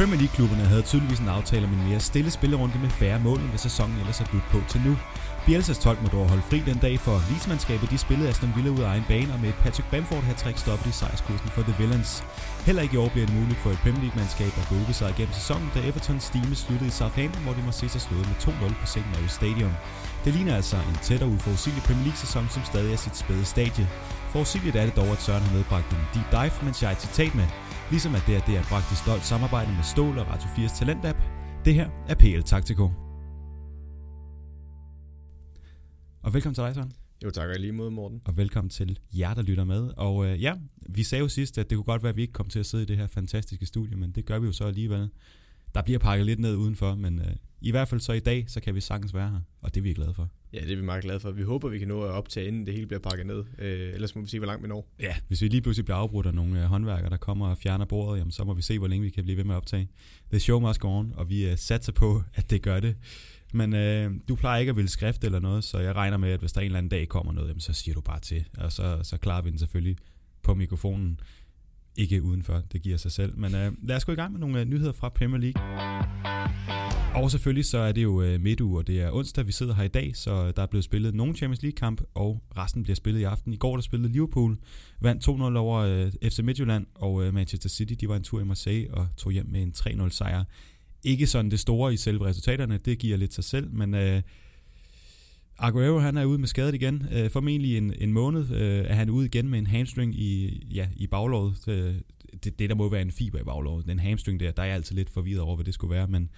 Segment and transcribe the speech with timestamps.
[0.00, 3.48] Premier League-klubberne havde tydeligvis en aftale om en mere stille spillerunde med færre mål, end
[3.48, 4.92] hvad sæsonen ellers er budt på til nu.
[5.46, 8.88] Bielsas 12 måtte holde fri den dag for ligesmandskabet De spillede Aston Villa ud af
[8.92, 12.24] egen bane, og med Patrick Bamford hat trick stoppede i sejrskursen for The Villains.
[12.66, 15.34] Heller ikke i år bliver det muligt for et Premier League-mandskab at gå sig igennem
[15.40, 18.80] sæsonen, da Everton stime sluttede i Southampton, hvor de må se sig slået med 2-0
[18.80, 19.08] på St.
[19.12, 19.72] Mary's Stadium.
[20.24, 23.86] Det ligner altså en tæt og uforudsigelig Premier League-sæson, som stadig er sit spæde stadie.
[24.32, 27.02] Forudsigeligt er det dog, at Søren har medbragt en deep dive, mens jeg er et
[27.06, 27.48] citat med,
[27.90, 30.74] ligesom at det er det er bragt i stolt samarbejde med Stål og Radio 4's
[30.78, 31.18] Talent-app.
[31.64, 32.84] Det her er PL Taktiko.
[36.22, 36.92] Og velkommen til dig, Søren.
[37.24, 38.20] Jo, tak og lige mod, Morten.
[38.24, 39.90] Og velkommen til jer, der lytter med.
[39.96, 40.54] Og øh, ja,
[40.88, 42.66] vi sagde jo sidst, at det kunne godt være, at vi ikke kom til at
[42.66, 45.10] sidde i det her fantastiske studie, men det gør vi jo så alligevel.
[45.74, 48.60] Der bliver pakket lidt ned udenfor, men øh, i hvert fald så i dag, så
[48.60, 50.28] kan vi sagtens være her, og det er vi glade for.
[50.52, 51.30] Ja, det er vi meget glade for.
[51.30, 53.44] Vi håber, vi kan nå at optage, inden det hele bliver pakket ned.
[53.58, 54.88] Øh, ellers må vi se, hvor langt vi når.
[55.00, 57.84] Ja, hvis vi lige pludselig bliver afbrudt af nogle øh, håndværkere, der kommer og fjerner
[57.84, 59.88] bordet, jamen, så må vi se, hvor længe vi kan blive ved med at optage.
[60.30, 62.96] The show must go on, og vi øh, satser på, at det gør det.
[63.52, 66.40] Men øh, du plejer ikke at ville skrifte eller noget, så jeg regner med, at
[66.40, 68.72] hvis der en eller anden dag kommer noget, jamen, så siger du bare til, og
[68.72, 69.96] så, så klarer vi den selvfølgelig
[70.42, 71.20] på mikrofonen.
[71.96, 73.36] Ikke udenfor, det giver sig selv.
[73.36, 76.89] Men øh, lad os gå i gang med nogle øh, nyheder fra Premier League.
[77.14, 79.82] Og selvfølgelig så er det jo øh, midtuge, og det er onsdag, vi sidder her
[79.82, 83.24] i dag, så der er blevet spillet nogle Champions League-kamp, og resten bliver spillet i
[83.24, 83.52] aften.
[83.52, 84.58] I går der spillede Liverpool,
[85.00, 88.44] vandt 2-0 over øh, FC Midtjylland, og øh, Manchester City, de var en tur i
[88.44, 90.44] Marseille og tog hjem med en 3-0 sejr.
[91.04, 94.22] Ikke sådan det store i selve resultaterne, det giver lidt sig selv, men øh,
[95.58, 97.06] Aguero han er ude med skadet igen.
[97.12, 100.88] Øh, formentlig en, en måned øh, er han ude igen med en hamstring i, ja,
[100.96, 101.54] i baglåret.
[101.66, 102.02] Det,
[102.44, 103.86] det, det, der må være en fiber i baglåret.
[103.86, 106.30] Den hamstring der, der er jeg altid lidt forvirret over, hvad det skulle være, men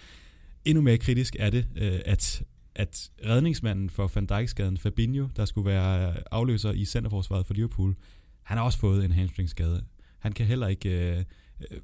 [0.64, 5.70] endnu mere kritisk er det, øh, at, at redningsmanden for Van Dijk-skaden, Fabinho, der skulle
[5.70, 7.96] være afløser i centerforsvaret for Liverpool,
[8.42, 9.84] han har også fået en hamstringskade.
[10.18, 11.24] Han kan heller ikke øh,
[11.70, 11.80] øh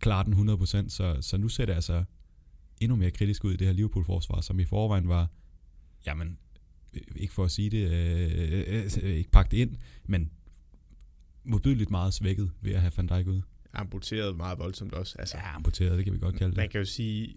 [0.00, 2.04] klare den 100%, så, så nu ser det altså
[2.80, 5.30] endnu mere kritisk ud i det her Liverpool-forsvar, som i forvejen var,
[6.06, 6.38] jamen,
[7.16, 10.30] ikke for at sige det, øh, øh, ikke pakket ind, men
[11.44, 13.42] modbydeligt meget svækket ved at have Van Dijk ud.
[13.72, 15.16] Amputeret meget voldsomt også.
[15.18, 16.56] Altså, ja, amputeret, det kan vi godt kalde det.
[16.56, 17.36] Man kan jo sige,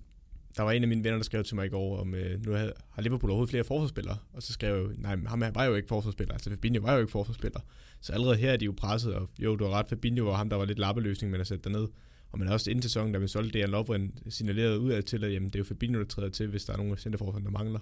[0.59, 2.51] der var en af mine venner, der skrev til mig i går, om øh, nu
[2.89, 6.33] har Liverpool overhovedet flere forsvarsspillere, og så skrev jeg, nej, ham var jo ikke forsvarsspiller,
[6.33, 7.59] altså Fabinho var jo ikke forsvarsspiller.
[8.01, 10.49] Så allerede her er de jo presset, og jo, du har ret, Fabinho var ham,
[10.49, 11.87] der var lidt lappeløsning, men har sat derned.
[12.31, 15.23] Og man har også inden sæsonen, da vi solgte Dejan Lovren signaleret ud af til,
[15.23, 17.49] at jamen, det er jo Fabinho, der træder til, hvis der er nogle centerforsvar, der
[17.49, 17.79] mangler.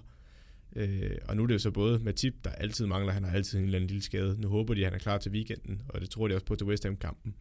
[0.76, 3.58] Øh, og nu er det jo så både Matip, der altid mangler, han har altid
[3.58, 4.40] en eller anden lille skade.
[4.40, 6.54] Nu håber de, at han er klar til weekenden, og det tror de også på
[6.54, 7.34] til West Ham-kampen.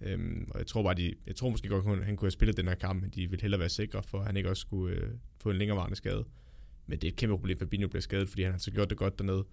[0.00, 2.56] Øhm, og jeg tror bare, de, jeg tror måske godt, han, han kunne have spillet
[2.56, 4.96] den her kamp, men de vil hellere være sikre, for at han ikke også skulle
[4.96, 5.10] øh,
[5.40, 6.24] få en længerevarende skade.
[6.86, 8.90] Men det er et kæmpe problem, at Fabinho bliver skadet, fordi han har så gjort
[8.90, 9.44] det godt dernede.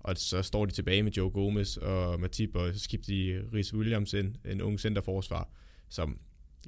[0.00, 3.74] Og så står de tilbage med Joe Gomez og Matip, og så skifter de Rhys
[3.74, 5.48] Williams ind, en ung centerforsvar,
[5.88, 6.18] som,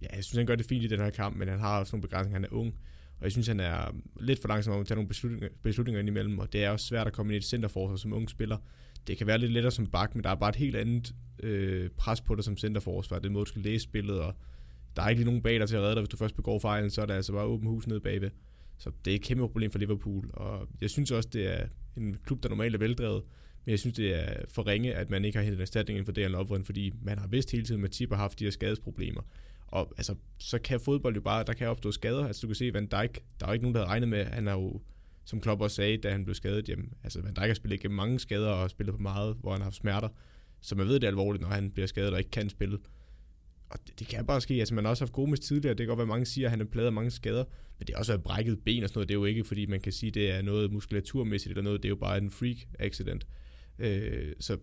[0.02, 1.96] ja, jeg synes, han gør det fint i den her kamp, men han har også
[1.96, 2.74] nogle begrænsninger, han er ung.
[3.18, 6.38] Og jeg synes, han er lidt for langsom om at tage nogle beslutninger, beslutninger indimellem,
[6.38, 8.58] og det er også svært at komme ind i et centerforsvar som ung spiller.
[9.06, 11.90] Det kan være lidt lettere som bak, men der er bare et helt andet øh,
[11.90, 13.18] pres på dig som centerforsvar.
[13.18, 14.34] Det er måde, du skal læse spillet, og
[14.96, 16.02] der er ikke lige nogen bag dig til at redde dig.
[16.02, 18.30] Hvis du først begår fejlen, så er der altså bare åben hus nede bagved.
[18.78, 22.16] Så det er et kæmpe problem for Liverpool, og jeg synes også, det er en
[22.24, 23.22] klub, der normalt er veldrevet,
[23.64, 26.06] men jeg synes, det er for ringe, at man ikke har hentet en erstatning inden
[26.06, 28.50] for Dejan Lovren, fordi man har vidst hele tiden, at Matip har haft de her
[28.50, 29.22] skadesproblemer.
[29.66, 32.26] Og altså, så kan fodbold jo bare, der kan opstå skader.
[32.26, 34.24] Altså, du kan se Van Dijk, der er jo ikke nogen, der havde regnet med,
[34.24, 34.80] han har jo,
[35.26, 37.96] som Klopp også sagde, da han blev skadet, jamen, altså Van Dijk har spillet igennem
[37.96, 40.08] mange skader og spillet på meget, hvor han har haft smerter.
[40.60, 42.78] Så man ved, det er alvorligt, når han bliver skadet og ikke kan spille.
[43.70, 44.54] Og det, det kan bare ske.
[44.54, 45.74] Altså, man har også haft gode tidligere.
[45.74, 47.44] Det kan godt være, mange siger, at han er pladet af mange skader.
[47.78, 49.08] Men det er også været brækket ben og sådan noget.
[49.08, 51.82] Det er jo ikke, fordi man kan sige, at det er noget muskulaturmæssigt eller noget.
[51.82, 53.26] Det er jo bare en freak accident.
[53.78, 54.58] Øh, så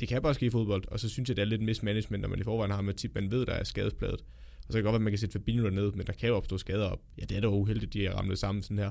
[0.00, 0.84] det kan bare ske i fodbold.
[0.88, 3.14] Og så synes jeg, det er lidt mismanagement, når man i forvejen har med tip,
[3.14, 4.20] man ved, der er skadespladet.
[4.66, 6.28] Og så kan det godt være, at man kan sætte Fabinho ned, men der kan
[6.28, 7.00] jo opstå skader op.
[7.18, 8.90] Ja, det er da uheldigt, de er ramlet sammen sådan her.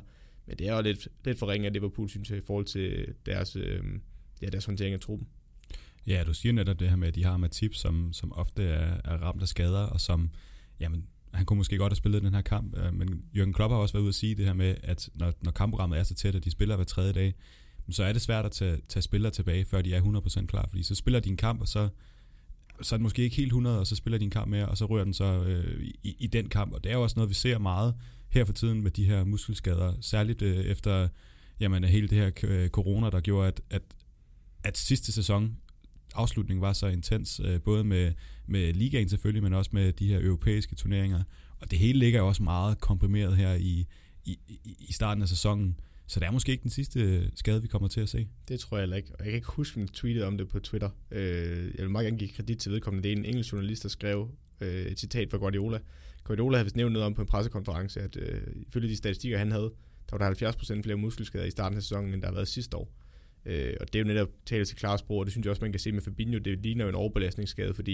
[0.52, 3.14] Men det er jo lidt, lidt for ringe af Liverpool, synes jeg, i forhold til
[3.26, 3.84] deres, øh,
[4.42, 5.28] ja, deres håndtering af truppen.
[6.08, 8.98] Ja, du siger netop det her med, at de har Matip, som, som ofte er,
[9.06, 10.30] er ramt af skader, og som,
[10.80, 13.78] jamen, han kunne måske godt have spillet den her kamp, øh, men Jürgen Klopp har
[13.78, 16.36] også været ude at sige det her med, at når, når kampprogrammet er så tæt,
[16.36, 17.34] at de spiller hver tredje dag,
[17.90, 20.84] så er det svært at tage, tage spillere tilbage, før de er 100% klar, fordi
[20.84, 21.90] så spiller de en kamp, og så,
[22.82, 24.78] så er den måske ikke helt 100, og så spiller de en kamp mere, og
[24.78, 27.30] så rører den så øh, i, i den kamp, og det er jo også noget,
[27.30, 27.96] vi ser meget
[28.32, 31.08] her for tiden med de her muskelskader, særligt øh, efter
[31.60, 33.82] jamen, hele det her øh, corona, der gjorde, at, at,
[34.64, 35.58] at sidste sæson,
[36.16, 38.14] afslutningen var så intens, øh, både med,
[38.48, 41.24] med ligaen selvfølgelig, men også med de her europæiske turneringer.
[41.60, 43.88] Og det hele ligger jo også meget komprimeret her i,
[44.26, 44.40] i,
[44.80, 45.80] i starten af sæsonen.
[46.08, 48.28] Så det er måske ikke den sidste øh, skade, vi kommer til at se.
[48.48, 49.10] Det tror jeg heller ikke.
[49.14, 50.90] Og jeg kan ikke huske, at tweetede om det på Twitter.
[51.12, 53.10] Øh, jeg vil meget gerne give kredit til vedkommende.
[53.10, 54.30] Det er en engelsk journalist, der skrev
[54.62, 55.80] øh, et citat fra Guardiola.
[56.24, 59.52] Guardiola havde vist nævnt noget om på en pressekonference, at øh, ifølge de statistikker, han
[59.52, 59.72] havde,
[60.10, 62.78] der var der 70% flere muskelskader i starten af sæsonen, end der har været sidste
[62.78, 62.94] år.
[63.46, 65.62] Øh, og det er jo netop talt til klare sprog, og det synes jeg også,
[65.62, 66.40] man kan se med Fabinho.
[66.40, 67.94] Det ligner jo en overbelastningsskade, fordi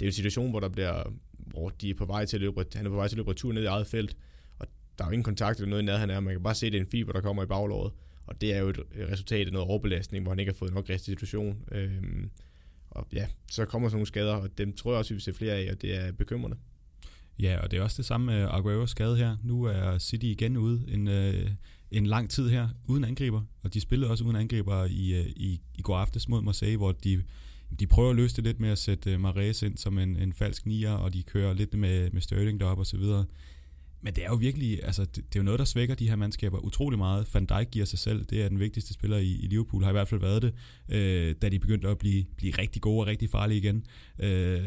[0.00, 2.40] det er jo en situation, hvor der bliver, hvor de er på vej til at
[2.40, 4.16] løbe, han er på vej til at løbe retur ned i eget felt,
[4.58, 4.66] og
[4.98, 6.72] der er jo ingen kontakt eller noget i nærheden af, man kan bare se, at
[6.72, 7.92] det er en fiber, der kommer i baglåret,
[8.26, 10.90] og det er jo et resultat af noget overbelastning, hvor han ikke har fået nok
[10.90, 11.64] restitution.
[11.72, 12.02] Øh,
[12.90, 15.32] og ja, så kommer sådan nogle skader, og dem tror jeg også, vi vil se
[15.32, 16.56] flere af, og det er bekymrende.
[17.38, 19.36] Ja, og det er også det samme med Aguero's skade her.
[19.42, 21.50] Nu er City igen ude en, øh,
[21.90, 25.60] en lang tid her, uden angriber, og de spillede også uden angriber i, øh, i,
[25.74, 27.22] i går aftes mod Marseille, hvor de,
[27.80, 30.32] de prøver at løse det lidt med at sætte øh, Mares ind som en, en
[30.32, 33.02] falsk nier, og de kører lidt med, med Sterling deroppe osv.
[34.00, 36.16] Men det er jo virkelig, altså det, det er jo noget, der svækker de her
[36.16, 37.34] mandskaber utrolig meget.
[37.34, 39.92] Van Dijk giver sig selv, det er den vigtigste spiller i, i Liverpool, har i
[39.92, 40.54] hvert fald været det,
[40.88, 43.84] øh, da de begyndte at blive, blive rigtig gode og rigtig farlige igen.
[44.18, 44.66] Øh,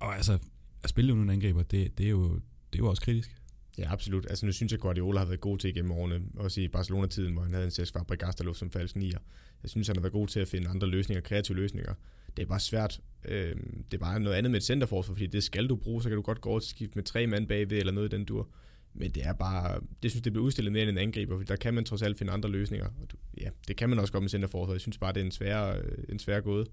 [0.00, 0.38] og altså,
[0.84, 2.34] at spille uden angriber, det, det, er jo,
[2.72, 3.36] det er jo også kritisk.
[3.78, 4.26] Ja, absolut.
[4.30, 7.32] Altså nu synes jeg, at Guardiola har været god til igennem årene, også i Barcelona-tiden,
[7.32, 9.18] hvor han havde en Cesc Fabregas, som falsk nier.
[9.62, 11.94] Jeg synes, han har været god til at finde andre løsninger, kreative løsninger.
[12.36, 13.00] Det er bare svært.
[13.24, 13.56] Øh,
[13.90, 16.16] det er bare noget andet med et centerforsvar, fordi det skal du bruge, så kan
[16.16, 18.48] du godt gå over til skift med tre mand bagved eller noget i den dur.
[18.94, 21.56] Men det er bare, det synes det bliver udstillet mere end en angriber, for der
[21.56, 22.86] kan man trods alt finde andre løsninger.
[22.86, 24.74] Og du, ja, det kan man også godt med centerforsvar.
[24.74, 26.66] Jeg synes bare, det er en svær, øh, en svær gåde.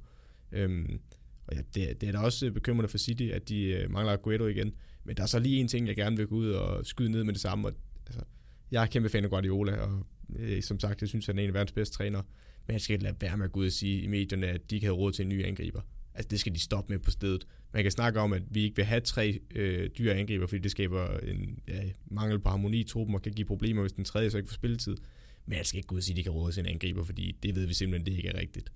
[0.51, 0.99] Øhm,
[1.47, 4.13] og ja, det, det er da også øh, bekymrende for City, at de øh, mangler
[4.13, 4.73] Aguero igen.
[5.03, 7.23] Men der er så lige en ting, jeg gerne vil gå ud og skyde ned
[7.23, 7.67] med det samme.
[7.67, 7.73] Og,
[8.07, 8.21] altså,
[8.71, 10.05] jeg er kæmpe fan af Guardiola, og
[10.39, 12.23] øh, som sagt, jeg synes, han er en af verdens bedste trænere.
[12.67, 14.75] Men jeg skal lade være med at gå ud og sige i medierne, at de
[14.75, 15.81] ikke havde råd til en ny angriber.
[16.13, 17.47] Altså, det skal de stoppe med på stedet.
[17.73, 20.71] Man kan snakke om, at vi ikke vil have tre øh, dyre angriber, fordi det
[20.71, 24.29] skaber en ja, mangel på harmoni i truppen og kan give problemer, hvis den tredje
[24.29, 24.97] så ikke får spilletid.
[25.45, 27.03] Men jeg skal ikke gå ud og sige, at de kan råde til en angriber,
[27.03, 28.71] fordi det ved vi simpelthen, det ikke er rigtigt.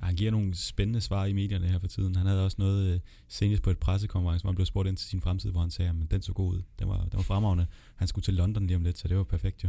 [0.00, 2.16] Ah, han giver nogle spændende svar i medierne her for tiden.
[2.16, 5.08] Han havde også noget øh, senest på et pressekonference, hvor han blev spurgt ind til
[5.08, 6.62] sin fremtid, hvor han sagde, at den så god ud.
[6.78, 7.66] Den var, den var fremragende.
[7.96, 9.68] Han skulle til London lige om lidt, så det var perfekt jo.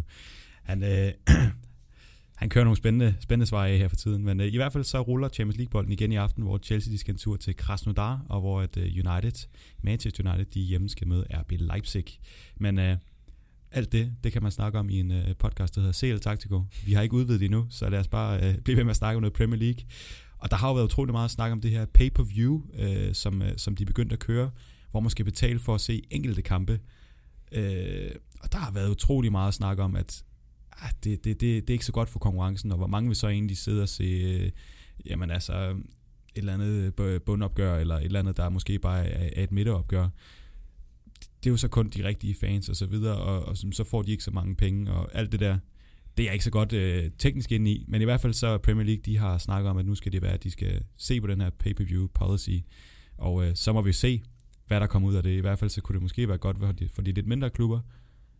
[0.63, 1.11] Han, øh,
[2.41, 4.83] han kører nogle spændende, spændende svar af her for tiden, men øh, i hvert fald
[4.83, 8.25] så ruller Champions League-bolden igen i aften, hvor Chelsea de skal en tur til Krasnodar,
[8.29, 9.47] og hvor at, øh, United,
[9.81, 12.05] Manchester United, de hjemme skal møde RB Leipzig.
[12.55, 12.97] Men øh,
[13.71, 16.63] alt det, det kan man snakke om i en øh, podcast, der hedder CL Tactico.
[16.85, 18.97] Vi har ikke udvidet det endnu, så lad os bare øh, blive ved med at
[18.97, 19.83] snakke om noget Premier League.
[20.37, 23.57] Og der har jo været utrolig meget snak om det her pay-per-view, øh, som, øh,
[23.57, 24.51] som de begyndte at køre,
[24.91, 26.79] hvor man skal betale for at se enkelte kampe.
[27.51, 30.23] Øh, og der har været utrolig meget snak om, at
[30.71, 33.15] ah, det, det, det, det er ikke så godt for konkurrencen, og hvor mange vil
[33.15, 34.51] så egentlig sidde og se, øh,
[35.05, 35.77] jamen altså, et
[36.35, 36.93] eller andet
[37.23, 40.09] bundopgør, eller et eller andet, der måske bare er, er et midteropgør.
[41.43, 44.01] Det er jo så kun de rigtige fans og så videre, og, og så får
[44.01, 45.57] de ikke så mange penge, og alt det der
[46.17, 48.57] det er jeg ikke så godt øh, teknisk ind i, men i hvert fald så
[48.57, 51.21] Premier League, de har snakket om, at nu skal det være, at de skal se
[51.21, 52.59] på den her pay-per-view policy,
[53.17, 54.23] og øh, så må vi se,
[54.67, 55.37] hvad der kommer ud af det.
[55.37, 57.49] I hvert fald så kunne det måske være godt for de, for de lidt mindre
[57.49, 57.79] klubber,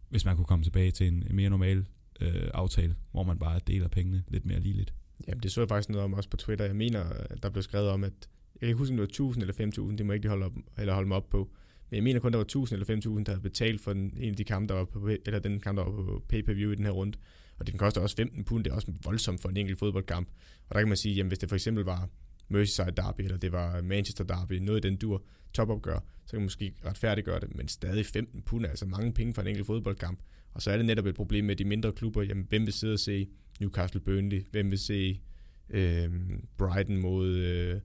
[0.09, 1.85] hvis man kunne komme tilbage til en, en mere normal
[2.21, 4.93] øh, aftale, hvor man bare deler pengene lidt mere ligeligt.
[5.27, 6.65] Jamen, det så jeg faktisk noget om også på Twitter.
[6.65, 7.03] Jeg mener,
[7.43, 8.13] der blev skrevet om, at
[8.53, 10.45] jeg kan ikke huske, om det var 1000 eller 5000, det må jeg ikke holde,
[10.45, 11.49] op, eller holde mig op på.
[11.89, 14.29] Men jeg mener kun, der var 1000 eller 5000, der havde betalt for den, en
[14.29, 16.85] af de kampe, der var på, eller den kamp, der var på pay-per-view i den
[16.85, 17.17] her runde.
[17.59, 20.29] Og den koster også 15 pund, det er også voldsomt for en enkelt fodboldkamp.
[20.69, 22.09] Og der kan man sige, jamen hvis det for eksempel var
[22.49, 25.23] Merseyside Derby, eller det var Manchester Derby, noget i den dur,
[25.53, 29.33] topopgør, så kan man måske retfærdiggøre det, men stadig 15 pund er altså mange penge
[29.33, 30.19] for en enkelt fodboldkamp.
[30.53, 32.93] Og så er det netop et problem med de mindre klubber, jamen hvem vil sidde
[32.93, 33.27] og se
[33.59, 35.21] Newcastle Burnley, hvem vil se
[35.69, 36.09] øh,
[36.57, 37.81] Brighton mod, øh,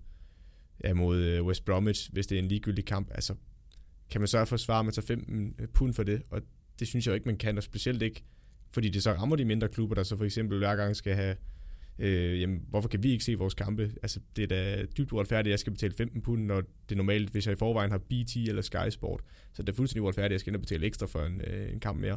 [0.84, 3.10] ja, mod øh, West Bromwich, hvis det er en ligegyldig kamp.
[3.10, 3.34] Altså,
[4.12, 6.22] kan man så forsvare med tager 15 mm, pund for det?
[6.30, 6.42] Og
[6.78, 8.22] det synes jeg jo ikke, man kan, og specielt ikke
[8.72, 11.36] fordi det så rammer de mindre klubber, der så for eksempel hver gang skal have,
[11.98, 13.92] øh, jamen, hvorfor kan vi ikke se vores kampe?
[14.02, 17.30] Altså, det er da dybt uretfærdigt, at jeg skal betale 15 pund, når det normalt,
[17.30, 19.20] hvis jeg i forvejen har BT eller Sky Sport.
[19.52, 21.72] Så det er fuldstændig uretfærdigt, at jeg skal ind og betale ekstra for en, øh,
[21.72, 22.16] en kamp mere.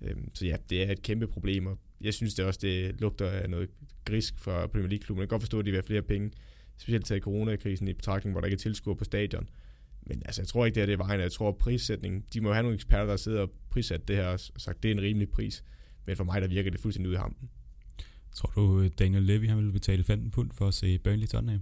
[0.00, 3.30] Øh, så ja, det er et kæmpe problem, og jeg synes det også, det lugter
[3.30, 3.68] af noget
[4.04, 5.20] grisk for Premier League-klubben.
[5.20, 6.30] Jeg kan godt forstå, at de vil have flere penge,
[6.76, 9.48] specielt til coronakrisen i betragtning, hvor der ikke er tilskuer på stadion.
[10.06, 11.20] Men altså, jeg tror ikke, det er det vejen.
[11.20, 14.26] Jeg tror, at prissætning, de må have nogle eksperter, der sidder og prissat det her
[14.26, 15.64] og sagt, det er en rimelig pris.
[16.06, 17.48] Men for mig, der virker det fuldstændig ud i hampen.
[18.34, 21.60] Tror du, øh, Daniel Levy han ville betale 15 pund for at se Burnley Tottenham?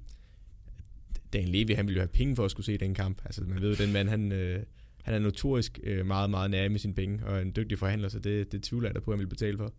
[1.33, 3.21] Daniel Levy, han ville jo have penge for at skulle se den kamp.
[3.25, 4.63] Altså, man ved jo, den mand, han, øh,
[5.03, 8.19] han er notorisk øh, meget, meget nær med sine penge, og en dygtig forhandler, så
[8.19, 9.73] det, det tvivler jeg da på, at han vil betale for.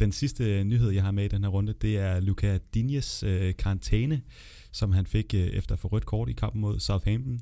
[0.00, 3.54] Den sidste nyhed, jeg har med i den her runde, det er Luca Dignes øh,
[3.58, 4.22] karantæne,
[4.72, 7.40] som han fik øh, efter få rødt kort i kampen mod Southampton.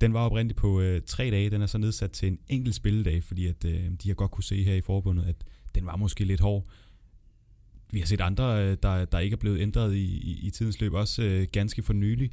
[0.00, 1.50] Den var oprindeligt på øh, tre dage.
[1.50, 4.44] Den er så nedsat til en enkelt spilledag, fordi at, øh, de har godt kunne
[4.44, 5.36] se her i forbundet, at
[5.74, 6.66] den var måske lidt hård.
[7.92, 10.80] Vi har set andre, øh, der, der ikke er blevet ændret i, i, i tidens
[10.80, 12.30] løb, også øh, ganske for nylig.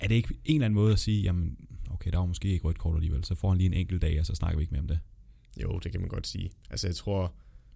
[0.00, 1.56] Er det ikke en eller anden måde at sige, jamen
[1.90, 4.20] okay, der var måske ikke rødt kort alligevel, så får han lige en enkelt dag,
[4.20, 4.98] og så snakker vi ikke mere om det.
[5.62, 6.50] Jo, det kan man godt sige.
[6.70, 7.34] Altså jeg tror,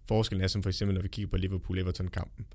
[0.08, 2.46] forskellen er som for eksempel, når vi kigger på Liverpool-Everton-kampen,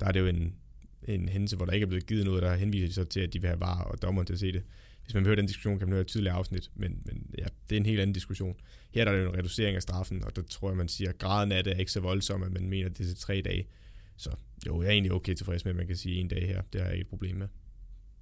[0.00, 0.54] der er det jo en,
[1.02, 3.40] en hændelse, hvor der ikke er blevet givet noget, der henviser sig til, at de
[3.40, 4.62] vil have varer og dommeren til at se det.
[5.02, 7.44] Hvis man vil høre den diskussion, kan man høre et tydeligt afsnit, men, men ja,
[7.68, 8.56] det er en helt anden diskussion.
[8.90, 11.18] Her er der jo en reducering af straffen, og der tror jeg, man siger, at
[11.18, 13.42] graden af det er ikke så voldsom, at man mener, at det er til tre
[13.44, 13.66] dage.
[14.16, 14.30] Så
[14.66, 16.62] jo, jeg er egentlig okay tilfreds med, at man kan sige en dag her.
[16.72, 17.48] Det har jeg ikke et problem med.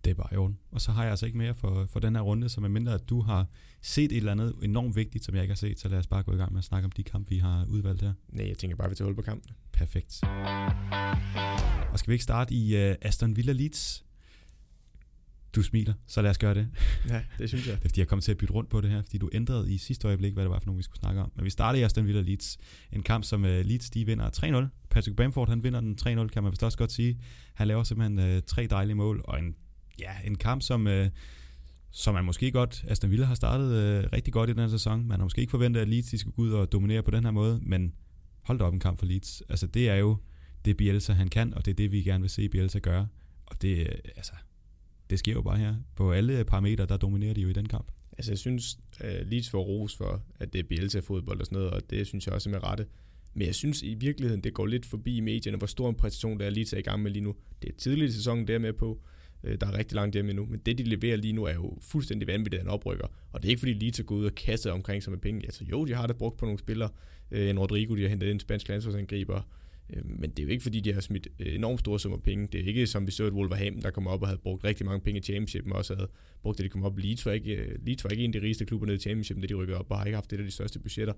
[0.05, 0.59] Det er bare i orden.
[0.71, 3.09] Og så har jeg altså ikke mere for, for den her runde, så mindre at
[3.09, 3.47] du har
[3.83, 6.23] set et eller andet enormt vigtigt, som jeg ikke har set, så lad os bare
[6.23, 8.13] gå i gang med at snakke om de kampe, vi har udvalgt her.
[8.29, 9.55] Nej, jeg tænker bare, at vi tager hul på kampen.
[9.73, 10.21] Perfekt.
[11.93, 14.05] Og skal vi ikke starte i uh, Aston Villa Leeds?
[15.55, 16.69] Du smiler, så lad os gøre det.
[17.09, 17.75] Ja, det synes jeg.
[17.75, 19.73] Det er fordi, jeg kom til at bytte rundt på det her, fordi du ændrede
[19.73, 21.33] i sidste øjeblik, hvad det var for nogen, vi skulle snakke om.
[21.37, 22.59] Men vi starter i Aston Villa Leeds.
[22.93, 24.89] En kamp, som uh, Leeds de vinder 3-0.
[24.91, 27.21] Patrick Bamford, han vinder den 3-0, kan man vist også godt sige.
[27.55, 29.55] Han laver simpelthen uh, tre dejlige mål, og en,
[29.99, 30.87] ja, en kamp, som...
[30.87, 31.11] øh,
[31.97, 35.09] som man måske godt, Aston Villa har startet øh, rigtig godt i den her sæson.
[35.09, 37.25] Man har måske ikke forventet, at Leeds de skal gå ud og dominere på den
[37.25, 37.95] her måde, men
[38.43, 39.43] hold da op en kamp for Leeds.
[39.49, 40.17] Altså det er jo
[40.65, 43.09] det Bielsa han kan, og det er det vi gerne vil se Bielsa gøre.
[43.47, 44.33] Og det, øh, altså,
[45.11, 45.75] det sker jo bare her.
[45.97, 47.93] På alle parametre, der dominerer de jo i den kamp.
[48.19, 51.71] Altså jeg synes, uh, Leeds får ros for, at det er Bielsa-fodbold og sådan noget,
[51.71, 52.87] og det synes jeg også er med rette.
[53.35, 56.39] Men jeg synes i virkeligheden, det går lidt forbi i medierne, hvor stor en præstation
[56.39, 57.35] der er Leeds er i gang med lige nu.
[57.63, 59.03] Det er tidligt i sæsonen, der med på.
[59.45, 61.79] Øh, der er rigtig langt hjemme endnu, men det de leverer lige nu er jo
[61.81, 63.07] fuldstændig vanvittigt en oprykker.
[63.33, 65.43] Og det er ikke fordi lige til gået ud og kastet omkring sig med penge.
[65.45, 66.91] Altså jo, de har det brugt på nogle spillere.
[67.31, 69.49] Øh, en Rodrigo, de har hentet en spansk landsholdsangriber.
[69.91, 72.49] Øh, men det er jo ikke fordi, de har smidt enormt store summer penge.
[72.53, 74.87] Det er ikke som vi så et Wolverhampton, der kom op og havde brugt rigtig
[74.87, 76.09] mange penge i Championship, og også havde
[76.43, 76.99] brugt det, de kom op.
[76.99, 79.47] Leeds var ikke, Leeds var ikke en af de rigeste klubber nede i Championship, da
[79.47, 81.15] de rykkede op, og har ikke haft det af de største budgetter.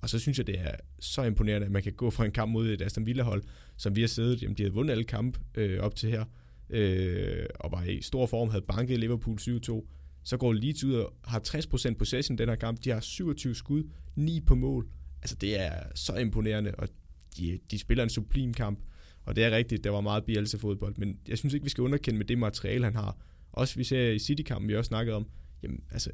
[0.00, 2.52] Og så synes jeg, det er så imponerende, at man kan gå fra en kamp
[2.52, 3.42] mod et Aston Villa-hold,
[3.76, 6.24] som vi har siddet, jamen de havde vundet alle kampe øh, op til her,
[6.70, 9.86] øh, og var i stor form, havde banket Liverpool 7-2.
[10.24, 12.84] Så går Leeds ud og har 60% possession den her kamp.
[12.84, 13.84] De har 27 skud,
[14.16, 14.88] 9 på mål.
[15.22, 16.88] Altså det er så imponerende, og
[17.36, 18.78] de, de spiller en sublim kamp.
[19.24, 21.82] Og det er rigtigt, der var meget Bielsa fodbold, men jeg synes ikke, vi skal
[21.82, 23.16] underkende med det materiale, han har.
[23.52, 25.26] Også vi ser i City-kampen, vi også snakket om,
[25.62, 26.10] jamen, altså,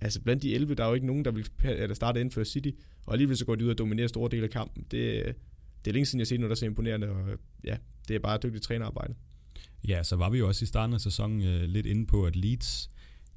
[0.00, 2.44] altså blandt de 11, der er jo ikke nogen, der vil eller starte ind for
[2.44, 2.70] City,
[3.06, 4.82] og alligevel så går de ud og dominerer store dele af kampen.
[4.90, 5.34] Det,
[5.84, 7.76] det er længe siden, jeg har set noget, der er så imponerende, og ja,
[8.08, 9.14] det er bare dygtigt trænerarbejde.
[9.88, 12.36] Ja, så var vi jo også i starten af sæsonen øh, lidt inde på, at
[12.36, 12.90] Leeds,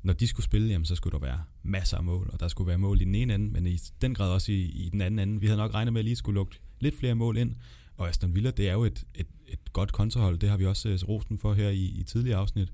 [0.04, 2.68] når de skulle spille, jamen, så skulle der være masser af mål, og der skulle
[2.68, 5.20] være mål i den ene ende, men i den grad også i, i den anden
[5.20, 5.40] ende.
[5.42, 7.56] Vi havde nok regnet med, at Leeds skulle lukke lidt flere mål ind,
[7.98, 10.90] og Aston Villa, det er jo et, et, et godt kontrahold, det har vi også
[10.90, 12.74] øh, rosten for her i, i tidligere afsnit.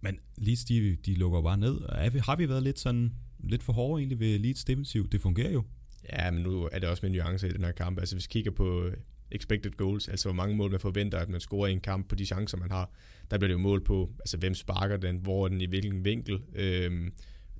[0.00, 1.80] Men Leeds, de, de lukker bare ned.
[1.88, 5.08] Er vi, har vi været lidt sådan lidt for hårde egentlig ved Leeds defensiv?
[5.08, 5.64] Det fungerer jo.
[6.12, 7.98] Ja, men nu er det også med nuancer i den her kamp.
[7.98, 8.90] Altså hvis vi kigger på
[9.32, 12.14] expected goals, altså hvor mange mål man forventer, at man scorer i en kamp på
[12.14, 12.90] de chancer, man har,
[13.30, 16.04] der bliver det jo mål på, altså hvem sparker den, hvor er den i hvilken
[16.04, 16.40] vinkel.
[16.54, 17.10] Øh,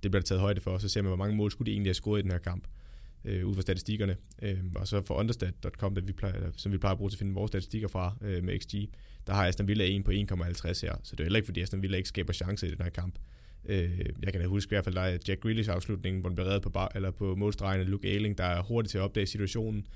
[0.03, 1.89] det bliver der taget højde for, så ser man, hvor mange mål skulle de egentlig
[1.89, 2.65] have scoret i den her kamp
[3.25, 4.17] øh, ud fra statistikkerne.
[4.43, 7.19] Øh, og så for understat.com, der vi plejer, som vi plejer at bruge til at
[7.19, 8.75] finde vores statistikker fra øh, med XG,
[9.27, 10.95] der har Aston Villa 1 på 1,50 her.
[11.03, 13.19] Så det er heller ikke, fordi Aston Villa ikke skaber chancer i den her kamp.
[13.65, 16.37] Øh, jeg kan da huske i hvert fald, der er Jack Grealish afslutningen, hvor den
[16.37, 19.03] bliver reddet på, bar, eller på målstregen af Luke Ayling, der er hurtigt til at
[19.03, 19.87] opdage situationen,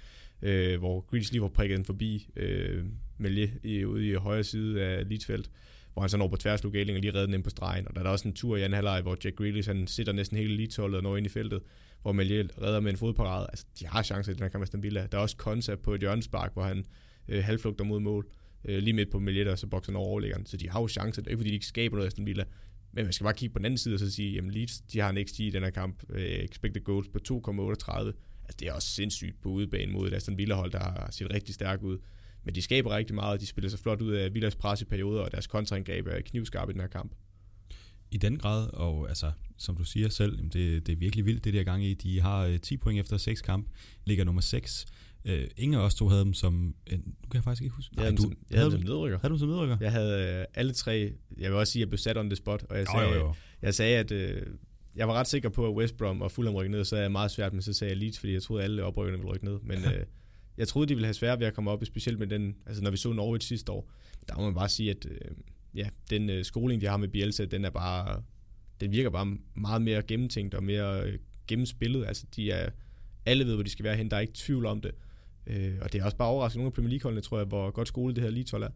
[0.43, 2.85] øh, hvor Grealish lige var prikket den forbi øh,
[3.19, 5.51] Melje i, ude i højre side af Leedsfelt,
[5.93, 7.89] hvor han så når på tværs og lige redder den ind på stregen.
[7.89, 10.13] Og der er der også en tur i anden halvleg, hvor Jack Grealish han sitter
[10.13, 11.61] næsten hele leeds og når ind i feltet,
[12.03, 13.47] hvor Melje redder med en fodparade.
[13.49, 15.07] Altså, de har chancer i den her kamp Aston Villa.
[15.13, 16.85] Der er også koncept på et hjørnespark, hvor han
[17.29, 18.27] øh, halvflugter mod mål,
[18.65, 20.47] øh, lige midt på Melje, og så bokser han over overlæggeren.
[20.47, 21.23] Så de har jo chancer.
[21.23, 22.45] Det er ikke, fordi de ikke skaber noget Aston Villa.
[22.93, 25.01] Men man skal bare kigge på den anden side og så sige, jamen Leeds, de
[25.01, 28.13] har en XG i den her kamp, øh, expected goals på 2,38.
[28.45, 31.55] Altså det er også sindssygt på udebane mod et Aston Villa-hold, der har set rigtig
[31.55, 31.99] stærkt ud.
[32.45, 35.23] Men de skaber rigtig meget, de spiller så flot ud af Villas pres i perioder,
[35.23, 37.13] og deres kontraangreb er knivskarpe i den her kamp.
[38.11, 41.55] I den grad, og altså, som du siger selv, det, det er virkelig vildt, det
[41.55, 41.95] der gang i.
[41.95, 43.69] De har 10 point efter 6 kamp,
[44.05, 44.87] ligger nummer 6.
[45.29, 46.75] Uh, ingen af os to havde dem som...
[46.87, 47.95] En, du kan jeg faktisk ikke huske.
[47.97, 49.19] Jeg havde, Nej, du, som, jeg havde, havde dem som nedrykker.
[49.19, 49.77] Havde du som nedrykker?
[49.81, 51.13] Jeg havde uh, alle tre...
[51.39, 53.15] Jeg vil også sige, at jeg blev sat on the spot, og jeg sagde, jo,
[53.15, 53.35] jo, jo.
[53.63, 54.53] Jeg sagde at uh,
[54.97, 57.13] jeg var ret sikker på, at West Brom og Fulham rykkede ned, så er jeg
[57.13, 59.45] meget svært, men så sagde jeg Leeds, fordi jeg troede, at alle oprykkerne ville rykke
[59.45, 59.59] ned.
[59.63, 59.93] Men uh,
[60.59, 62.57] jeg troede, de ville have svært ved at komme op, specielt med den...
[62.67, 63.91] Altså, når vi så Norwich sidste år,
[64.29, 65.37] der må man bare sige, at uh,
[65.75, 68.23] ja, den uh, skoling, de har med Bielsa, den er bare...
[68.81, 71.15] Den virker bare meget mere gennemtænkt og mere uh,
[71.47, 72.07] gennemspillet.
[72.07, 72.71] Altså, de er...
[73.27, 74.11] Alle ved, hvor de skal være hen.
[74.11, 74.91] Der er ikke tvivl om det.
[75.47, 77.89] Øh, og det er også bare overraskende nogle af Premier League-holdene, tror jeg, hvor godt
[77.89, 78.69] skole det her lige er.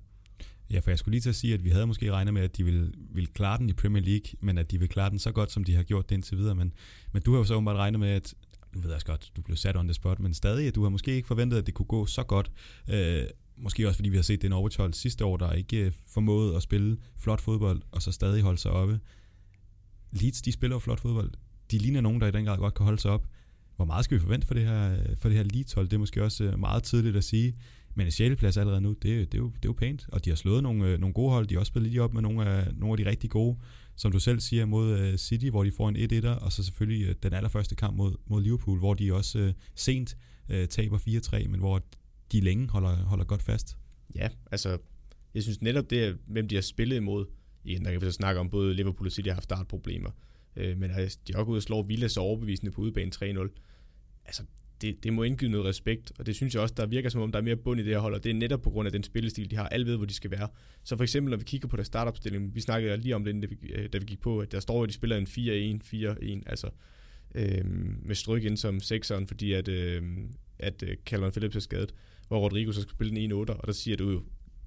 [0.70, 2.56] Ja, for jeg skulle lige til at sige, at vi havde måske regnet med, at
[2.56, 5.32] de ville, ville klare den i Premier League, men at de ville klare den så
[5.32, 6.54] godt, som de har gjort det indtil videre.
[6.54, 6.72] Men,
[7.12, 8.34] men du har jo så åbenbart regnet med, at
[8.74, 10.82] nu ved jeg også godt, du blev sat on the spot, men stadig, at du
[10.82, 12.52] har måske ikke forventet, at det kunne gå så godt.
[12.90, 13.22] Øh,
[13.56, 16.62] måske også fordi vi har set det Norwich sidste år, der ikke øh, formåede at
[16.62, 19.00] spille flot fodbold, og så stadig holde sig oppe.
[20.12, 21.30] Leeds, de spiller jo flot fodbold.
[21.70, 23.26] de ligner nogen, der i den grad godt kan holde sig op.
[23.76, 25.88] Hvor meget skal vi forvente for det her, for det her Leeds-hold?
[25.88, 27.54] Det er måske også øh, meget tidligt at sige.
[27.98, 28.36] Men en 6.
[28.36, 30.06] plads allerede nu, det, det, er jo, det er jo pænt.
[30.12, 31.46] Og de har slået nogle, øh, nogle gode hold.
[31.46, 33.58] De har også spillet lige op med nogle af, nogle af de rigtig gode,
[33.96, 36.44] som du selv siger, mod øh, City, hvor de får en 1-1'er.
[36.44, 40.16] Og så selvfølgelig øh, den allerførste kamp mod, mod Liverpool, hvor de også øh, sent
[40.48, 41.82] øh, taber 4-3, men hvor
[42.32, 43.76] de længe holder, holder godt fast.
[44.14, 44.78] Ja, altså,
[45.34, 47.26] jeg synes netop det, hvem de har spillet imod,
[47.64, 50.10] igen, der kan vi så snakke om, både Liverpool og City har haft startproblemer,
[50.56, 53.48] øh, men altså, de har også gået og slår Villa så overbevisende på udebane 3-0.
[54.24, 54.42] Altså,
[54.80, 57.32] det, det må indgive noget respekt, og det synes jeg også, der virker som om,
[57.32, 58.92] der er mere bund i det her hold, og det er netop på grund af
[58.92, 59.68] den spillestil, de har.
[59.68, 60.48] Alle ved, hvor de skal være.
[60.84, 63.46] Så for eksempel, når vi kigger på deres startopstilling, vi snakkede lige om det, da
[63.46, 66.42] vi, øh, da vi gik på, at der står, at de spiller en 4-1, 4-1,
[66.46, 66.70] altså
[67.34, 67.64] øh,
[68.02, 70.02] med stryk ind som sekseren, fordi at, øh,
[70.58, 71.94] at øh, Calvin Phillips er skadet,
[72.28, 74.22] hvor Rodrigo så skal spille en 1-8, og der siger du jo,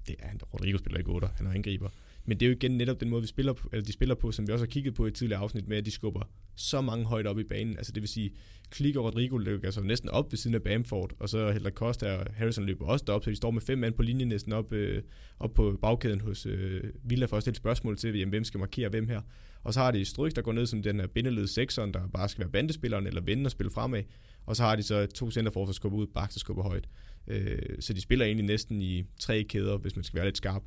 [0.06, 1.88] det er, Rodrigo spiller ikke 8, han er angriber.
[2.24, 4.32] Men det er jo igen netop den måde, vi spiller på, eller de spiller på,
[4.32, 6.22] som vi også har kigget på i et tidligere afsnit med, at de skubber
[6.54, 7.76] så mange højt op i banen.
[7.76, 8.30] Altså det vil sige,
[8.70, 12.16] Klik og Rodrigo løber altså næsten op ved siden af Bamford, og så Heller Costa
[12.16, 14.72] og Harrison løber også derop, så de står med fem mand på linjen næsten op,
[14.72, 15.02] øh,
[15.40, 18.88] op på bagkæden hos øh, Villa for at stille spørgsmål til, jamen, hvem skal markere
[18.88, 19.20] hvem her.
[19.62, 22.28] Og så har de Stryk, der går ned som den her bindeled sekseren, der bare
[22.28, 24.02] skal være bandespilleren eller vende og spille fremad.
[24.46, 26.88] Og så har de så to centerfor, der skubber ud, bak der skubber højt.
[27.26, 30.62] Øh, så de spiller egentlig næsten i tre kæder, hvis man skal være lidt skarp.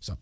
[0.00, 0.14] Så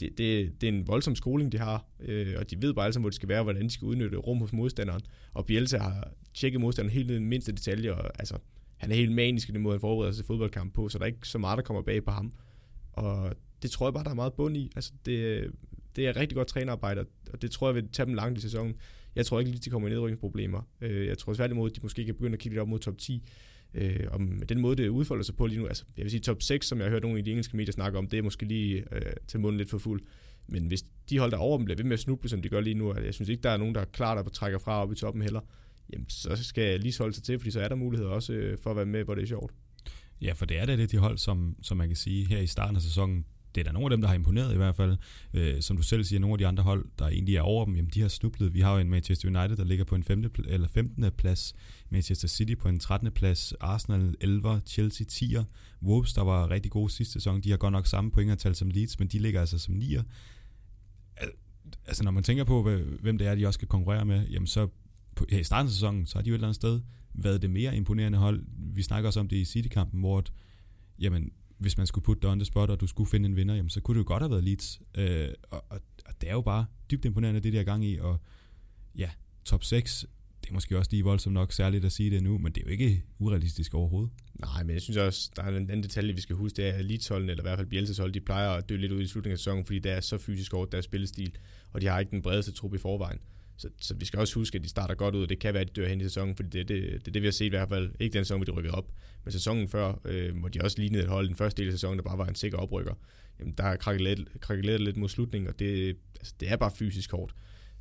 [0.00, 3.00] det, det, det er en voldsom skoling, de har, øh, og de ved bare alle
[3.00, 5.00] hvor de skal være, hvordan de skal udnytte rum hos modstanderen.
[5.32, 8.38] Og Bielsa har tjekket modstanderen helt ned i den mindste detalje, og altså,
[8.76, 11.04] han er helt manisk i den måde, han forbereder sig til fodboldkamp på, så der
[11.04, 12.32] er ikke så meget, der kommer bag på ham.
[12.92, 14.70] Og det tror jeg bare, der er meget bund i.
[14.76, 15.50] Altså, det,
[15.96, 18.74] det er rigtig godt trænerarbejde, og det tror jeg vil tage dem langt i sæsonen.
[19.16, 20.62] Jeg tror ikke lige, de kommer i nedrykningsproblemer.
[20.80, 22.98] Øh, jeg tror tværtimod, at de måske kan begynde at kigge lidt op mod top
[22.98, 23.22] 10.
[23.74, 26.20] Øh, og med den måde, det udfolder sig på lige nu, altså jeg vil sige
[26.20, 28.22] top 6, som jeg har hørt nogle af de engelske medier snakke om, det er
[28.22, 30.02] måske lige øh, til munden lidt for fuld.
[30.46, 32.60] Men hvis de hold der over dem bliver ved med at snuble, som de gør
[32.60, 34.92] lige nu, jeg synes ikke, der er nogen, der er klar, der trækker fra op
[34.92, 35.40] i toppen heller,
[35.92, 38.58] jamen så skal jeg lige holde sig til, fordi så er der mulighed også øh,
[38.58, 39.52] for at være med, hvor det er sjovt.
[40.20, 42.76] Ja, for det er det, de hold, som, som man kan sige her i starten
[42.76, 44.96] af sæsonen, det er der nogle af dem, der har imponeret i hvert fald.
[45.34, 47.76] Øh, som du selv siger, nogle af de andre hold, der egentlig er over dem,
[47.76, 48.54] jamen de har snublet.
[48.54, 50.24] Vi har jo en Manchester United, der ligger på en 5.
[50.48, 51.12] eller 15.
[51.18, 51.54] plads,
[51.90, 53.12] Manchester City på en 13.
[53.12, 55.36] plads, Arsenal 11, Chelsea 10.
[55.82, 58.98] Wolves, der var rigtig gode sidste sæson, de har godt nok samme pointantal som Leeds,
[58.98, 59.96] men de ligger altså som 9.
[61.86, 62.62] Altså når man tænker på,
[63.00, 64.68] hvem det er, de også skal konkurrere med, jamen så
[65.16, 66.80] på, ja, i starten af sæsonen, så har de jo et eller andet sted
[67.14, 68.44] været det mere imponerende hold.
[68.74, 70.32] Vi snakker også om det i City-kampen, hvor at,
[70.98, 71.32] jamen,
[71.64, 73.70] hvis man skulle putte det on the spot, og du skulle finde en vinder, jamen,
[73.70, 74.80] så kunne det jo godt have været Leeds.
[74.94, 78.20] Øh, og, og, og, det er jo bare dybt imponerende, det der gang i, og
[78.98, 79.10] ja,
[79.44, 80.06] top 6,
[80.42, 82.64] det er måske også lige voldsomt nok særligt at sige det nu, men det er
[82.66, 84.12] jo ikke urealistisk overhovedet.
[84.40, 86.72] Nej, men jeg synes også, der er en anden detalje, vi skal huske, det er,
[86.72, 89.06] at Leeds-holdene, eller i hvert fald Bielses hold, de plejer at dø lidt ud i
[89.06, 91.36] slutningen af sæsonen, fordi det er så fysisk over deres spillestil,
[91.72, 93.18] og de har ikke den bredeste trup i forvejen.
[93.56, 95.60] Så, så vi skal også huske, at de starter godt ud, og det kan være,
[95.60, 97.46] at de dør hen i sæsonen, fordi det er det, det, det, vi har set
[97.46, 97.90] i hvert fald.
[98.00, 98.92] Ikke den sæson, hvor de rykkede op,
[99.24, 101.98] men sæsonen før, øh, hvor de også lignede et hold, den første del af sæsonen,
[101.98, 102.94] der bare var en sikker oprykker.
[103.40, 103.76] Jamen, der har
[104.40, 107.34] krakkeleret lidt mod slutningen, og det, altså, det er bare fysisk hårdt.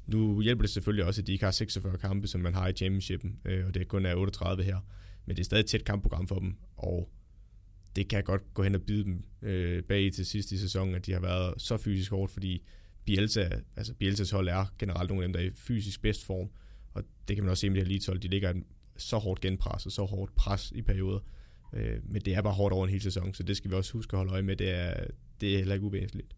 [0.07, 2.73] Nu hjælper det selvfølgelig også, at de ikke har 46 kampe, som man har i
[2.73, 4.77] championshipen, øh, og det kun er 38 her.
[5.25, 7.09] Men det er stadig et tæt kampprogram for dem, og
[7.95, 11.05] det kan godt gå hen og bide dem øh, bag til sidst i sæsonen, at
[11.05, 12.63] de har været så fysisk hårdt, fordi
[13.05, 16.49] Bielsa, altså Bielsas hold er generelt nogle af dem, der er i fysisk bedst form,
[16.93, 18.53] og det kan man også se med det her Leeds hold, de ligger
[18.97, 21.19] så hårdt genpres og så hårdt pres i perioder,
[21.73, 23.93] øh, men det er bare hårdt over en hel sæson, så det skal vi også
[23.93, 25.03] huske at holde øje med, det er,
[25.41, 26.35] det er heller ikke uvæsentligt.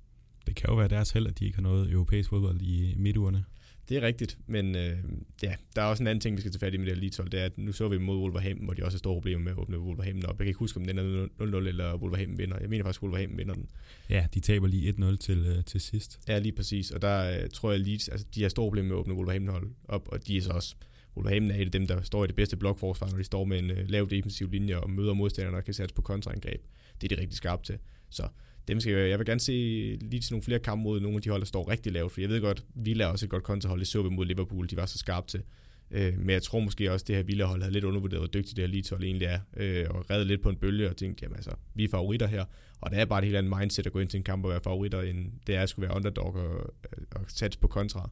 [0.47, 3.45] Det kan jo være deres held, at de ikke har noget europæisk fodbold i midtugerne.
[3.89, 4.97] Det er rigtigt, men øh,
[5.43, 7.01] ja, der er også en anden ting, vi skal tage fat i med det her
[7.01, 9.15] Leeds hold, det er, at nu så vi mod Wolverhampton, hvor de også har store
[9.15, 10.39] problemer med at åbne Wolverhampton op.
[10.39, 12.57] Jeg kan ikke huske, om den er 0-0 eller Wolverhampton vinder.
[12.61, 13.69] Jeg mener faktisk, at Wolverhampton vinder den.
[14.09, 16.19] Ja, de taber lige 1-0 til, øh, til sidst.
[16.27, 18.95] Ja, lige præcis, og der øh, tror jeg Leeds, altså de har store problemer med
[18.95, 20.75] at åbne Wolverhampton hold op, og de er så også
[21.17, 23.59] Wolverhampton er et af dem, der står i det bedste blokforsvar, når de står med
[23.59, 26.61] en øh, lav defensiv linje og møder modstanderne og kan sætte på kontraangreb.
[27.01, 27.77] Det er de rigtig skarpt til.
[28.09, 28.27] Så
[28.67, 29.51] dem skal jeg, jeg vil gerne se
[30.01, 32.21] lige til nogle flere kampe mod nogle af de hold, der står rigtig lavt, for
[32.21, 34.77] jeg ved godt, Villa er også et godt kontrahold, det så vi mod Liverpool, de
[34.77, 35.41] var så skarpe til.
[35.91, 38.57] Øh, men jeg tror måske også, at det her Villa-hold havde lidt undervurderet, hvor dygtigt
[38.57, 41.35] det her Leeds-hold egentlig er, øh, og reddet lidt på en bølge og tænkte, jamen
[41.35, 42.45] altså, vi er favoritter her,
[42.81, 44.51] og det er bare et helt andet mindset at gå ind til en kamp og
[44.51, 46.73] være favoritter, end det er at skulle være underdog og,
[47.11, 48.09] og satse på kontra.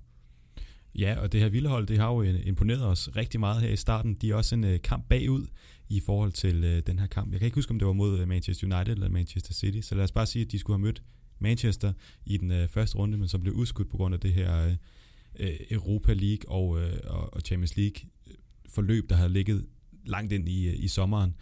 [0.95, 4.13] Ja, og det her Villa-hold, det har jo imponeret os rigtig meget her i starten.
[4.21, 5.45] De er også en øh, kamp bagud
[5.95, 7.31] i forhold til øh, den her kamp.
[7.31, 9.95] Jeg kan ikke huske, om det var mod øh, Manchester United eller Manchester City, så
[9.95, 11.03] lad os bare sige, at de skulle have mødt
[11.39, 11.93] Manchester
[12.25, 14.75] i den øh, første runde, men som blev udskudt på grund af det her øh,
[15.39, 18.33] øh Europa League og, øh, og Champions League øh,
[18.69, 19.65] forløb, der havde ligget
[20.05, 21.35] langt ind i, i sommeren.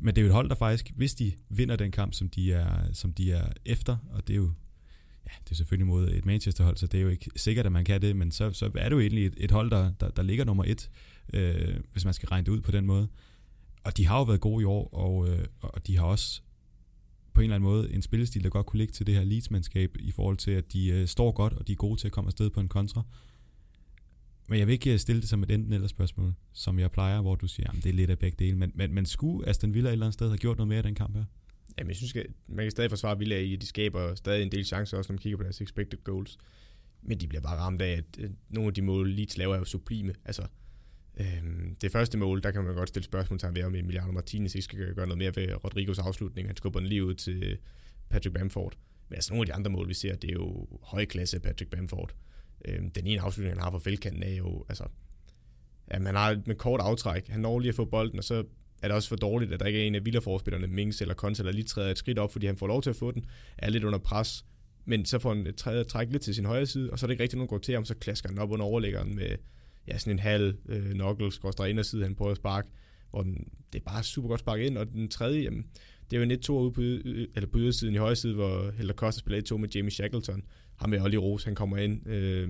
[0.00, 2.52] Men det er jo et hold, der faktisk, hvis de vinder den kamp, som de
[2.52, 4.52] er, som de er efter, og det er jo
[5.26, 7.84] ja, det er selvfølgelig mod et Manchester-hold, så det er jo ikke sikkert, at man
[7.84, 10.22] kan det, men så, så er det jo egentlig et, et hold, der, der, der
[10.22, 10.90] ligger nummer et,
[11.32, 13.08] øh, hvis man skal regne det ud på den måde.
[13.84, 16.42] Og de har jo været gode i år, og, øh, og de har også
[17.32, 19.96] på en eller anden måde en spillestil, der godt kunne ligge til det her leadsmandskab
[20.00, 22.28] i forhold til, at de øh, står godt, og de er gode til at komme
[22.28, 23.02] afsted på en kontra.
[24.48, 27.20] Men jeg vil ikke øh, stille det som et enten eller spørgsmål, som jeg plejer,
[27.20, 28.56] hvor du siger, at det er lidt af begge dele.
[28.56, 30.82] Men, men, men skulle Aston Villa et eller andet sted have gjort noget mere i
[30.82, 31.24] den kamp her?
[31.78, 34.52] Jamen, jeg synes, at man kan stadig forsvare Villa i, at de skaber stadig en
[34.52, 36.38] del chancer, også når man kigger på deres expected goals.
[37.02, 39.64] Men de bliver bare ramt af, at nogle af de mål, Leeds laver, er jo
[39.64, 40.14] sublime.
[40.24, 40.46] Altså,
[41.20, 44.64] øhm, det første mål, der kan man godt stille spørgsmål til, om Emiliano Martinez ikke
[44.64, 46.48] skal gøre noget mere ved Rodrigos afslutning.
[46.48, 47.58] Han skubber den lige ud til
[48.08, 48.76] Patrick Bamford.
[49.08, 52.14] Men altså, nogle af de andre mål, vi ser, det er jo højklasse Patrick Bamford.
[52.64, 54.84] Øhm, den ene afslutning, han har for feltkanten, er jo, altså,
[55.86, 57.28] at man har med kort aftræk.
[57.28, 58.44] Han når lige at få bolden, og så
[58.82, 61.42] er det også for dårligt, at der ikke er en af Villaforspillerne Mings eller Konsa,
[61.42, 63.24] der lige træder et skridt op, fordi han får lov til at få den,
[63.58, 64.44] er lidt under pres,
[64.84, 67.08] men så får han et træet træk lidt til sin højre side, og så er
[67.08, 69.36] det ikke rigtig nogen går til ham, så klasker han op under overlæggeren med
[69.88, 72.68] ja, sådan en halv øh, knuckle, inderside, han prøver at sparke,
[73.10, 75.64] hvor den, det er bare super godt sparket ind, og den tredje, jamen,
[76.10, 78.94] det er jo en 1-2 ude på, eller på ydersiden i højre side, hvor Helder
[78.94, 80.42] Costa spiller 1-2 med Jamie Shackleton.
[80.76, 82.48] Ham med Olli Rose, han kommer ind øh,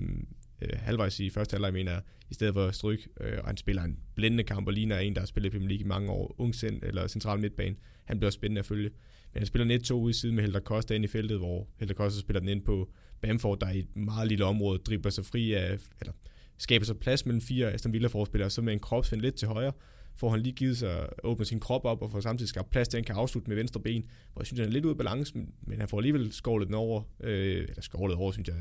[0.63, 3.83] øh, halvvejs i første halvleg, mener jeg, i stedet for stryk, øh, og han spiller
[3.83, 6.35] en blændende kamp, og ligner en, der har spillet i Premier League i mange år,
[6.39, 7.77] ung sind, eller central midtbane.
[8.05, 8.91] Han bliver spændende at følge.
[9.33, 11.69] Men han spiller net 2 ude i siden med Helder Costa ind i feltet, hvor
[11.77, 15.25] Helder Costa spiller den ind på Bamford, der i et meget lille område dribler sig
[15.25, 16.13] fri af, eller
[16.59, 19.73] skaber sig plads mellem fire Aston Villa-forspillere, så med en kropsvind lidt til højre,
[20.17, 22.97] får han lige givet sig åbne sin krop op og får samtidig skabt plads til,
[22.97, 24.97] at han kan afslutte med venstre ben, hvor jeg synes, han er lidt ude af
[24.99, 28.57] balance, men, han får alligevel skålet den over, øh, eller skålet over, synes jeg,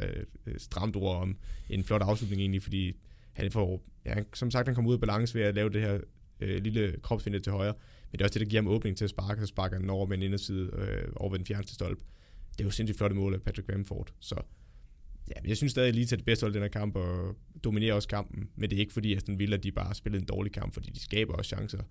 [0.46, 1.38] er stramt ord om
[1.70, 2.94] en flot afslutning egentlig, fordi
[3.34, 6.00] han får, ja, som sagt, han kommer ud af balance ved at lave det her
[6.40, 7.74] øh, lille kropsvinde til højre,
[8.12, 9.90] men det er også det, der giver ham åbning til at sparke, så sparker han
[9.90, 12.04] over med en inderside øh, over ved den fjerneste stolpe.
[12.52, 14.36] Det er jo sindssygt flotte mål af Patrick Bamford, så
[15.28, 17.94] ja, jeg synes stadig lige til det bedste hold i den her kamp og dominerer
[17.94, 20.74] også kampen, men det er ikke fordi, at den de bare spillede en dårlig kamp,
[20.74, 21.84] fordi de skaber også chancer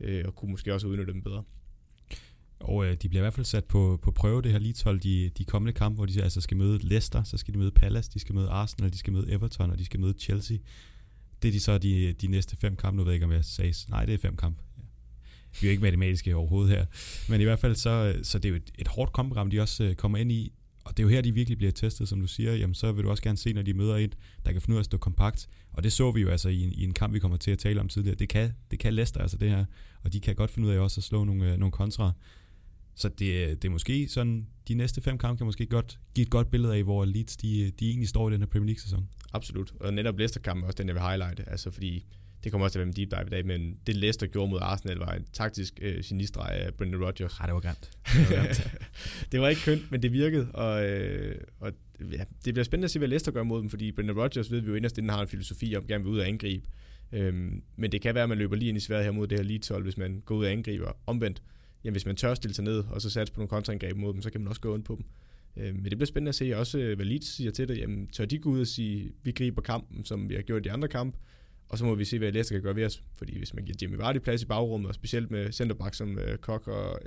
[0.00, 1.42] øh, og kunne måske også udnytte dem bedre.
[2.60, 5.00] Og øh, de bliver i hvert fald sat på, på prøve, det her Leeds hold,
[5.00, 8.10] de, de kommende kampe, hvor de altså skal møde Leicester, så skal de møde Palace,
[8.14, 10.56] de skal møde Arsenal, de skal møde Everton, og de skal møde Chelsea.
[11.42, 13.44] Det er de så de, de næste fem kampe, nu ved jeg ikke, om jeg
[13.44, 14.62] sagde, nej, det er fem kampe.
[14.78, 14.82] Ja.
[15.60, 16.86] Vi er jo ikke matematiske overhovedet her.
[17.28, 19.84] Men i hvert fald, så, så det er jo et, et hårdt kampprogram, de også
[19.84, 20.52] øh, kommer ind i,
[20.90, 22.54] og det er jo her, de virkelig bliver testet, som du siger.
[22.54, 24.76] Jamen, så vil du også gerne se, når de møder et, der kan finde ud
[24.76, 25.48] af at stå kompakt.
[25.72, 27.58] Og det så vi jo altså i en, i en kamp, vi kommer til at
[27.58, 28.16] tale om tidligere.
[28.16, 29.64] Det kan, det kan Leicester altså det her.
[30.02, 32.12] Og de kan godt finde ud af også at slå nogle, øh, nogle kontra.
[32.94, 36.22] Så det, øh, det er måske sådan, de næste fem kampe kan måske godt give
[36.22, 39.08] et godt billede af, hvor Leeds de, de egentlig står i den her Premier League-sæson.
[39.32, 39.74] Absolut.
[39.80, 41.50] Og netop Leicester-kampen også den, jeg vil highlighte.
[41.50, 42.06] Altså fordi
[42.44, 44.50] det kommer også til at være med deep dive i dag, men det Leicester gjorde
[44.50, 47.40] mod Arsenal var en taktisk øh, genistreg af Brendan Rodgers.
[47.40, 47.90] Ja, det var grimt.
[48.28, 48.66] Det var,
[49.32, 51.72] det var ikke kønt, men det virkede, og, øh, og
[52.12, 54.60] ja, det bliver spændende at se, hvad Leicester gør mod dem, fordi Brendan Rodgers ved
[54.60, 56.68] vi jo inderst inden har en filosofi om, gerne vil ud og angribe.
[57.12, 59.38] Øhm, men det kan være, at man løber lige ind i sværet her mod det
[59.38, 60.92] her leeds hvis man går ud og angriber.
[61.06, 61.42] Omvendt,
[61.84, 64.22] jamen hvis man tør stille sig ned, og så satse på nogle kontraangreb mod dem,
[64.22, 65.04] så kan man også gå ind på dem.
[65.56, 67.78] Øhm, men det bliver spændende at se også, øh, hvad Leeds siger til det.
[67.78, 70.68] Jamen, tør de gå ud og sige, vi griber kampen, som vi har gjort i
[70.68, 71.18] de andre kampe,
[71.70, 73.02] og så må vi se, hvad Leicester kan gøre ved os.
[73.14, 76.38] Fordi hvis man giver Jimmy Vardy plads i bagrummet, og specielt med centerback som øh,
[76.38, 77.00] Kok og,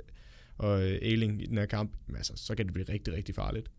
[0.58, 3.70] og øh, Ailing i den her kamp, altså, så kan det blive rigtig, rigtig farligt.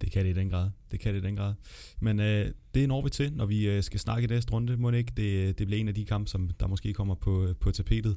[0.00, 0.70] Det kan det i den grad.
[0.90, 1.54] Det kan det i den grad.
[2.00, 4.76] Men øh, det når vi til, når vi øh, skal snakke i næste runde.
[4.76, 5.12] Må det ikke?
[5.16, 7.70] Det, øh, det bliver en af de kampe, som der måske kommer på, øh, på
[7.70, 8.16] tapetet.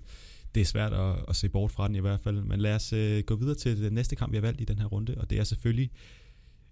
[0.55, 2.41] Det er svært at, at se bort fra den i hvert fald.
[2.41, 4.79] Men lad os øh, gå videre til den næste kamp, vi har valgt i den
[4.79, 5.15] her runde.
[5.17, 5.91] Og det er selvfølgelig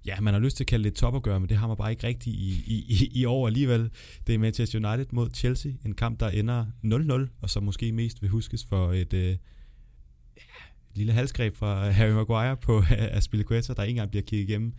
[0.05, 1.91] ja, man har lyst til at kalde det et topopgør, men det har man bare
[1.91, 3.89] ikke rigtigt i, i, i år alligevel.
[4.27, 8.21] Det er Manchester United mod Chelsea, en kamp, der ender 0-0, og som måske mest
[8.21, 9.35] vil huskes for et øh,
[10.95, 12.83] lille halsgreb fra Harry Maguire på
[13.17, 14.73] Aspilicueta, der ikke engang bliver kigget igennem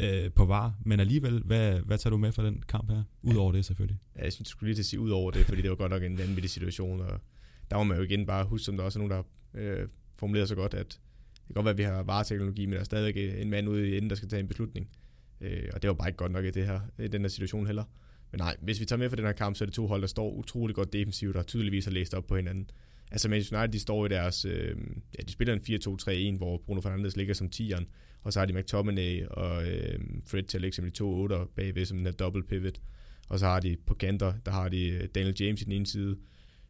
[0.00, 0.74] øh, på var.
[0.84, 3.02] Men alligevel, hvad, hvad tager du med fra den kamp her?
[3.22, 3.98] Udover det selvfølgelig.
[4.16, 5.76] Ja, jeg synes, du skulle lige til at sige ud over det, fordi det var
[5.76, 7.20] godt nok en vanvittig situation, og
[7.70, 10.46] der må man jo igen bare huske, som der også er nogen, der øh, formulerer
[10.46, 11.00] så godt, at
[11.48, 13.88] det kan godt være, at vi har vareteknologi, men der er stadigvæk en mand ude
[13.88, 14.90] i enden, der skal tage en beslutning.
[15.40, 17.66] Øh, og det var bare ikke godt nok i, det her, i den her situation
[17.66, 17.84] heller.
[18.30, 20.00] Men nej, hvis vi tager med for den her kamp, så er det to hold,
[20.00, 22.70] der står utrolig godt defensivt, der tydeligvis har læst op på hinanden.
[23.10, 24.76] Altså Manchester United, de står i deres, øh,
[25.18, 25.60] ja, de spiller en
[26.34, 27.84] 4-2-3-1, hvor Bruno Fernandes ligger som 10'eren,
[28.22, 31.36] og så har de McTominay og øh, Fred til at ligge som de to 8
[31.56, 32.80] bagved, som den her double pivot.
[33.28, 35.86] Og så har de på kanter, der har de øh, Daniel James i den ene
[35.86, 36.16] side,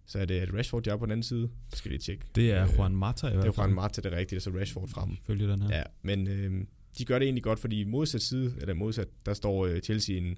[0.07, 1.51] så er det Rashford, der er på den anden side.
[1.71, 2.25] Det skal vi tjekke.
[2.35, 3.53] Det er øh, Juan Mata i hvert fald.
[3.53, 5.17] Det er Juan Mata, det er rigtigt, og så Rashford frem.
[5.27, 5.77] Følger den her.
[5.77, 6.65] Ja, men øh,
[6.99, 10.37] de gør det egentlig godt, fordi modsat side, eller modsat, der står øh, Chelsea en,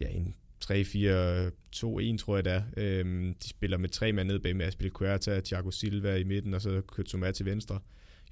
[0.00, 2.62] ja, en 3-4-2-1, tror jeg det er.
[2.76, 6.62] Øhm, de spiller med tre mand ned bag med Aspilicueta, Thiago Silva i midten, og
[6.62, 7.80] så Kutsuma til venstre.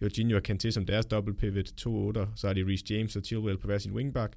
[0.02, 3.22] Jorginho og Kanté som deres double pivot, to otter, så har de Reece James og
[3.24, 4.36] Chilwell på hver sin wingback,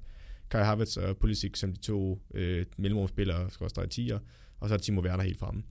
[0.50, 4.18] Kai Havertz og Pulisic som de to øh, mellemrumspillere, skal også 10'er,
[4.60, 5.62] og så er Timo Werner helt fremme.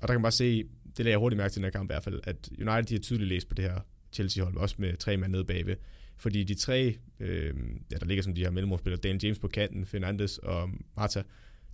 [0.00, 0.64] Og der kan man bare se,
[0.96, 2.94] det lagde jeg hurtigt mærke til den her kamp i hvert fald, at United de
[2.94, 3.80] har tydeligt læst på det her
[4.12, 5.76] Chelsea-hold, også med tre mand nede bagved.
[6.16, 7.54] Fordi de tre, øh,
[7.90, 11.22] ja, der ligger som de her mellemrumspillere, Dan James på kanten, Fernandes og Marta,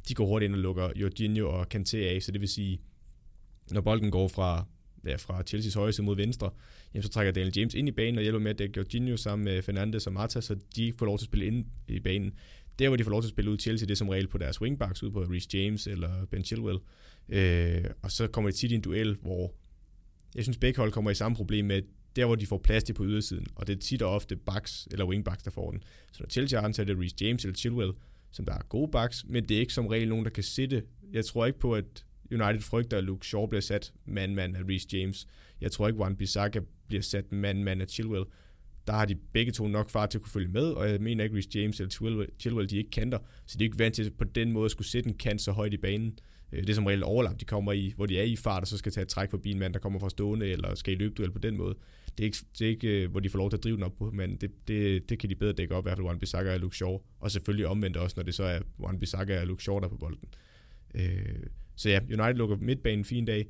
[0.09, 2.79] de går hurtigt ind og lukker Jorginho og Kanté af, så det vil sige,
[3.71, 4.67] når bolden går fra,
[5.07, 6.51] ja, fra Chelseas højre side mod venstre,
[6.95, 9.45] jamen, så trækker Daniel James ind i banen og hjælper med at dække Jorginho sammen
[9.45, 12.33] med Fernandes og Marta, så de ikke får lov til at spille ind i banen.
[12.79, 14.39] Der, hvor de får lov til at spille ud Chelsea, det er som regel på
[14.39, 16.79] deres wingbacks, ud på Reece James eller Ben Chilwell.
[17.29, 19.55] Øh, og så kommer det tit i en duel, hvor
[20.35, 21.83] jeg synes, begge hold kommer i samme problem med,
[22.17, 24.89] der hvor de får plads til på ydersiden, og det er tit og ofte backs
[24.91, 25.83] eller wingbacks, der får den.
[26.13, 27.93] Så når Chelsea har den, så er det Reece James eller Chilwell,
[28.31, 30.83] som der er gode backs, men det er ikke som regel nogen, der kan sætte.
[31.13, 34.89] Jeg tror ikke på, at United frygter, at Luke Shaw bliver sat mand-mand af Reece
[34.93, 35.27] James.
[35.61, 38.25] Jeg tror ikke, Juan Bissaka bliver sat mand-mand af Chilwell.
[38.87, 41.25] Der har de begge to nok far til at kunne følge med, og jeg mener
[41.25, 44.11] ikke, Reece James eller Chilwell, Chilwell de ikke kanter, så de er ikke vant til
[44.11, 46.19] på den måde at skulle sætte en kant så højt i banen.
[46.53, 48.69] Øh, det er som regel overlap, de kommer i, hvor de er i fart, og
[48.69, 50.97] så skal tage et træk forbi en mand, der kommer fra stående, eller skal i
[50.97, 51.75] løbduel på den måde.
[52.19, 53.83] Det er ikke, det er ikke øh, hvor de får lov til at drive den
[53.83, 56.19] op på, men det, det, det kan de bedre dække op, i hvert fald Juan
[56.19, 59.47] Bissaka og Luke Shaw, og selvfølgelig omvendt også, når det så er Juan Bissaka og
[59.47, 60.29] Luke Shaw, der på bolden.
[60.95, 63.47] Øh, så ja, United lukker midtbanen fin dag,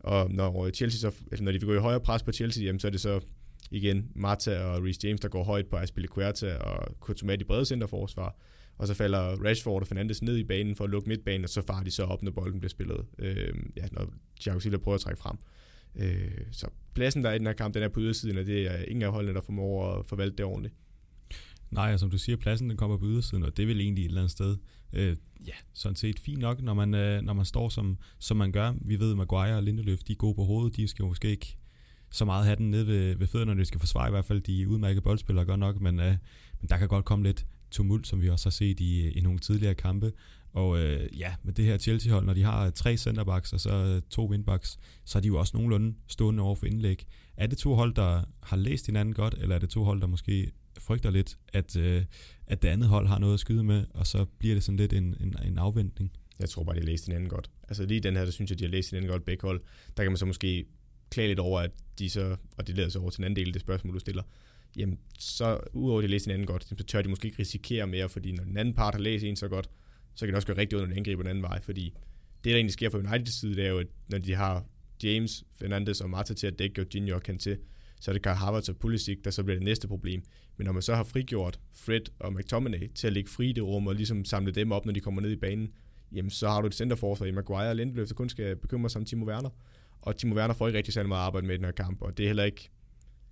[0.00, 2.64] og når øh, Chelsea så, altså når de vil gå i højere pres på Chelsea,
[2.64, 3.20] jamen, så er det så
[3.70, 8.36] igen Marta og Reece James, der går højt på Aspilicueta og Coutumat i brede centerforsvar,
[8.78, 11.62] og så falder Rashford og Fernandes ned i banen for at lukke midtbanen, og så
[11.62, 15.00] farer de så op, når bolden bliver spillet, øh, ja, når Thiago Silva prøver at
[15.00, 15.36] trække frem.
[15.94, 18.66] Øh, så pladsen, der er i den her kamp, den er på ydersiden, og det
[18.66, 20.74] er ingen af holdene, der formår at forvalte det ordentligt.
[21.70, 24.08] Nej, som du siger, pladsen den kommer på ydersiden, og det er vel egentlig et
[24.08, 24.56] eller andet sted,
[24.92, 28.52] øh, ja, sådan set fint nok, når man, øh, når man står som, som man
[28.52, 28.74] gør.
[28.80, 31.56] Vi ved, Maguire og Lindeløf, de er gode på hovedet, de skal måske ikke
[32.10, 34.40] så meget have den nede ved, ved fødderne, når de skal forsvare i hvert fald
[34.40, 36.16] de udmærkede boldspillere godt nok, men, øh,
[36.60, 39.20] men der kan godt komme lidt tumult, som vi også har set i, øh, i
[39.20, 40.12] nogle tidligere kampe.
[40.52, 43.70] Og øh, ja, med det her Chelsea-hold, når de har øh, tre centerbacks og så
[43.70, 47.06] øh, to windbacks, så er de jo også nogenlunde stående over for indlæg.
[47.36, 50.06] Er det to hold, der har læst hinanden godt, eller er det to hold, der
[50.06, 52.04] måske frygter lidt, at, øh,
[52.46, 54.92] at det andet hold har noget at skyde med, og så bliver det sådan lidt
[54.92, 56.12] en, en, en afventning?
[56.40, 57.50] Jeg tror bare, de har læst hinanden godt.
[57.68, 59.60] Altså lige den her, der synes jeg, de har læst hinanden godt begge hold.
[59.96, 60.64] Der kan man så måske
[61.10, 63.48] klage lidt over, at de så, og det leder så over til en anden del
[63.48, 64.22] af det spørgsmål, du stiller,
[64.76, 68.08] jamen så udover at de læser hinanden godt, så tør de måske ikke risikere mere,
[68.08, 69.70] fordi når den anden part har læst en så godt,
[70.14, 71.94] så kan det også gøre rigtig ondt, når de angriber den anden vej, fordi
[72.44, 74.64] det, der egentlig sker for Uniteds side, det er jo, at når de har
[75.02, 77.58] James, Fernandes og Marta til at dække Jorginho og til,
[78.00, 80.22] så er det Kai Havertz og Pulisic, der så bliver det næste problem.
[80.56, 83.64] Men når man så har frigjort Fred og McTominay til at ligge fri i det
[83.64, 85.72] rum og ligesom samle dem op, når de kommer ned i banen,
[86.12, 88.98] jamen så har du et centerforsvar i Maguire og Lindeløf, der kun skal bekymre sig
[88.98, 89.50] om Timo Werner.
[90.00, 92.16] Og Timo Werner får ikke rigtig særlig meget arbejde med i den her kamp, og
[92.16, 92.70] det er heller ikke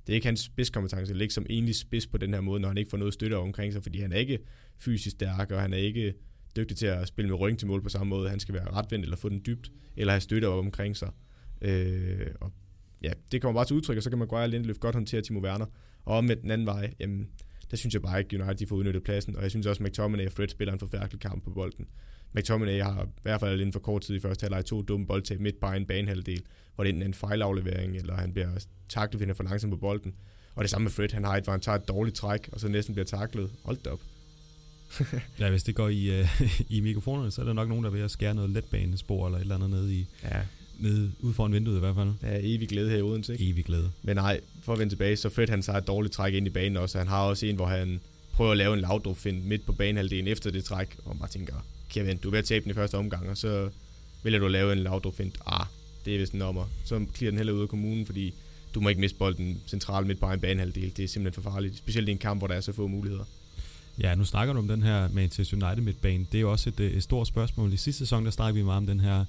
[0.06, 2.68] det er ikke hans spidskompetence at ligge som egentlig spids på den her måde, når
[2.68, 4.38] han ikke får noget støtte omkring sig, fordi han er ikke
[4.78, 6.14] fysisk stærk, og han er ikke
[6.56, 8.30] dygtig til at spille med ryggen til mål på samme måde.
[8.30, 11.10] Han skal være retvendt eller få den dybt, eller have støtte omkring sig.
[11.62, 12.52] Øh, og
[13.02, 15.40] ja, det kommer bare til udtryk, og så kan man og Lindeløf godt håndtere Timo
[15.40, 15.66] Werner.
[16.04, 17.28] Og med den anden vej, jamen,
[17.70, 19.90] der synes jeg bare ikke, United de får udnyttet pladsen, og jeg synes også, at
[19.90, 21.86] McTominay og Fred spiller en forfærdelig kamp på bolden.
[22.34, 25.40] McTominay har i hvert fald inden for kort tid i første halvleg to dumme boldtab
[25.40, 26.42] midt på en banehalvdel,
[26.74, 28.48] hvor det enten er en fejlaflevering, eller han bliver
[28.88, 30.14] taklet, fordi han er for langsom på bolden.
[30.54, 32.60] Og det samme med Fred, han har et, hvor han tager et dårligt træk, og
[32.60, 33.50] så næsten bliver taklet.
[33.64, 34.00] Hold da op.
[35.40, 36.42] ja, hvis det går i, uh,
[36.76, 39.54] i mikrofonerne, så er der nok nogen, der vil skære noget letbanespor eller et eller
[39.54, 40.40] andet ned i, ja.
[40.80, 42.12] ned ude foran vinduet i hvert fald.
[42.22, 43.50] Ja, evig glæde her i Odense, ikke?
[43.50, 43.90] Evig glæde.
[44.02, 46.50] Men nej, for at vende tilbage, så Fred han tager et dårligt træk ind i
[46.50, 46.98] banen også.
[46.98, 48.00] Han har også en, hvor han
[48.34, 51.54] prøver at lave en lavdrup midt på banehalvdelen efter det træk, og man bare tænker,
[51.88, 53.70] Kevin, du er ved at tabe den i første omgang, og så
[54.22, 55.66] vælger du at lave en lavdrup Ah,
[56.04, 56.64] det er vist en nummer.
[56.84, 58.34] Så klirer den heller ud af kommunen, fordi
[58.74, 60.92] du må ikke miste bolden centralt midt på en banehalvdel.
[60.96, 63.24] Det er simpelthen for farligt, specielt i en kamp, hvor der er så få muligheder.
[64.00, 66.26] Ja, nu snakker du om den her Manchester United midtbane.
[66.32, 67.72] Det er jo også et, øh, et stort spørgsmål.
[67.72, 69.24] I sidste sæson, der snakkede vi meget om den her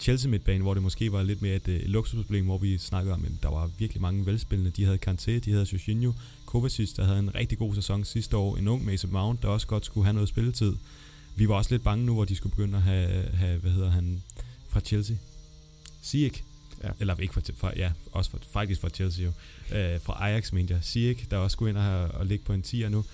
[0.00, 3.24] Chelsea midtbane, hvor det måske var lidt mere et, et luksusproblem, hvor vi snakkede om,
[3.24, 4.70] at der var virkelig mange velspillende.
[4.70, 6.12] De havde Kanté, de havde Jorginho,
[6.46, 8.56] Kovacic, der havde en rigtig god sæson sidste år.
[8.56, 10.76] En ung Mason Mount, der også godt skulle have noget spilletid.
[11.36, 13.90] Vi var også lidt bange nu, hvor de skulle begynde at have, have hvad hedder
[13.90, 14.22] han,
[14.68, 15.16] fra Chelsea.
[16.04, 16.42] Ziyech.
[16.84, 16.88] Ja.
[17.00, 19.32] Eller ikke fra, fra, ja, også fra, faktisk fra Chelsea jo.
[19.76, 20.84] Øh, fra Ajax, mente jeg.
[20.84, 23.04] Ziyech, der også skulle ind og, have, og ligge på en 10'er nu.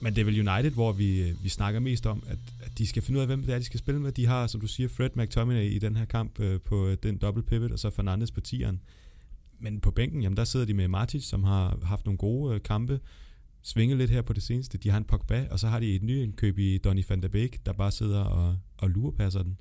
[0.00, 2.86] Men det er vel United, hvor vi, øh, vi snakker mest om, at, at de
[2.86, 4.12] skal finde ud af, hvem det er, de skal spille med.
[4.12, 7.18] De har, som du siger, Fred McTominay i den her kamp øh, på øh, den
[7.18, 8.76] double pivot, og så Fernandes på 10'eren.
[9.60, 12.62] Men på bænken, jamen der sidder de med Martic, som har haft nogle gode øh,
[12.62, 13.00] kampe,
[13.62, 14.78] svinget lidt her på det seneste.
[14.78, 17.28] De har en Pogba, og så har de et nyt indkøb i Donny van der
[17.28, 19.60] Beek, der bare sidder og, og lurepasser den.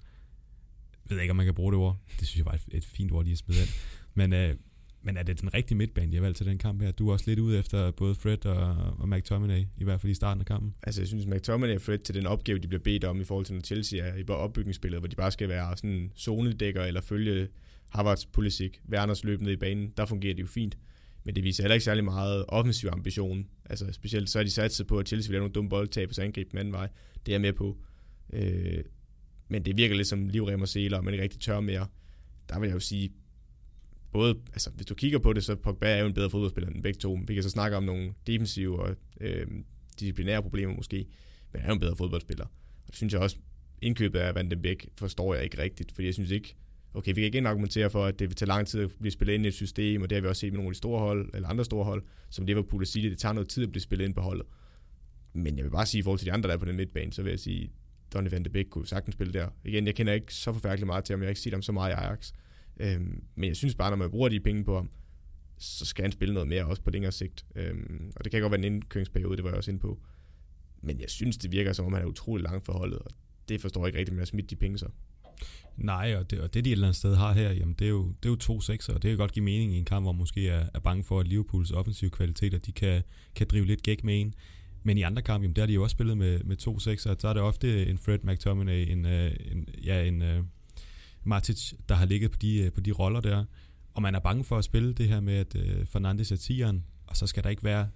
[1.09, 1.97] Jeg ved ikke, om man kan bruge det ord.
[2.19, 3.69] Det synes jeg var et, et fint ord, de har smidt ind.
[4.13, 4.55] Men, øh,
[5.07, 6.91] men er det den rigtige midtbane, de har valgt til den kamp her?
[6.91, 10.13] Du er også lidt ude efter både Fred og, og McTominay, i hvert fald i
[10.13, 10.73] starten af kampen.
[10.83, 13.45] Altså, jeg synes, McTominay og Fred til den opgave, de bliver bedt om i forhold
[13.45, 17.47] til, når Chelsea er i opbygningsspillet, hvor de bare skal være sådan zonedækker eller følge
[17.89, 20.77] Harvards politik, Werners løb ned i banen, der fungerer det jo fint.
[21.23, 23.47] Men det viser heller ikke særlig meget offensiv ambition.
[23.65, 26.15] Altså specielt så er de satset på, at Chelsea vil have nogle dumme boldtab og
[26.15, 26.89] så angribe den anden vej.
[27.25, 27.77] Det er jeg med på.
[28.33, 28.83] Øh,
[29.49, 31.87] men det virker lidt som livrem og seler, og man ikke rigtig tør mere.
[32.49, 33.09] Der vil jeg jo sige,
[34.11, 36.83] både, altså hvis du kigger på det, så Pogba er jo en bedre fodboldspiller end
[36.83, 37.19] begge to.
[37.27, 39.47] Vi kan så snakke om nogle defensive og øh,
[39.99, 41.05] disciplinære problemer måske,
[41.53, 42.45] men han er jo en bedre fodboldspiller.
[42.45, 43.37] Og det synes jeg også,
[43.81, 46.55] indkøbet af Van den Beek forstår jeg ikke rigtigt, fordi jeg synes ikke,
[46.93, 49.33] okay, vi kan ikke argumentere for, at det vil tage lang tid at blive spillet
[49.33, 50.99] ind i et system, og det har vi også set med nogle af de store
[50.99, 53.81] hold, eller andre store hold, som Liverpool og City, det tager noget tid at blive
[53.81, 54.45] spillet ind på holdet.
[55.33, 57.13] Men jeg vil bare sige, i forhold til de andre, der er på den midtbane,
[57.13, 57.71] så vil jeg sige,
[58.13, 59.49] Donny van de Beek kunne sagtens spille der.
[59.65, 61.71] Igen, jeg kender ikke så forfærdeligt meget til ham, jeg har ikke set ham så
[61.71, 62.31] meget i Ajax.
[62.79, 64.89] Øhm, men jeg synes bare, når man bruger de penge på ham,
[65.57, 67.45] så skal han spille noget mere, også på længere sigt.
[67.55, 69.99] Øhm, og det kan godt være en indkøringsperiode, det var jeg også inde på.
[70.81, 73.11] Men jeg synes, det virker som om, han er utrolig langt forholdet, og
[73.49, 74.87] det forstår jeg ikke rigtigt, med at smidt de penge så.
[75.77, 77.89] Nej, og det, og det de et eller andet sted har her, jamen det er
[77.89, 80.03] jo, det er jo to sekser, og det kan godt give mening i en kamp,
[80.03, 83.03] hvor man måske er, er bange for, at Liverpools offensive kvaliteter, de kan,
[83.35, 84.33] kan drive lidt gæk med en.
[84.83, 87.15] Men i andre kampe, jamen, der har de jo også spillet med, med to sekser,
[87.19, 90.43] så er det ofte en Fred McTominay, en, øh, en, ja, en øh,
[91.27, 93.45] Matic, der har ligget på de, øh, på de roller der.
[93.93, 96.83] Og man er bange for at spille det her med, at øh, Fernandes er tieren,
[97.07, 97.87] og så skal der ikke være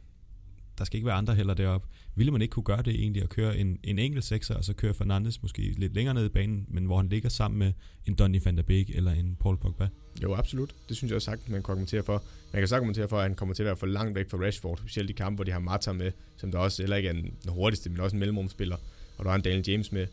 [0.77, 1.87] der skal ikke være andre heller deroppe.
[2.15, 4.73] Ville man ikke kunne gøre det egentlig, at køre en, en enkelt sekser, og så
[4.73, 7.73] køre Fernandes måske lidt længere ned i banen, men hvor han ligger sammen med
[8.05, 9.87] en Donny van der Beek eller en Paul Pogba?
[10.23, 10.75] Jo, absolut.
[10.89, 12.23] Det synes jeg også sagt, man kan argumentere for.
[12.53, 14.37] Man kan så argumentere for, at han kommer til at være for langt væk fra
[14.37, 17.13] Rashford, specielt i kampe, hvor de har Mata med, som der også heller ikke er
[17.13, 18.77] den hurtigste, men også en mellemrumspiller,
[19.17, 20.07] og der har en Daniel James med.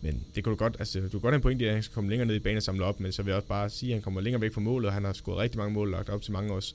[0.00, 1.82] Men det kunne du godt, altså du kan godt have en point i, at han
[1.82, 3.70] skal komme længere ned i banen og samle op, men så vil jeg også bare
[3.70, 5.90] sige, at han kommer længere væk fra målet, og han har scoret rigtig mange mål,
[5.90, 6.74] lagt op til mange også.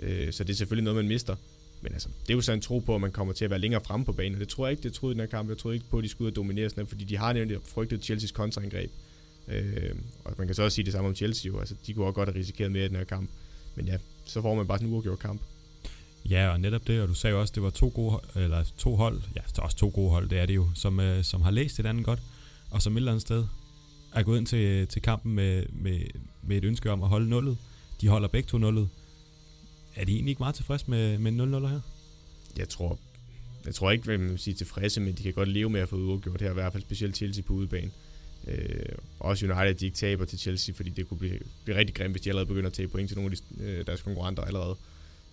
[0.00, 1.36] Øh, så det er selvfølgelig noget, man mister.
[1.82, 3.60] Men altså, det er jo så en tro på, at man kommer til at være
[3.60, 4.40] længere fremme på banen.
[4.40, 5.48] Det tror jeg ikke, det troede i den her kamp.
[5.48, 7.58] Jeg troede ikke på, at de skulle ud og dominere sådan fordi de har nemlig
[7.64, 8.90] frygtet Chelseas kontraangreb.
[9.48, 11.58] Øh, og man kan så også sige det samme om Chelsea jo.
[11.58, 13.30] Altså, de kunne også godt have risikeret mere i den her kamp.
[13.74, 15.40] Men ja, så får man bare sådan en uafgjort kamp.
[16.30, 18.64] Ja, og netop det, og du sagde jo også, at det var to, gode, eller
[18.78, 21.24] to hold, ja, det er også to gode hold, det er det jo, som, øh,
[21.24, 22.20] som har læst et andet godt,
[22.70, 23.44] og som et eller andet sted
[24.14, 26.00] er gået ind til, til kampen med, med,
[26.42, 27.58] med et ønske om at holde nullet.
[28.00, 28.88] De holder begge to nullet,
[29.96, 31.80] er de egentlig ikke meget tilfredse med, med 0-0 her?
[32.58, 32.98] Jeg tror,
[33.66, 35.88] jeg tror ikke, at man vil sige tilfredse, men de kan godt leve med at
[35.88, 37.90] få udgjort her, i hvert fald specielt Chelsea på udebane.
[38.46, 42.12] Øh, også United, de ikke taber til Chelsea, fordi det kunne blive, blive rigtig grimt,
[42.12, 44.76] hvis de allerede begynder at tage point til nogle af de, øh, deres konkurrenter allerede.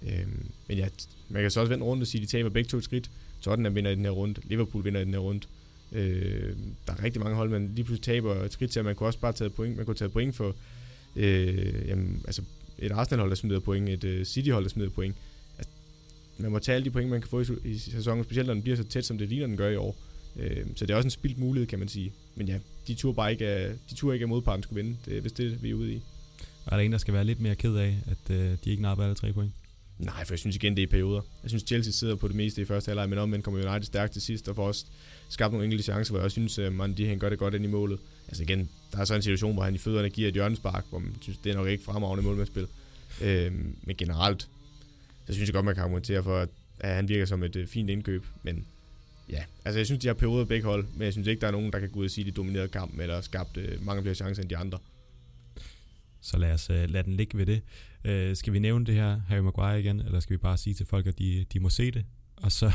[0.04, 0.28] Øh,
[0.68, 0.88] men ja,
[1.30, 3.12] man kan så også vende rundt og sige, at de taber begge to skridt.
[3.42, 5.48] Tottenham vinder i den her runde, Liverpool vinder i den her runde.
[5.92, 6.56] Øh,
[6.88, 9.08] der er rigtig mange hold, man lige pludselig taber et skridt til, at man kunne
[9.08, 9.78] også bare tage point.
[9.78, 10.56] Man kunne tage point for
[11.16, 12.42] øh, jamen, altså
[12.80, 15.16] et Arsenal-hold, der smider point, et øh, City-hold, der smider point.
[15.58, 15.72] Altså,
[16.38, 18.64] man må tage alle de point, man kan få i, i sæsonen, specielt når den
[18.64, 19.96] bliver så tæt, som det ligner, den gør i år.
[20.36, 22.14] Øh, så det er også en spildt mulighed, kan man sige.
[22.36, 25.22] Men ja, de tur bare ikke, er, de tur ikke at modparten skulle vinde, det,
[25.22, 26.02] hvis det vi er ude i.
[26.66, 28.82] Og er der en, der skal være lidt mere ked af, at øh, de ikke
[28.82, 29.52] napper alle tre point?
[30.00, 31.22] Nej, for jeg synes igen, det er i perioder.
[31.44, 34.14] Jeg synes, Chelsea sidder på det meste i første halvleg, men omvendt kommer United stærkt
[34.14, 34.86] til sidst, og får også
[35.30, 37.66] skabt nogle enkelte chancer, hvor jeg også synes, at man, de gør det godt ind
[37.66, 38.00] i målet.
[38.28, 41.00] Altså igen, der er så en situation, hvor han i fødderne giver et hjørnespark, hvor
[41.00, 42.68] man synes, det er nok ikke fremragende målmandsspil.
[43.22, 44.50] Øh, men generelt,
[45.28, 47.68] så synes jeg godt, man kan argumentere for, at, at han virker som et øh,
[47.68, 48.26] fint indkøb.
[48.44, 48.66] Men
[49.30, 51.52] ja, altså jeg synes, de har perioder begge hold, men jeg synes ikke, der er
[51.52, 54.02] nogen, der kan gå ud og sige, at de dominerede kampen, eller skabt øh, mange
[54.02, 54.78] flere chancer end de andre.
[56.22, 57.62] Så lad os øh, lade den ligge ved det.
[58.06, 60.86] Øh, skal vi nævne det her Harry Maguire igen, eller skal vi bare sige til
[60.86, 62.06] folk, at de, de må se det,
[62.38, 62.72] og så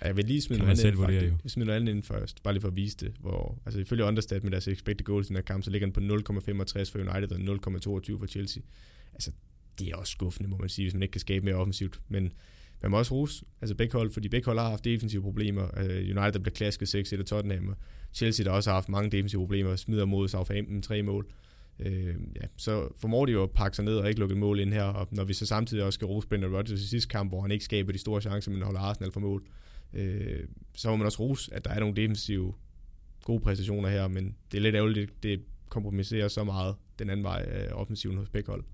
[0.00, 1.36] Ja, jeg vil lige smide noget andet ind, jo.
[1.42, 3.12] Jeg smide noget andet ind først, bare lige for at vise det.
[3.20, 5.92] Hvor, altså ifølge Understat med deres expected goals i den her kamp, så ligger den
[5.92, 8.62] på 0,65 for United og 0,22 for Chelsea.
[9.12, 9.30] Altså,
[9.78, 12.00] det er også skuffende, må man sige, hvis man ikke kan skabe mere offensivt.
[12.08, 12.32] Men
[12.82, 15.62] man må også rose altså begge hold, fordi begge hold har haft defensive problemer.
[15.62, 17.76] Uh, United bliver klasket 6 eller Tottenham, og
[18.12, 21.32] Chelsea der også har haft mange defensive problemer, smider mod Southampton tre mål.
[21.78, 21.86] Uh,
[22.36, 24.82] ja, så formår de jo at pakke sig ned og ikke lukke mål ind her,
[24.82, 27.50] og når vi så samtidig også skal rose Brendan Rodgers i sidste kamp, hvor han
[27.50, 29.42] ikke skaber de store chancer, men holder Arsenal for mål,
[29.92, 30.00] uh,
[30.74, 32.54] så må man også rose, at der er nogle defensive
[33.24, 37.66] gode præstationer her, men det er lidt ærgerligt, det kompromisserer så meget den anden vej
[37.72, 38.64] uh, offensiven hos begge hold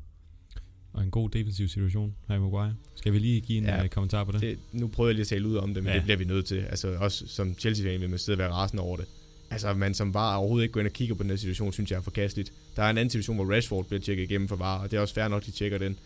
[0.92, 2.74] og en god defensiv situation her i Maguire.
[2.94, 4.40] Skal vi lige give en ja, uh, kommentar på det?
[4.40, 4.58] det?
[4.72, 5.96] Nu prøver jeg lige at tale ud om det, men ja.
[5.96, 6.56] det bliver vi nødt til.
[6.56, 9.06] Altså også som Chelsea-fan vil man sidde og være rasende over det.
[9.50, 11.90] Altså man som var overhovedet ikke går ind og kigger på den her situation, synes
[11.90, 12.52] jeg er forkasteligt.
[12.78, 15.00] Der er en anden situation, hvor Rashford bliver tjekket igennem for varer, og det er
[15.00, 15.98] også fair nok, de tjekker den.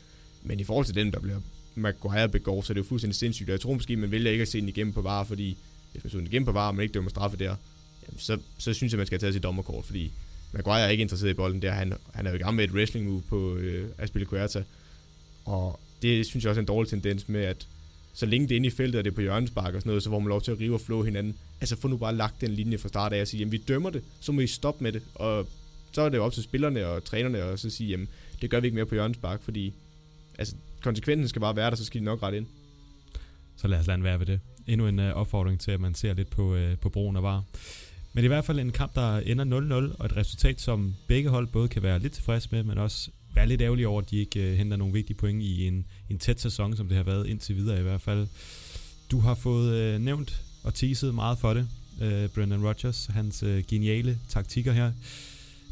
[0.43, 1.41] Men i forhold til den, der bliver
[1.75, 3.49] Maguire begår, så er det jo fuldstændig sindssygt.
[3.49, 5.57] Og jeg tror måske, man vælger ikke at se den igennem på VAR, fordi
[5.93, 7.57] hvis man så den igennem på VAR, og man ikke dømmer straffe der,
[8.09, 10.13] jamen, så, så synes jeg, man skal tage sit dommerkort, fordi
[10.53, 11.73] Maguire er ikke interesseret i bolden der.
[11.73, 14.63] Han, han er jo i gang med et wrestling move på øh, Aspilicueta,
[15.45, 17.67] Og det synes jeg også er en dårlig tendens med, at
[18.15, 20.03] så længe det er inde i feltet, og det er på hjørnespark og sådan noget,
[20.03, 21.37] så får man lov til at rive og flå hinanden.
[21.61, 23.91] Altså få nu bare lagt den linje fra start af og sige, jamen vi dømmer
[23.91, 25.03] det, så må I stoppe med det.
[25.15, 25.49] Og
[25.93, 28.09] så er det jo op til spillerne og trænerne og så sige, jamen
[28.43, 29.73] det gør vi ikke mere på hjørnespark, fordi
[30.39, 32.47] altså, konsekvensen skal bare være der, så skal de nok ret ind.
[33.57, 34.41] Så lad os lade være ved det.
[34.67, 37.45] Endnu en uh, opfordring til, at man ser lidt på, uh, på broen og var.
[38.13, 39.45] Men det er i hvert fald en kamp, der ender
[39.91, 43.11] 0-0, og et resultat, som begge hold både kan være lidt tilfredse med, men også
[43.35, 46.19] være lidt ærgerlige over, at de ikke uh, henter nogle vigtige point i en, en
[46.19, 48.27] tæt sæson, som det har været indtil videre i hvert fald.
[49.11, 51.69] Du har fået uh, nævnt og teaset meget for det,
[52.01, 54.93] uh, Brendan Rodgers, hans uh, geniale taktikker her.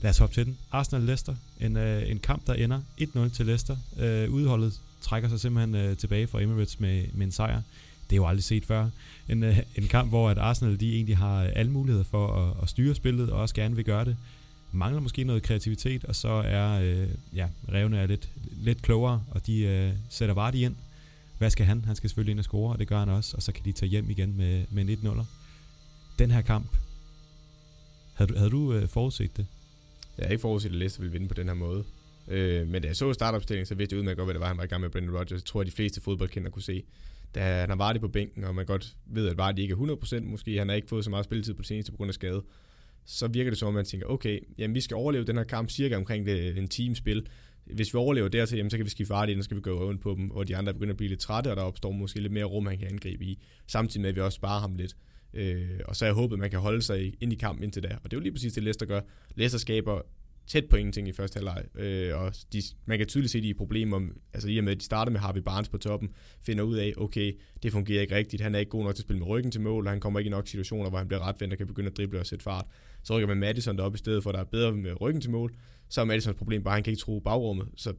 [0.02, 0.58] Lad os hoppe til den.
[0.72, 3.76] Arsenal-Leicester, en, øh, en kamp, der ender 1-0 til Leicester.
[3.98, 7.62] Øh, udholdet trækker sig simpelthen øh, tilbage fra Emirates med, med en sejr.
[8.10, 8.88] Det er jo aldrig set før.
[9.28, 12.68] En, øh, en kamp, hvor at Arsenal de egentlig har alle muligheder for at, at
[12.68, 14.16] styre spillet, og også gerne vil gøre det.
[14.72, 19.46] Mangler måske noget kreativitet, og så er øh, ja, revne er lidt, lidt klogere, og
[19.46, 20.76] de øh, sætter Vardy ind.
[21.38, 21.84] Hvad skal han?
[21.84, 23.72] Han skal selvfølgelig ind og score, og det gør han også, og så kan de
[23.72, 25.24] tage hjem igen med, med en 1-0'er.
[26.18, 26.66] Den her kamp,
[28.14, 29.46] havde du, havde du øh, forudset det?
[30.20, 31.84] Jeg har ikke forudset, at Leicester ville vinde på den her måde.
[32.28, 34.56] Øh, men da jeg så startopstillingen, så vidste jeg udmærket godt, hvad det var, han
[34.56, 35.32] var i gang med Brendan Rodgers.
[35.32, 36.82] Jeg tror, at de fleste fodboldkender kunne se.
[37.34, 40.20] Da han har Vardy på bænken, og man godt ved, at Vardy ikke er 100%,
[40.20, 42.42] måske han har ikke fået så meget spilletid på det seneste på grund af skade,
[43.04, 45.70] så virker det som om, man tænker, okay, jamen vi skal overleve den her kamp
[45.70, 47.26] cirka omkring det, en teamspil.
[47.64, 49.88] Hvis vi overlever dertil, jamen, så kan vi skifte Vardy og så skal vi gå
[49.88, 52.20] rundt på dem, og de andre begynder at blive lidt trætte, og der opstår måske
[52.20, 54.96] lidt mere rum, han kan angribe i, samtidig med, at vi også sparer ham lidt.
[55.34, 57.82] Øh, og så er jeg håbet, at man kan holde sig ind i kampen indtil
[57.82, 57.88] da.
[57.88, 59.00] Og det er jo lige præcis det, Leicester gør.
[59.34, 60.02] Leicester skaber
[60.50, 63.50] tæt på ingenting i første halvleg, øh, og de, man kan tydeligt se, at de
[63.50, 64.00] er problemer,
[64.32, 66.10] altså i og med, at de starter med Harvey Barnes på toppen,
[66.42, 69.06] finder ud af, okay, det fungerer ikke rigtigt, han er ikke god nok til at
[69.06, 71.28] spille med ryggen til mål, og han kommer ikke i nok situationer, hvor han bliver
[71.28, 72.66] retvendt og kan begynde at drible og sætte fart.
[73.02, 75.30] Så rykker man Madison derop i stedet for, at der er bedre med ryggen til
[75.30, 75.54] mål,
[75.88, 77.94] så er Madisons problem bare, at han kan ikke tro bagrummet, så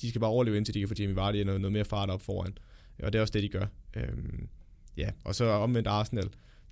[0.00, 2.22] de skal bare overleve indtil de kan få Jamie Vardy noget, noget mere fart op
[2.22, 2.58] foran,
[3.02, 3.66] og det er også det, de gør.
[3.96, 4.08] Øh,
[4.96, 6.30] ja, og så omvendt Arsenal,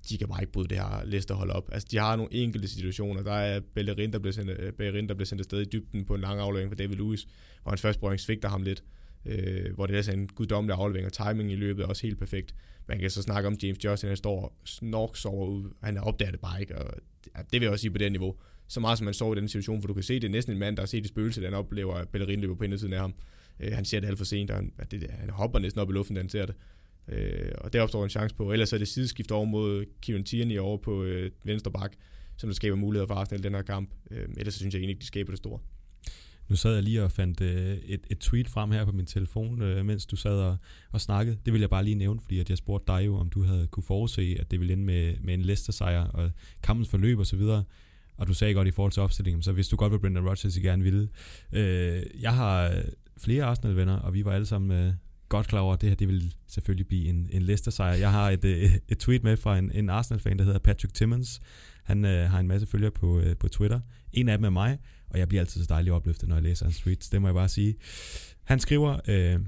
[0.09, 1.69] de kan bare ikke bryde det her Leicester hold op.
[1.73, 3.23] Altså, de har nogle enkelte situationer.
[3.23, 6.15] Der er Bellerin, der bliver sendt, øh, Bellerin, der bliver sendt afsted i dybden på
[6.15, 7.27] en lang aflevering for David Lewis,
[7.63, 8.85] hvor hans første berøring svigter ham lidt.
[9.27, 12.55] Øh, hvor det er en guddommelig aflevering, og timing i løbet er også helt perfekt.
[12.89, 15.71] Man kan så snakke om James Justin, han står snorks over ud.
[15.83, 16.95] Han opdager det bare ikke, og
[17.35, 18.37] det vil jeg også sige på det niveau.
[18.69, 20.53] Så meget som man så i den situation, for du kan se, det er næsten
[20.53, 23.01] en mand, der har set det spøgelse, den oplever, at Bellerin løber på indersiden af
[23.01, 23.15] ham.
[23.61, 25.93] Øh, han ser det alt for sent, og han, det, han hopper næsten op i
[25.93, 26.55] luften, da han ser det.
[27.09, 28.53] Øh, og der opstår en chance på.
[28.53, 31.93] Ellers er det sideskift over mod Kieran Tierney over på øh, venstre bak,
[32.37, 33.91] som der skaber muligheder for Arsenal i den her kamp.
[34.11, 35.59] Øh, ellers så synes jeg egentlig ikke, de skaber det store.
[36.49, 39.63] Nu sad jeg lige og fandt øh, et, et tweet frem her på min telefon,
[39.63, 40.57] øh, mens du sad og,
[40.91, 41.39] og snakkede.
[41.45, 43.67] Det vil jeg bare lige nævne, fordi at jeg spurgte dig jo, om du havde
[43.67, 46.31] kunne forudse, at det ville ende med, med en Leicester-sejr og
[46.63, 47.65] kampens forløb og så videre.
[48.17, 50.59] Og du sagde godt i forhold til opstillingen, så hvis du godt, vil Brendan Rodgers
[50.59, 51.09] gerne ville.
[51.53, 52.83] Øh, jeg har
[53.19, 54.93] flere Arsenal-venner, og vi var alle sammen øh,
[55.33, 57.95] godt klar over, at det her det vil selvfølgelig blive en, en Leicester-sejr.
[57.95, 61.41] Jeg har et, øh, et, tweet med fra en, en Arsenal-fan, der hedder Patrick Timmons.
[61.85, 63.81] Han øh, har en masse følgere på, øh, på Twitter.
[64.13, 64.79] En af dem er mig,
[65.11, 67.09] og jeg bliver altid så dejligt opløftet, når jeg læser hans tweets.
[67.09, 67.75] Det må jeg bare sige.
[68.45, 69.41] Han skriver øh,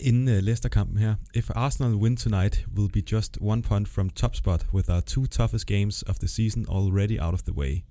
[0.00, 4.36] inden uh, Leicester-kampen her, If Arsenal win tonight, will be just one point from top
[4.36, 7.84] spot with our two toughest games of the season already out of the way.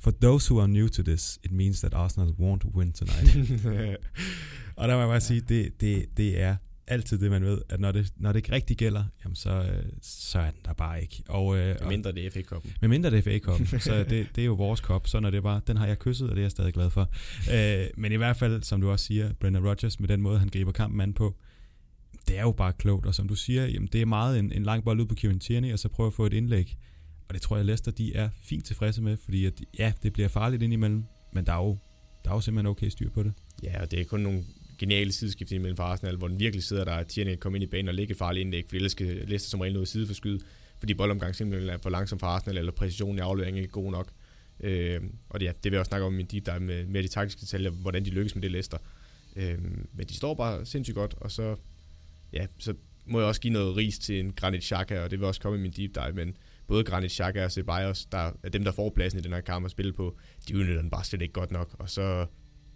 [0.00, 3.36] For those who are new to this, it means that Arsenal won't win tonight.
[4.76, 7.80] og der må jeg bare sige, det, det, det er altid det, man ved, at
[7.80, 9.70] når det, når det ikke rigtig gælder, jamen så,
[10.02, 11.22] så er den der bare ikke.
[11.28, 12.72] Og, øh, med mindre det er FA-koppen.
[12.80, 15.36] Med mindre det er FA-koppen, så det, det er jo vores kop, så når det
[15.36, 17.10] er bare, den har jeg kysset, og det er jeg stadig glad for.
[17.52, 20.48] Øh, men i hvert fald, som du også siger, Brendan Rodgers, med den måde, han
[20.48, 21.36] griber kampen an på,
[22.28, 24.62] det er jo bare klogt, og som du siger, jamen, det er meget en, en
[24.62, 26.76] lang bold ud på Kieran Tierney, og så prøve at få et indlæg.
[27.30, 30.28] Og det tror jeg, Leicester de er fint tilfredse med, fordi at, ja, det bliver
[30.28, 31.78] farligt indimellem, men der er jo,
[32.24, 33.32] der er jo simpelthen okay styr på det.
[33.62, 34.44] Ja, og det er kun nogle
[34.78, 37.66] geniale sideskift imellem for Arsenal, hvor den virkelig sidder der, at Tierney kommer ind i
[37.66, 40.40] banen og ligger farligt indlæg, for ellers skal Leicester som regel noget side for skyde,
[40.78, 43.90] fordi boldomgang simpelthen er for langsom for Arsenal, eller præcisionen i afleveringen er ikke god
[43.90, 44.12] nok.
[44.60, 46.86] Øh, og det, ja, det vil jeg også snakke om i min deep dive med,
[46.86, 48.78] med de taktiske detaljer, hvordan de lykkes med det Leicester.
[49.36, 49.58] Øh,
[49.92, 51.56] men de står bare sindssygt godt, og så,
[52.32, 52.74] ja, så
[53.06, 55.58] må jeg også give noget ris til en Granit Xhaka, og det vil også komme
[55.58, 56.36] i min deep dive, men
[56.70, 59.64] både Granit Xhaka og Ceballos, der er dem, der får pladsen i den her kamp
[59.64, 60.16] at spille på,
[60.48, 62.26] de udnytter den bare slet ikke godt nok, og så,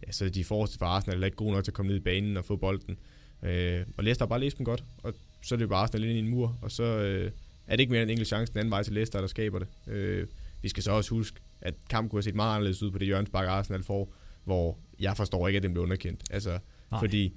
[0.07, 2.01] ja, så de forreste for Arsenal er ikke gode nok til at komme ned i
[2.01, 2.99] banen og få bolden.
[3.43, 6.17] Øh, og Leicester har bare læst dem godt, og så er det bare Arsenal ind
[6.17, 7.31] i en mur, og så øh,
[7.67, 9.69] er det ikke mere en enkelt chance den anden vej til Leicester, der skaber det.
[9.87, 10.27] Øh,
[10.63, 13.07] vi skal så også huske, at kampen kunne have set meget anderledes ud på det
[13.07, 14.15] hjørnsbakke Arsenal får,
[14.45, 16.23] hvor jeg forstår ikke, at den blev underkendt.
[16.31, 16.59] Altså,
[16.91, 17.01] Nej.
[17.01, 17.37] fordi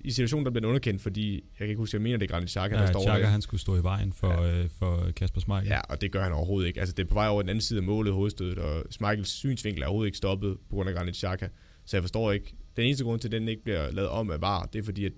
[0.00, 2.50] i situationen, der bliver underkendt, fordi jeg kan ikke huske, jeg mener, det er Granit
[2.50, 3.28] Xhaka, ja, der står Xhaka, der.
[3.28, 4.62] han skulle stå i vejen for, ja.
[4.62, 5.68] øh, for Kasper Schmeichel.
[5.68, 6.80] Ja, og det gør han overhovedet ikke.
[6.80, 9.82] Altså, det er på vej over den anden side af målet, hovedstødet, og Schmeichels synsvinkel
[9.82, 11.48] er overhovedet ikke stoppet på grund af Granit Xhaka.
[11.86, 14.40] Så jeg forstår ikke, Den eneste grund til, at den ikke bliver lavet om af
[14.40, 15.12] VAR, det er fordi, at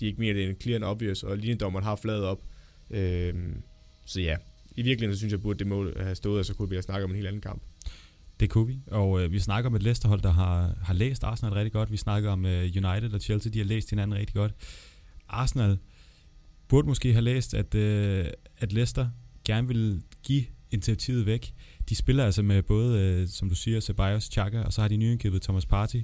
[0.00, 2.42] de ikke mener, at det er en clear and obvious, og linjedommeren har fladet op.
[2.90, 3.62] Øhm,
[4.06, 4.36] så ja,
[4.76, 6.82] i virkeligheden så synes jeg, burde det mål have stået, og så kunne vi have
[6.82, 7.62] snakket om en helt anden kamp.
[8.40, 11.52] Det kunne vi, og øh, vi snakker om et Leicester-hold, der har, har læst Arsenal
[11.52, 11.92] rigtig godt.
[11.92, 14.54] Vi snakker om øh, United og Chelsea, de har læst hinanden rigtig godt.
[15.28, 15.78] Arsenal
[16.68, 18.26] burde måske have læst, at, øh,
[18.58, 19.08] at Leicester
[19.44, 21.54] gerne vil give initiativet væk.
[21.88, 24.96] De spiller altså med både, øh, som du siger, Ceballos, Chaka, og så har de
[24.96, 26.02] nyindkøbet Thomas Partey.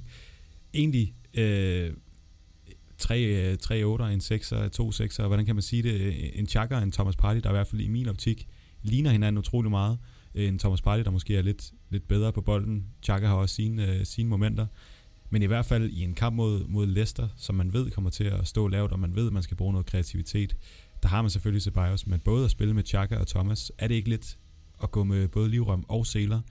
[0.73, 1.93] Egentlig øh,
[2.97, 6.01] tre, øh, tre 8'er, en 6'er, to 6'er, hvordan kan man sige det?
[6.01, 8.47] Øh, en Chaka og en Thomas Partey, der i hvert fald i min optik
[8.81, 9.97] ligner hinanden utrolig meget.
[10.35, 12.85] Øh, en Thomas Partey, der måske er lidt, lidt bedre på bolden.
[13.03, 14.67] Chaka har også sine, øh, sine momenter.
[15.29, 18.23] Men i hvert fald i en kamp mod, mod Leicester, som man ved kommer til
[18.23, 20.55] at stå lavt, og man ved, at man skal bruge noget kreativitet,
[21.03, 23.95] der har man selvfølgelig Ceballos, men både at spille med Chaka og Thomas, er det
[23.95, 24.37] ikke lidt
[24.83, 26.41] at gå med både livrøm og seler,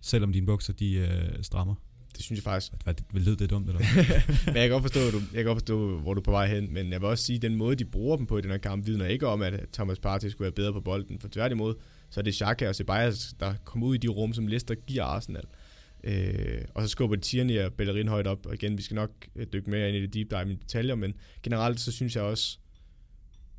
[0.00, 1.74] selvom dine bukser de øh, strammer?
[2.18, 2.72] Det synes jeg faktisk.
[2.84, 3.80] Hvad, det, det er dumt, eller
[4.46, 6.46] men jeg kan, godt forstå, du, jeg kan godt forstå, hvor du er på vej
[6.46, 8.50] hen, men jeg vil også sige, at den måde, de bruger dem på i den
[8.50, 11.74] her kamp, vidner ikke om, at Thomas Partey skulle være bedre på bolden, for tværtimod,
[12.10, 15.04] så er det Xhaka og Ceballos, der kommer ud i de rum, som Leicester giver
[15.04, 15.44] Arsenal.
[16.04, 19.46] Øh, og så skubber Tierney og Bellerin højt op, og igen, vi skal nok øh,
[19.52, 22.58] dykke mere ind i det deep dive i detaljer, men generelt så synes jeg også,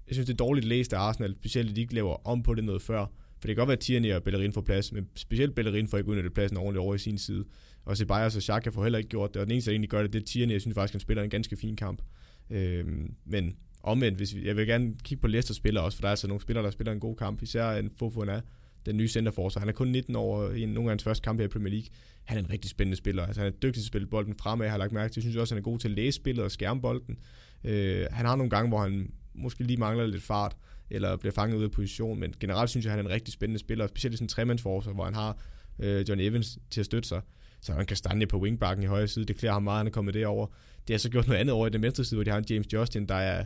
[0.08, 2.54] jeg synes det er dårligt læst af Arsenal, specielt at de ikke laver om på
[2.54, 3.06] det noget før,
[3.40, 5.98] for det kan godt være, at Tierney og Bellerin får plads, men specielt Bellerin får
[5.98, 7.46] ikke udnyttet pladsen ordentligt over i sin side.
[7.90, 10.02] Og Ceballos og Xhaka får heller ikke gjort det, og den eneste, der egentlig gør
[10.02, 10.54] det, det er Tierney.
[10.54, 12.02] Jeg synes faktisk, han spiller en ganske fin kamp.
[12.50, 12.86] Øh,
[13.26, 16.12] men omvendt, hvis vi, jeg vil gerne kigge på Leicester spiller også, for der er
[16.12, 17.42] altså nogle spillere, der spiller en god kamp.
[17.42, 18.42] Især en Fofana,
[18.86, 19.60] den nye centerforsvar.
[19.60, 21.88] Han er kun 19 år i nogle af hans første kampe i Premier League.
[22.24, 23.26] Han er en rigtig spændende spiller.
[23.26, 25.20] Altså, han er dygtig til at spille bolden fremad, jeg har lagt mærke til.
[25.20, 27.18] Jeg synes også, han er god til at læse spillet og skærme bolden.
[27.64, 30.58] Øh, han har nogle gange, hvor han måske lige mangler lidt fart,
[30.90, 33.60] eller bliver fanget ud af position, men generelt synes jeg, han er en rigtig spændende
[33.60, 35.38] spiller, specielt i sådan en tremandsforsvar, hvor han har
[35.80, 37.22] øh, John Evans til at støtte sig.
[37.62, 39.92] Så han kan stande på wingbacken i højre side, det klæder ham meget, han er
[39.92, 40.48] kommet derover.
[40.88, 42.46] Det har så gjort noget andet over i den venstre side, hvor de har en
[42.50, 43.46] James Justin, der er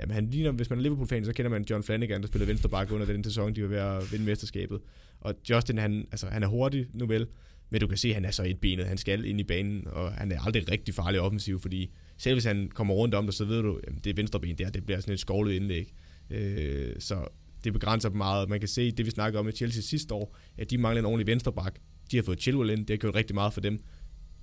[0.00, 2.92] Jamen, han ligner, hvis man er Liverpool-fan, så kender man John Flanagan, der spillede venstreback
[2.92, 4.80] under den sæson, de var ved at vinde mesterskabet.
[5.20, 7.26] Og Justin, han, altså, han er hurtig nu vel,
[7.70, 8.86] men du kan se, at han er så et benet.
[8.86, 12.44] Han skal ind i banen, og han er aldrig rigtig farlig offensiv, fordi selv hvis
[12.44, 14.86] han kommer rundt om dig, så ved du, at det er venstre ben der, det
[14.86, 15.92] bliver sådan et skovlet indlæg.
[16.30, 17.28] Øh, så
[17.64, 18.48] det begrænser dem meget.
[18.48, 21.06] Man kan se, det vi snakkede om i Chelsea sidste år, at de mangler en
[21.06, 21.78] ordentlig venstreback.
[22.10, 23.78] De har fået Chilwell ind, det har gjort rigtig meget for dem.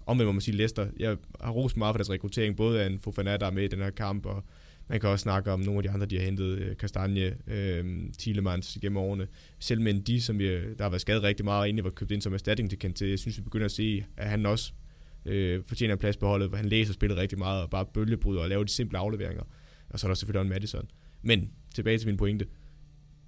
[0.06, 0.88] Omvendt må man sige Leicester.
[1.00, 3.68] Jeg har rost meget for deres rekruttering, både af en Fofana, der er med i
[3.68, 4.44] den her kamp, og
[4.88, 7.86] man kan også snakke om nogle af de andre, de har hentet, Kastanje, øh, øh,
[8.20, 9.28] Thielemans gennem årene.
[9.60, 12.12] Selv med de, som vi, der har været skadet rigtig meget, og egentlig var købt
[12.12, 14.74] ind som erstatning til Kante, jeg synes, vi begynder at se, at han også
[15.26, 18.42] øh, fortjener en plads på holdet, hvor han læser spillet rigtig meget, og bare bølgebryder
[18.42, 19.44] og laver de simple afleveringer.
[19.90, 20.90] Og så er der selvfølgelig også Madison.
[21.22, 22.48] Men tilbage til min pointe.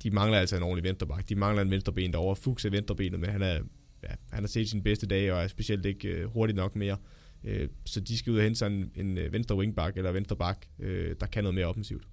[0.03, 1.29] De mangler altså en ordentlig venstreback.
[1.29, 2.35] De mangler en venstreben derovre.
[2.35, 3.59] Fuchs er venstrebenet, men han, er,
[4.03, 6.97] ja, han har set sin bedste dag, og er specielt ikke øh, hurtigt nok mere.
[7.43, 10.35] Øh, så de skal ud og hente sig en, en øh, venstre wingback eller venstre
[10.35, 12.07] back, øh, der kan noget mere offensivt.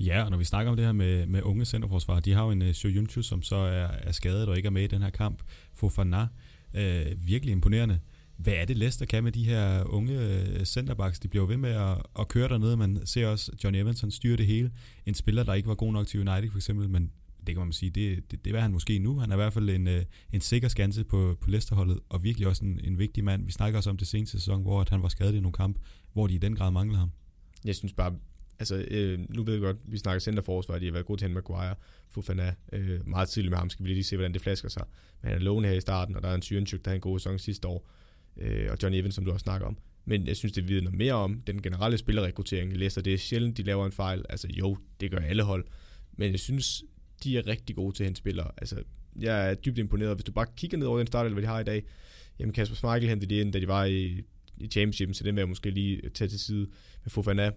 [0.00, 2.50] Ja, og når vi snakker om det her med, med unge centerforsvar, de har jo
[2.50, 5.02] en øh, uh, Shoyunchu, som så er, er skadet og ikke er med i den
[5.02, 5.42] her kamp.
[5.72, 6.26] Fofana,
[6.74, 8.00] øh, virkelig imponerende.
[8.36, 11.20] Hvad er det, Leicester kan med de her unge øh, centerbacks?
[11.20, 12.76] De bliver ved med at, at køre dernede.
[12.76, 14.70] Man ser også, John Evans han styrer det hele.
[15.06, 17.10] En spiller, der ikke var god nok til United for eksempel, men
[17.46, 19.18] det kan man sige, det, det, det er han måske nu.
[19.18, 22.48] Han er i hvert fald en, øh, en sikker skanse på, på Leicester-holdet, og virkelig
[22.48, 23.46] også en, en vigtig mand.
[23.46, 25.78] Vi snakker også om det seneste sæson, hvor at han var skadet i nogle kamp,
[26.12, 27.10] hvor de i den grad manglede ham.
[27.64, 28.14] Jeg synes bare,
[28.58, 31.34] altså øh, nu ved jeg godt, vi snakker centerforsvar, de har været gode til Henry
[31.34, 31.74] Maguire,
[32.10, 34.84] Fofana, øh, meget tidligt med ham, skal vi lige se, hvordan det flasker sig.
[35.22, 37.00] Men han er lovende her i starten, og der er en Syrenchuk, der havde en
[37.00, 37.88] god sæson sidste år
[38.36, 39.78] øh, og John Evans, som du også snakker om.
[40.04, 43.02] Men jeg synes, det vidner mere om den generelle spillerrekruttering i Leicester.
[43.02, 44.24] Det er sjældent, de laver en fejl.
[44.28, 45.64] Altså jo, det gør alle hold.
[46.12, 46.84] Men jeg synes,
[47.24, 48.50] de er rigtig gode til at hente spillere.
[48.56, 48.82] Altså,
[49.20, 50.16] jeg er dybt imponeret.
[50.16, 51.82] Hvis du bare kigger ned over den start, hvad de har i dag,
[52.38, 54.22] jamen Kasper Schmeichel hentede de ind, da de var i,
[54.58, 56.66] i championship, så den vil jeg måske lige tage til side
[57.04, 57.50] med Fofana.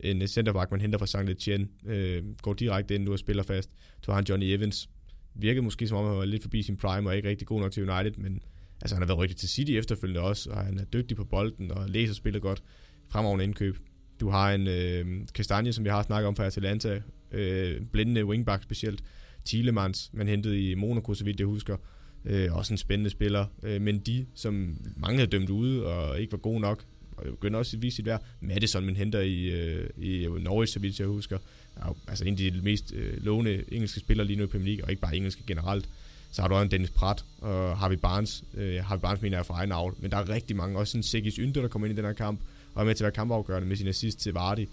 [0.00, 1.16] En øh, centerback, man henter fra St.
[1.16, 3.70] Etienne, øh, går direkte ind nu og spiller fast.
[4.02, 4.90] Så har han Johnny Evans.
[5.34, 7.72] Virkede måske som om, han var lidt forbi sin prime og ikke rigtig god nok
[7.72, 8.42] til United, men
[8.82, 11.70] Altså han har været rigtig til City efterfølgende også, og han er dygtig på bolden
[11.70, 12.62] og læser spillet godt.
[13.08, 13.78] Fremragende indkøb.
[14.20, 17.02] Du har en øh, Kastanje, som vi har snakket om fra Atalanta,
[17.32, 19.02] øh, blændende wingback specielt.
[19.46, 21.76] Thielemans, man hentede i Monaco, så vidt jeg husker.
[22.24, 23.46] Øh, også en spændende spiller.
[23.62, 26.84] Øh, men de, som mange havde dømt ude og ikke var gode nok,
[27.16, 28.24] og begynder også at vise sit værd.
[28.40, 31.38] Madison, man henter i, øh, i Norwich, så vidt jeg husker.
[31.76, 34.84] Er altså en af de mest øh, lovende engelske spillere lige nu i Premier League,
[34.84, 35.88] og ikke bare engelske generelt.
[36.30, 38.44] Så har du også en Dennis Pratt og Harvey Barnes.
[38.54, 39.94] Øh, Harvey Barnes mener jeg fra egen avl.
[39.98, 40.78] Men der er rigtig mange.
[40.78, 42.40] Også en Sigis Ynde, der kommer ind i den her kamp.
[42.74, 44.66] Og er med til at være kampafgørende med sin assist til Vardy.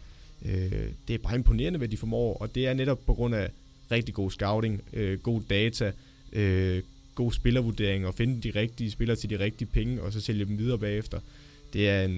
[0.45, 2.37] Øh, det er bare imponerende, hvad de formår.
[2.37, 3.49] Og det er netop på grund af
[3.91, 5.91] rigtig god scouting, øh, god data,
[6.33, 6.83] øh,
[7.15, 10.57] god spillervurdering og finde de rigtige spillere til de rigtige penge, og så sælge dem
[10.57, 11.19] videre bagefter.
[11.73, 12.13] Det er en,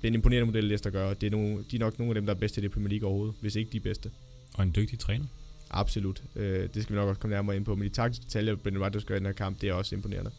[0.00, 1.14] det er en imponerende model, Leicester gør.
[1.14, 2.88] Det er, nogle, de er nok nogle af dem, der er bedste i det Premier
[2.88, 4.10] League overhovedet, hvis ikke de bedste.
[4.54, 5.24] Og en dygtig træner.
[5.70, 6.22] Absolut.
[6.36, 7.74] Øh, det skal vi nok også komme nærmere ind på.
[7.74, 10.30] Men de taktiske detaljer, Brendan Rodgers gør i den her kamp, det er også imponerende.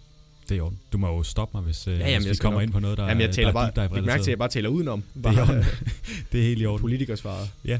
[0.52, 0.74] Det er jo.
[0.94, 2.68] Du må jo stoppe mig, hvis, ja, jamen, hvis vi kommer nok.
[2.68, 4.34] ind på noget, der, jamen, jeg taler der bare, er deep dive mærke til, at
[4.34, 5.04] jeg bare taler udenom.
[5.24, 5.64] Bare, det, er
[6.32, 6.82] det er helt i orden.
[6.82, 7.52] Politikersvaret.
[7.66, 7.80] Ja.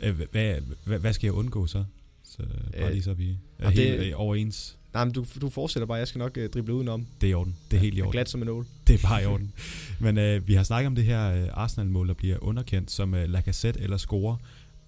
[0.00, 1.84] Hvad, hvad, hvad skal jeg undgå så?
[2.24, 2.42] Så
[2.80, 4.76] bare lige så vi er helt det, overens.
[4.94, 5.98] Nej, men du, du fortsætter bare.
[5.98, 7.06] Jeg skal nok uh, drible udenom.
[7.20, 7.56] Det er i orden.
[7.70, 8.12] Det er helt i orden.
[8.12, 8.66] Glat som en ål.
[8.86, 9.52] Det er bare i orden.
[10.00, 13.22] men uh, vi har snakket om det her uh, Arsenal-mål, der bliver underkendt som uh,
[13.22, 14.36] Lacazette eller score.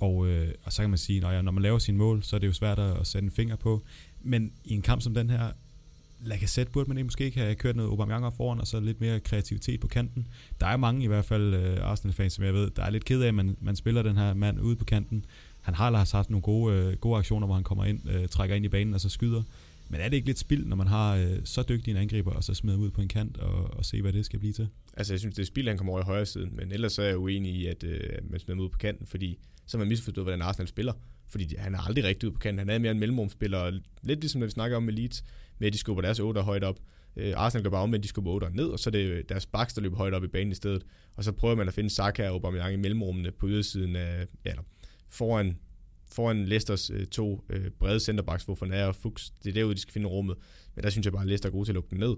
[0.00, 0.28] Og, uh,
[0.64, 2.52] og så kan man sige, at når man laver sin mål, så er det jo
[2.52, 3.82] svært at, at sætte en finger på.
[4.22, 5.50] Men i en kamp som den her,
[6.24, 9.20] Lacazette burde man måske ikke have kørt noget Aubameyang op foran, og så lidt mere
[9.20, 10.28] kreativitet på kanten.
[10.60, 13.22] Der er mange i hvert fald øh, Arsenal-fans, som jeg ved, der er lidt ked
[13.22, 15.24] af, at man, man spiller den her mand ude på kanten.
[15.60, 18.56] Han har ellers haft nogle gode, øh, gode aktioner, hvor han kommer ind, øh, trækker
[18.56, 19.42] ind i banen og så skyder.
[19.88, 22.44] Men er det ikke lidt spild, når man har øh, så dygtig en angriber, og
[22.44, 24.68] så smider ud på en kant og, og se, hvad det skal blive til?
[24.96, 27.04] Altså, jeg synes, det er spild, han kommer over i højre siden, men ellers er
[27.04, 28.00] jeg uenig i, at øh,
[28.30, 30.92] man smider ud på kanten, fordi så har man misforstået, hvordan Arsenal spiller.
[31.28, 32.58] Fordi han er aldrig rigtig ud på kanten.
[32.58, 35.24] Han er mere en mellemrumspiller, lidt ligesom når vi snakker om med Leeds,
[35.62, 36.78] med at de skubber deres 8 højt op.
[37.16, 39.46] Øh, Arsenal gør bare omvendt, de skubber 8 ned, og så er det øh, deres
[39.46, 40.86] baks, der løber højt op i banen i stedet.
[41.16, 44.52] Og så prøver man at finde Saka og Aubameyang i mellemrummene på ydersiden af, ja,
[45.08, 45.58] foran
[46.12, 49.80] foran Leicesters øh, to øh, brede centerbacks, hvor Fanair og Fuchs, det er derude, de
[49.80, 50.36] skal finde rummet.
[50.74, 52.16] Men der synes jeg bare, at Leicester er gode til at lukke den ned.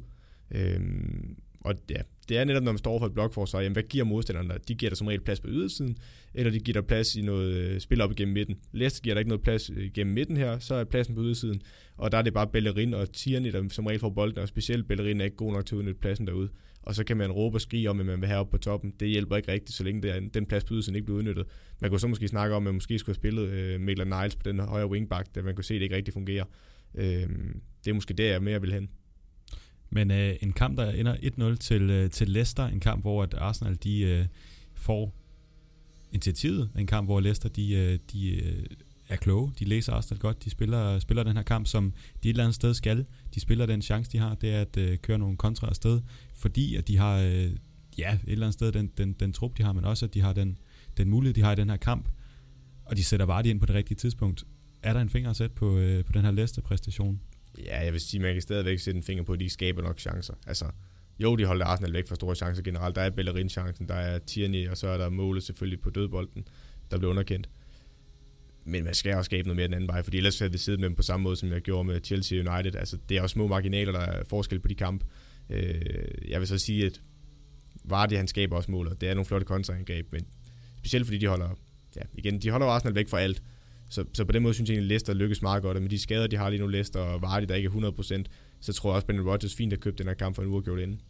[0.51, 4.05] Øhm, og ja, det er netop, når man står for et blokforsvar, jamen hvad giver
[4.05, 4.69] modstanderne dig?
[4.69, 5.97] De giver der som regel plads på ydersiden,
[6.35, 8.57] eller de giver der plads i noget øh, spil op igennem midten.
[8.73, 11.63] Leicester giver der ikke noget plads øh, igennem midten her, så er pladsen på ydersiden,
[11.97, 14.89] og der er det bare Bellerin og Tierney, der som regel får bolden, og specielt
[14.89, 16.49] Bellerin er ikke god nok til at udnytte pladsen derude.
[16.83, 18.95] Og så kan man råbe og skrige om, at man vil have op på toppen.
[19.01, 21.47] Det hjælper ikke rigtigt, så længe det er, den plads på ydersiden ikke bliver udnyttet.
[21.81, 24.43] Man kunne så måske snakke om, at man måske skulle have spillet øh, Niles på
[24.45, 26.45] den højre wingback, da man kunne se, at det ikke rigtig fungerer.
[26.95, 27.29] Øh,
[27.85, 28.89] det er måske der, jeg mere vil hen.
[29.95, 31.15] Men øh, en kamp, der ender
[31.55, 34.27] 1-0 til, øh, til Leicester, en kamp, hvor at Arsenal de øh,
[34.75, 35.15] får
[36.13, 38.65] initiativet, en kamp, hvor Leicester de, øh, de øh,
[39.09, 41.93] er kloge, de læser Arsenal godt, de spiller, spiller den her kamp, som
[42.23, 43.07] de et eller andet sted skal.
[43.35, 46.01] De spiller den chance, de har, det er at øh, køre nogle kontra afsted,
[46.35, 47.51] fordi at de har, øh,
[47.99, 50.21] ja, et eller andet sted den, den, den trup, de har, men også at de
[50.21, 50.59] har den,
[50.97, 52.09] den mulighed, de har i den her kamp,
[52.85, 54.45] og de sætter Vardy ind på det rigtige tidspunkt.
[54.83, 57.21] Er der en finger at sætte på, øh, på den her Leicester-præstation?
[57.59, 59.99] Ja, jeg vil sige, man kan stadigvæk sætte en finger på, at de skaber nok
[59.99, 60.35] chancer.
[60.47, 60.67] Altså,
[61.19, 62.97] jo, de holder Arsenal væk fra store chancer generelt.
[62.97, 66.49] Der er Bellerin-chancen, der er Tierney, og så er der målet selvfølgelig på dødbolden,
[66.91, 67.49] der blev underkendt.
[68.65, 70.81] Men man skal også skabe noget mere den anden vej, fordi ellers havde vi siddet
[70.81, 72.75] med dem på samme måde, som jeg gjorde med Chelsea United.
[72.75, 75.05] Altså, det er også små marginaler, der er forskel på de kamp.
[75.51, 75.75] Øh,
[76.29, 77.01] jeg vil så sige, at
[77.85, 79.01] Vardy, han skaber også målet.
[79.01, 80.27] Det er nogle flotte kontraangreb, men
[80.79, 81.59] specielt fordi de holder,
[81.97, 83.43] ja, igen, de holder Arsenal væk fra alt.
[83.89, 85.91] Så, så på den måde synes jeg egentlig, at Leicester lykkes meget godt, og med
[85.91, 88.25] de skader, de har lige nu, Leicester og Vardy, der ikke er 100%,
[88.61, 90.49] så tror jeg også, at Brendan Rodgers fint har købt den her kamp for en
[90.49, 91.01] uafgjort inden.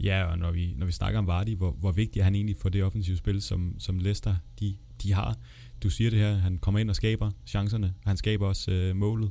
[0.00, 2.56] Ja, og når vi, når vi snakker om Vardy, hvor, hvor vigtig er han egentlig
[2.56, 5.38] for det offensive spil, som, som Leicester de, de har.
[5.82, 9.30] Du siger det her, han kommer ind og skaber chancerne, han skaber også øh, målet.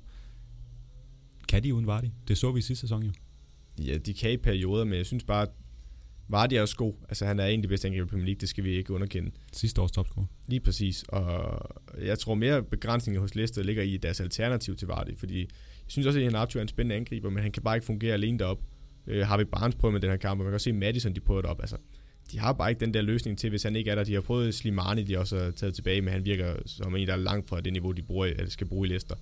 [1.48, 2.08] Kan de uden Vardy?
[2.28, 3.12] Det så vi i sidste sæson jo.
[3.80, 5.48] Ja, de kan i perioder, men jeg synes bare,
[6.28, 6.94] Vardy er også god.
[7.10, 9.32] Altså, han er de bedste angriber i Premier League, det skal vi ikke underkende.
[9.54, 10.26] Sidste års topscorer.
[10.48, 11.04] Lige præcis.
[11.08, 11.60] Og
[12.02, 15.48] jeg tror mere begrænsninger hos Leicester ligger i deres alternativ til Vardy, fordi jeg
[15.88, 18.40] synes også, at Iheanacho er en spændende angriber, men han kan bare ikke fungere alene
[18.40, 18.60] derop.
[19.08, 21.14] Øh, har vi Barnes prøvet med den her kamp, og man kan også se Madison,
[21.14, 21.60] de prøver det op.
[21.62, 21.78] Altså,
[22.32, 24.04] de har bare ikke den der løsning til, hvis han ikke er der.
[24.04, 27.14] De har prøvet Slimani, de også har taget tilbage, men han virker som en, der
[27.14, 29.16] er langt fra det niveau, de bruger, eller skal bruge i Leicester.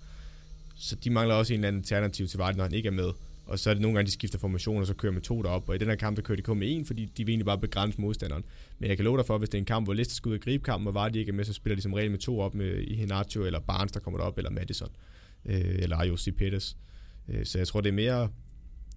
[0.76, 3.10] Så de mangler også en eller anden alternativ til Vardy, når han ikke er med.
[3.46, 5.70] Og så er det nogle gange, de skifter formation, og så kører med to derop.
[5.70, 7.46] Og i den her kamp, der kører de kun med en, fordi de vil egentlig
[7.46, 8.44] bare begrænse modstanderen.
[8.80, 10.34] Men jeg kan love dig for, hvis det er en kamp, hvor Leicester skal ud
[10.34, 12.40] og gribe kampen, og Vardy ikke er med, så spiller de som regel med to
[12.40, 14.90] op med i Henacho, eller Barnes, der kommer derop, eller Madison,
[15.46, 16.78] øh, eller Ayosi Peters.
[17.30, 18.30] Øh, så jeg tror, det er mere,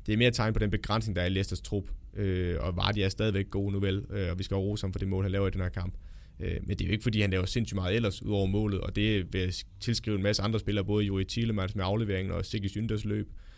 [0.07, 1.85] det er mere tegn på den begrænsning, der er i Leicesters trup.
[2.15, 4.99] Øh, og Vardy er stadigvæk god nu vel, øh, og vi skal rose ham for
[4.99, 5.95] det mål, han laver i den her kamp.
[6.41, 8.81] Øh, men det er jo ikke, fordi han laver sindssygt meget ellers ud over målet,
[8.81, 12.45] og det vil jeg tilskrive en masse andre spillere, både Juri Thielemans med afleveringen og
[12.45, 13.29] Sigge Synders løb.
[13.29, 13.54] Øh,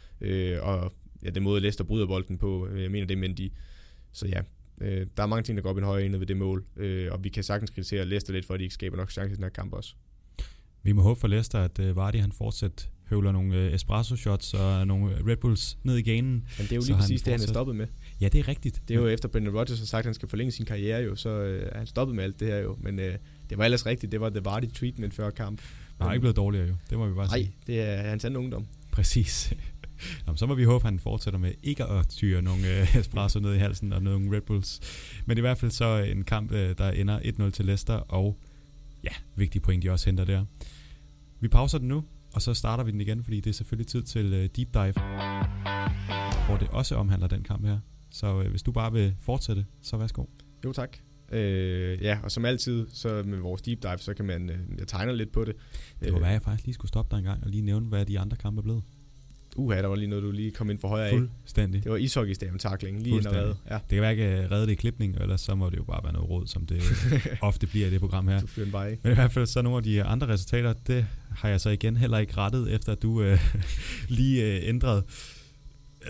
[0.62, 0.92] og
[1.22, 3.50] ja, den måde Leicester bryder bolden på, øh, jeg mener det, men de,
[4.12, 4.40] så ja,
[4.80, 7.12] øh, der er mange ting, der går op en højere ende ved det mål, øh,
[7.12, 9.36] og vi kan sagtens kritisere Leicester lidt for, at de ikke skaber nok chancer i
[9.36, 9.94] den her kamp også.
[10.82, 14.54] Vi må håbe for Leicester, at uh, Vardy han fortsat høvler nogle uh, espresso shots
[14.54, 16.32] og nogle Red Bulls ned i ganen.
[16.32, 17.86] Men det er jo lige præcis det, han er stoppet med.
[18.20, 18.82] Ja, det er rigtigt.
[18.88, 21.16] Det er jo efter Brendan Rodgers har sagt, at han skal forlænge sin karriere jo,
[21.16, 22.76] så uh, er han stoppet med alt det her jo.
[22.80, 23.04] Men uh,
[23.50, 25.60] det var ellers rigtigt, det var The Vardy treatment før kamp.
[26.00, 27.42] Han er ikke blevet dårligere jo, det må vi bare sige.
[27.42, 28.66] Nej, det er hans anden ungdom.
[28.92, 29.52] Præcis.
[30.26, 33.40] Nå, så må vi håbe, at han fortsætter med ikke at tyre nogle øh, espresso
[33.40, 34.80] ned i halsen og nogle Red Bulls.
[35.26, 38.38] Men i hvert fald så en kamp, øh, der ender 1-0 til Leicester, og
[39.04, 40.44] ja, vigtige point, de også henter der.
[41.40, 44.02] Vi pauser den nu, og så starter vi den igen, fordi det er selvfølgelig tid
[44.02, 44.92] til øh, Deep Dive,
[46.46, 47.78] hvor det også omhandler den kamp her.
[48.10, 50.24] Så øh, hvis du bare vil fortsætte, så værsgo.
[50.64, 50.96] Jo tak.
[51.32, 54.88] Øh, ja, og som altid, så med vores deep dive, så kan man, øh, jeg
[54.88, 55.56] tegner lidt på det.
[56.00, 57.86] Det kunne være, at jeg faktisk lige skulle stoppe dig en gang og lige nævne,
[57.86, 58.82] hvad de andre kampe er blevet.
[59.58, 61.12] Uha, der var lige noget, du lige kom ind for højre af.
[61.18, 61.84] Fuldstændig.
[61.84, 63.56] Det var ishockeystaven takling, lige ind og redde.
[63.70, 63.74] Ja.
[63.74, 65.84] Det kan være, at jeg kan redde det i klipning, eller så må det jo
[65.84, 66.82] bare være noget råd, som det
[67.40, 68.40] ofte bliver i det program her.
[68.40, 71.48] Du fyrer bare Men i hvert fald så nogle af de andre resultater, det har
[71.48, 73.38] jeg så igen heller ikke rettet, efter at du øh,
[74.08, 75.02] lige øh, ændrede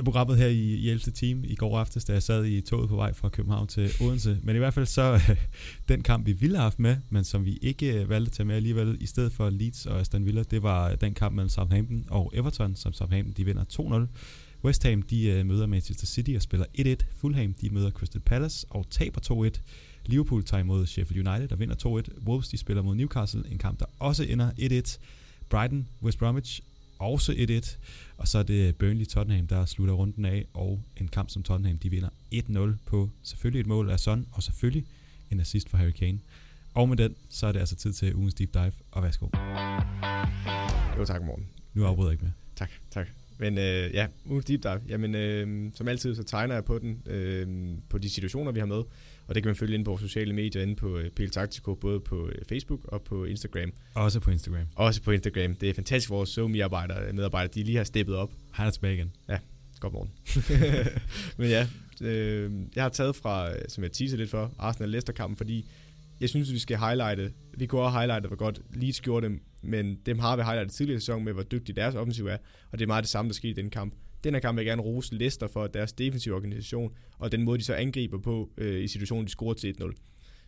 [0.04, 1.12] programmet her i, i 11.
[1.12, 4.38] time i går aftes, da jeg sad i toget på vej fra København til Odense.
[4.42, 5.20] Men i hvert fald så
[5.88, 8.46] den kamp, vi ville have haft med, men som vi ikke øh, valgte at tage
[8.46, 12.04] med alligevel, i stedet for Leeds og Aston Villa, det var den kamp mellem Southampton
[12.10, 14.06] og Everton, som Southampton de vinder 2-0.
[14.64, 16.94] West Ham de øh, møder Manchester City og spiller 1-1.
[17.20, 19.60] Fulham de møder Crystal Palace og taber 2-1.
[20.06, 22.26] Liverpool tager imod Sheffield United og vinder 2-1.
[22.26, 24.98] Wolves de spiller mod Newcastle, en kamp der også ender 1-1.
[25.48, 26.60] Brighton, West Bromwich
[26.98, 27.76] også 1-1.
[28.16, 31.90] Og så er det Burnley-Tottenham, der slutter runden af, og en kamp som Tottenham, de
[31.90, 34.84] vinder 1-0 på selvfølgelig et mål af Son, og selvfølgelig
[35.30, 36.18] en assist for Harry Kane.
[36.74, 39.26] Og med den, så er det altså tid til ugens deep dive, og værsgo.
[40.98, 41.46] Jo tak, morgen.
[41.74, 42.32] Nu afbryder jeg ikke mere.
[42.56, 43.06] Tak, tak.
[43.38, 44.80] Men øh, ja, ugens deep dive.
[44.88, 48.66] Jamen, øh, som altid, så tegner jeg på den, øh, på de situationer, vi har
[48.66, 48.82] med.
[49.28, 51.74] Og det kan man følge ind på vores sociale medier, inde på øh, PL Taktiko,
[51.74, 53.72] både på øh, Facebook og på Instagram.
[53.94, 54.66] Også på Instagram.
[54.74, 55.54] Også på Instagram.
[55.54, 58.32] Det er fantastisk, vores SoMe-arbejdere, medarbejdere, de lige har steppet op.
[58.52, 59.12] Han er tilbage igen.
[59.28, 59.38] Ja,
[59.80, 60.10] godt morgen.
[61.38, 61.66] Men ja,
[62.00, 65.70] øh, jeg har taget fra, øh, som jeg teaser lidt for, Arsenal-Leicester-kampen, fordi
[66.20, 69.98] jeg synes, vi skal highlighte, vi kunne også highlighte, hvor godt Leeds gjorde dem, men
[70.06, 72.36] dem har vi highlightet tidligere sæson med, hvor dygtig deres offensiv er,
[72.72, 73.94] og det er meget det samme, der skete i den kamp.
[74.26, 77.58] Den her kamp vil jeg gerne rose Leicester for deres defensive organisation, og den måde,
[77.58, 79.92] de så angriber på øh, i situationen, de scorer til 1-0.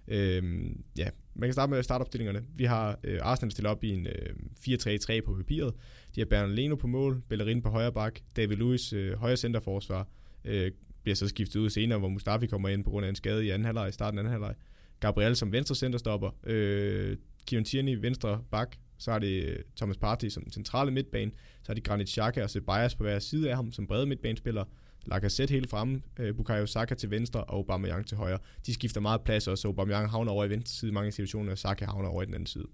[0.09, 2.45] Øhm, ja, man kan starte med startopstillingerne.
[2.57, 4.35] Vi har øh, Arsenal stillet op i en øh,
[4.69, 5.75] 4-3-3 på papiret.
[6.15, 10.09] De har Bernard Leno på mål, Bellerin på højre bak, David Lewis øh, højre centerforsvar,
[10.45, 10.71] øh,
[11.03, 13.51] bliver så skiftet ud senere, hvor Mustafi kommer ind på grund af en skade i
[13.51, 14.55] anden halvleg, starten af anden halvleg.
[15.01, 17.17] Gabriel som venstre centerstopper, øh,
[17.47, 21.31] Kieran Tierney venstre bak, så har det øh, Thomas Partey som centrale midtbane,
[21.63, 24.65] så har de Granit Xhaka og Ceballos på hver side af ham som brede midtbanespiller,
[25.07, 28.39] Lacazette helt fremme, øh, Bukayo Saka til venstre og Aubameyang til højre.
[28.67, 31.53] De skifter meget plads, og så Aubameyang havner over i venstre side i mange situationer,
[31.53, 32.67] og Saka havner over i den anden side.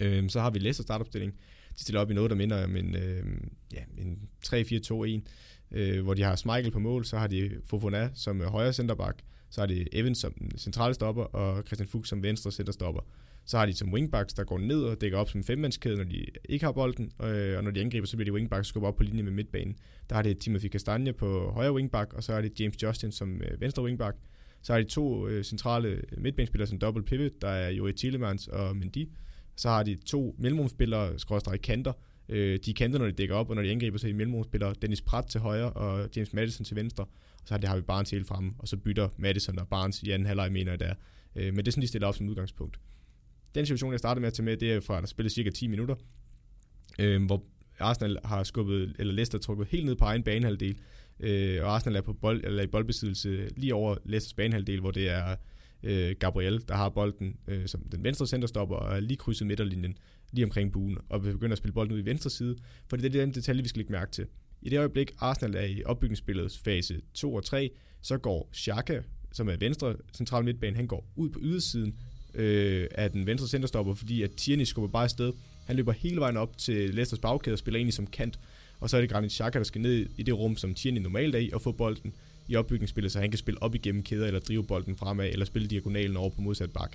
[0.00, 1.32] Øh, så har vi Leicester startopstilling.
[1.76, 3.24] De stiller op i noget, der minder om en, øh,
[3.72, 5.22] ja, en 3-4-2-1,
[5.70, 9.60] øh, hvor de har Schmeichel på mål, så har de Fofana som højre centerback, så
[9.60, 13.00] har de Evans som centrale stopper, og Christian Fuchs som venstre centerstopper.
[13.46, 16.26] Så har de som wingbacks, der går ned og dækker op som femmandskæde, når de
[16.48, 19.02] ikke har bolden, øh, og når de angriber, så bliver de wingbacks skubber op på
[19.02, 19.76] linje med midtbanen.
[20.10, 23.42] Der har det Timothy Castagne på højre wingback, og så er det James Justin som
[23.42, 24.16] øh, venstre wingback.
[24.62, 28.76] Så har de to øh, centrale midtbanespillere som double pivot, der er Joey Tillemans og
[28.76, 29.08] Mendy.
[29.56, 31.92] Så har de to mellemrumspillere, skråstrej kanter.
[32.28, 34.74] Øh, de kanter, når de dækker op, og når de angriber, så er de mellemrumspillere.
[34.82, 37.04] Dennis Pratt til højre, og James Madison til venstre.
[37.04, 40.02] Og så har, det, har vi Barnes helt fremme, og så bytter Madison og Barnes
[40.02, 40.94] i anden halvleg, mener jeg, der.
[41.36, 42.80] Øh, men det er sådan, de stiller op som udgangspunkt.
[43.54, 45.50] Den situation, jeg startede med at tage med, det er fra, at der spillede cirka
[45.50, 45.94] 10 minutter,
[46.98, 47.44] øh, hvor
[47.78, 50.78] Arsenal har skubbet, eller Leicester trukket helt ned på egen banehalvdel,
[51.20, 55.10] øh, og Arsenal er på bold, eller i boldbesiddelse lige over Leicesters banehalvdel, hvor det
[55.10, 55.36] er
[55.82, 59.98] øh, Gabriel, der har bolden øh, som den venstre centerstopper, og er lige krydset midterlinjen,
[60.32, 62.56] lige omkring buen, og vil begynde at spille bolden ud i venstre side,
[62.88, 64.26] for det er den detalje, vi skal lægge mærke til.
[64.62, 67.70] I det øjeblik, Arsenal er i opbygningsspillets fase 2 og 3,
[68.02, 69.00] så går Xhaka,
[69.32, 71.98] som er venstre central midtbane, han går ud på ydersiden,
[72.36, 75.32] øh, af den venstre centerstopper, fordi at Tierney skubber bare afsted.
[75.64, 78.38] Han løber hele vejen op til Leicesters bagkæde og spiller egentlig som kant.
[78.80, 81.34] Og så er det Granit Xhaka, der skal ned i det rum, som Tierney normalt
[81.34, 82.12] er i, og få bolden
[82.48, 85.68] i opbygningsspillet, så han kan spille op igennem kæder, eller drive bolden fremad, eller spille
[85.68, 86.92] diagonalen over på modsat bak.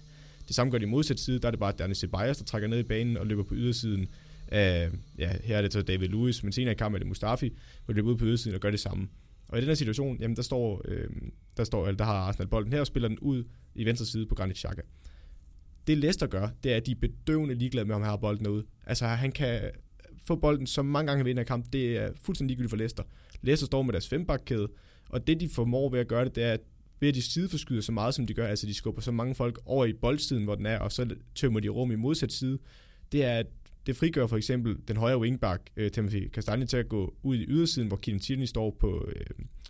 [0.48, 2.80] Det samme gør de modsat side, der er det bare Dani Ceballos, der trækker ned
[2.80, 4.08] i banen og løber på ydersiden
[4.48, 7.54] af, ja, her er det så David Lewis, men senere i kampen er det Mustafi,
[7.86, 9.08] hvor løber ud på ydersiden og gør det samme.
[9.48, 11.10] Og i den her situation, jamen der står, øh,
[11.58, 13.44] der, står eller der har Arsenal bolden her og spiller den ud
[13.76, 14.82] i venstre side på Granit Xhaka
[15.88, 18.48] det Leicester gør, det er, at de er bedøvende ligeglade med, om han har bolden
[18.48, 18.66] ude.
[18.86, 19.62] Altså, han kan
[20.26, 21.66] få bolden så mange gange i en kamp.
[21.74, 23.04] Det er fuldstændig ligegyldigt for Leicester.
[23.42, 24.68] Leicester står med deres fembakkæde,
[25.10, 26.60] og det de formår ved at gøre det, det er, at
[27.00, 29.60] ved at de sideforskyder så meget, som de gør, altså de skubber så mange folk
[29.66, 32.58] over i boldsiden, hvor den er, og så tømmer de rum i modsat side,
[33.12, 33.48] det er, at
[33.86, 37.46] det frigør for eksempel den højre wingback, øh, Timothy Castagne, til at gå ud i
[37.48, 39.26] ydersiden, hvor Kim Tierney står på øh,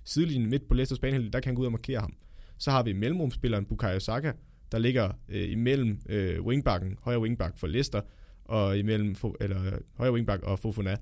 [0.06, 2.14] sidelinjen midt på Leicesters banehalvdel, der kan han gå ud og markere ham.
[2.58, 4.32] Så har vi mellemrumspilleren Bukayo Saka,
[4.72, 8.02] der ligger øh, imellem øh, wingbacken, højre wingback for Leicester,
[8.46, 10.98] og imellem eller, øh, højre wingback og Fofana.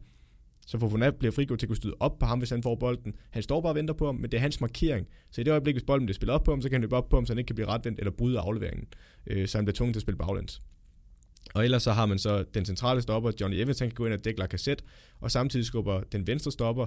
[0.68, 3.16] Så Fofana bliver frigjort til at kunne støde op på ham, hvis han får bolden.
[3.30, 5.08] Han står bare og venter på ham, men det er hans markering.
[5.32, 6.96] Så i det øjeblik, hvis bolden bliver spillet op på ham, så kan han løbe
[6.96, 8.88] op på ham, så han ikke kan blive retvendt eller bryde afleveringen.
[9.28, 10.62] Øh, så han bliver tvunget til at spille baglæns.
[11.54, 14.14] Og ellers så har man så den centrale stopper, Johnny Evans, han kan gå ind
[14.14, 14.84] og dække Lacazette,
[15.20, 16.86] og samtidig skubber den venstre stopper,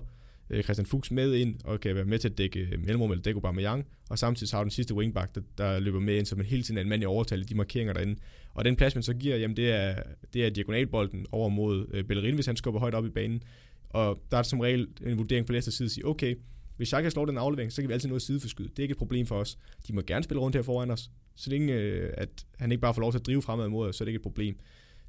[0.51, 3.23] øh, Christian Fuchs med ind, og kan være med til at dække øh, mellemrum eller
[3.23, 6.27] dække Aubameyang, og samtidig så har du den sidste wingback, der, der løber med ind,
[6.27, 8.17] som en hele tiden er en mand i overtal i de markeringer derinde.
[8.55, 9.95] Og den plads, man så giver, jamen det er,
[10.33, 13.43] det er diagonalbolden over mod øh, Bellerin, hvis han skubber højt op i banen.
[13.91, 16.37] Og der er som regel en vurdering på Leicester side at sige, okay,
[16.77, 18.69] hvis Xhaka slår den aflevering, så kan vi altid nå at sideforskyd.
[18.69, 19.59] Det er ikke et problem for os.
[19.89, 22.29] De må gerne spille rundt her foran os, så længe øh, at
[22.59, 24.19] han ikke bare får lov til at drive fremad mod os, så er det ikke
[24.19, 24.57] et problem.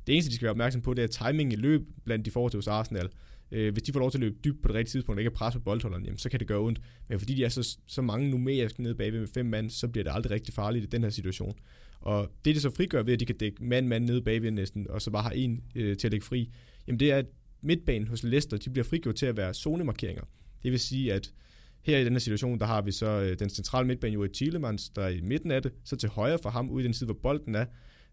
[0.07, 2.55] Det eneste, de skal være opmærksom på, det er timing i løb blandt de forhold
[2.55, 3.09] hos Arsenal.
[3.53, 5.29] Øh, hvis de får lov til at løbe dybt på det rigtige tidspunkt, og ikke
[5.29, 6.81] er presse på boldholderen, jamen, så kan det gøre ondt.
[7.09, 10.03] Men fordi de er så, så mange numerisk nede bagved med fem mand, så bliver
[10.03, 11.55] det aldrig rigtig farligt i den her situation.
[11.99, 15.01] Og det, det så frigør ved, at de kan dække mand-mand nede bagved næsten, og
[15.01, 16.51] så bare har en øh, til at lægge fri,
[16.87, 17.25] jamen det er, at
[17.61, 20.23] midtbanen hos Leicester, de bliver frigjort til at være zonemarkeringer.
[20.63, 21.33] Det vil sige, at
[21.81, 24.89] her i den her situation, der har vi så øh, den centrale midtbane jo Thielemans,
[24.89, 27.05] der er i midten af det, så til højre for ham, ude i den side,
[27.05, 27.65] hvor bolden er,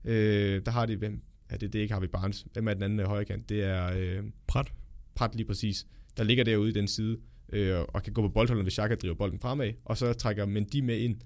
[0.05, 2.83] øh, der har de, hvem, ja, det, det er ikke Harvey Barnes, hvem er den
[2.83, 3.49] anden øh, højre kant?
[3.49, 3.93] Det er...
[3.97, 4.73] Øh, Prat.
[5.21, 7.17] Prat lige præcis, der ligger derude i den side,
[7.53, 10.81] øh, og kan gå på boldholderen, hvis Xhaka driver bolden fremad, og så trækker Mendy
[10.81, 11.17] med ind.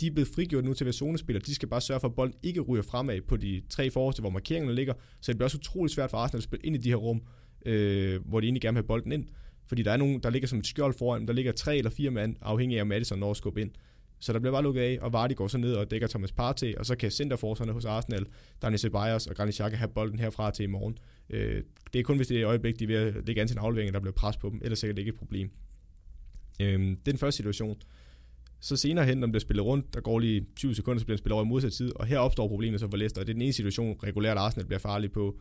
[0.00, 1.42] De er blevet frigjort nu til at være zonespillere.
[1.46, 4.30] De skal bare sørge for, at bolden ikke ryger fremad på de tre forreste, hvor
[4.30, 4.94] markeringerne ligger.
[5.20, 7.22] Så det bliver også utrolig svært for Arsenal at spille ind i de her rum,
[7.66, 9.24] øh, hvor de egentlig gerne vil have bolden ind.
[9.66, 12.10] Fordi der er nogen, der ligger som et skjold foran, der ligger tre eller fire
[12.10, 13.70] mand, afhængig af om Madison når at skubbe ind.
[14.24, 16.74] Så der bliver bare lukket af, og Vardy går så ned og dækker Thomas Partey,
[16.74, 18.26] og så kan centerforsvarerne hos Arsenal,
[18.62, 20.98] Daniel Ceballos og Granit Xhaka have bolden herfra til i morgen.
[21.30, 21.62] Øh,
[21.92, 23.54] det er kun, hvis det er et øjeblik, de er ved at lægge an til
[23.54, 25.50] en aflevering, der bliver pres på dem, ellers er det ikke et problem.
[26.60, 27.76] Øh, det er den første situation.
[28.60, 31.16] Så senere hen, når den bliver spillet rundt, der går lige 20 sekunder, så bliver
[31.16, 33.32] den spillet over i modsat side, og her opstår problemet så for Leicester, og det
[33.32, 35.38] er den ene situation, regulært Arsenal bliver farlig på.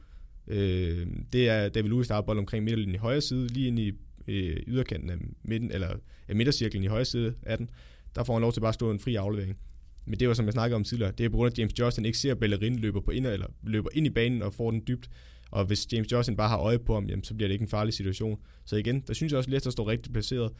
[0.48, 3.80] Øh, det er David Luiz, der har bold omkring midterlinjen i højre side, lige ind
[3.80, 3.92] i
[4.28, 5.90] øh, yderkanten af midten, eller
[6.28, 7.70] af midtercirklen i højre side af den,
[8.16, 9.58] der får han lov til bare at stå en fri aflevering.
[10.06, 11.80] Men det var, som jeg snakkede om tidligere, det er på grund af, at James
[11.80, 14.72] Justin ikke ser, at Bellerin løber, på ind, eller løber ind i banen og får
[14.72, 15.10] den dybt.
[15.52, 17.70] Og hvis James Justin bare har øje på ham, jamen, så bliver det ikke en
[17.70, 18.40] farlig situation.
[18.66, 20.52] Så igen, der synes jeg også, at Leicester står rigtig placeret.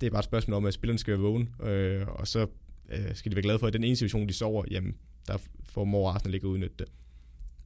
[0.00, 2.46] Det er bare et spørgsmål om, at spillerne skal være vågen, øh, og så
[2.88, 4.94] øh, skal de være glade for, at den ene situation, de sover, jamen,
[5.26, 6.86] der får Mor Arsenal ikke at udnytte det.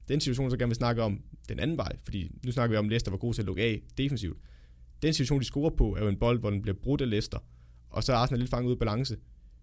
[0.09, 2.85] Den situation, så gerne vil snakke om den anden vej, fordi nu snakker vi om,
[2.85, 4.39] at Leicester var god til at lukke af defensivt.
[5.03, 7.39] Den situation, de scorer på, er jo en bold, hvor den bliver brudt af Leicester,
[7.91, 9.17] og så er Arsenal lidt fanget ud af balance.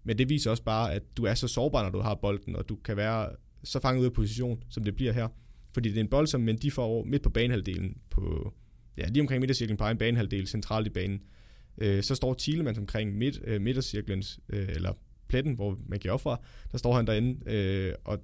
[0.04, 2.68] Men det viser også bare, at du er så sårbar, når du har bolden, og
[2.68, 3.30] du kan være
[3.64, 5.28] så fanget ud af position, som det bliver her.
[5.74, 8.54] Fordi det er en bold, som de får over midt på banehalvdelen, på,
[8.98, 11.20] ja, lige omkring midtercirklen på en banehalvdel, centralt i banen.
[11.78, 14.92] Øh, så står Thielemann omkring midt, øh, midtercirklens, øh, eller
[15.28, 16.40] pletten, hvor man kan op fra,
[16.72, 18.18] der står han derinde, øh, og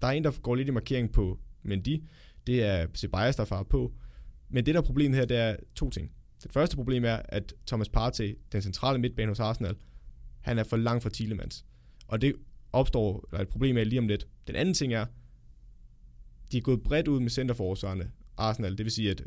[0.00, 2.02] der er en, der går lidt i markering på Mendy,
[2.46, 3.92] det er Ceballos, der farer på.
[4.48, 6.10] Men det der er problemet her, det er to ting.
[6.42, 9.76] Det første problem er, at Thomas Partey, den centrale midtbane hos Arsenal,
[10.40, 11.64] han er for lang for Thielemans.
[12.08, 12.34] Og det
[12.72, 14.28] opstår der er et problem af lige om lidt.
[14.46, 15.06] Den anden ting er,
[16.52, 18.78] de er gået bredt ud med centerforsvarerne, Arsenal.
[18.78, 19.22] Det vil sige, at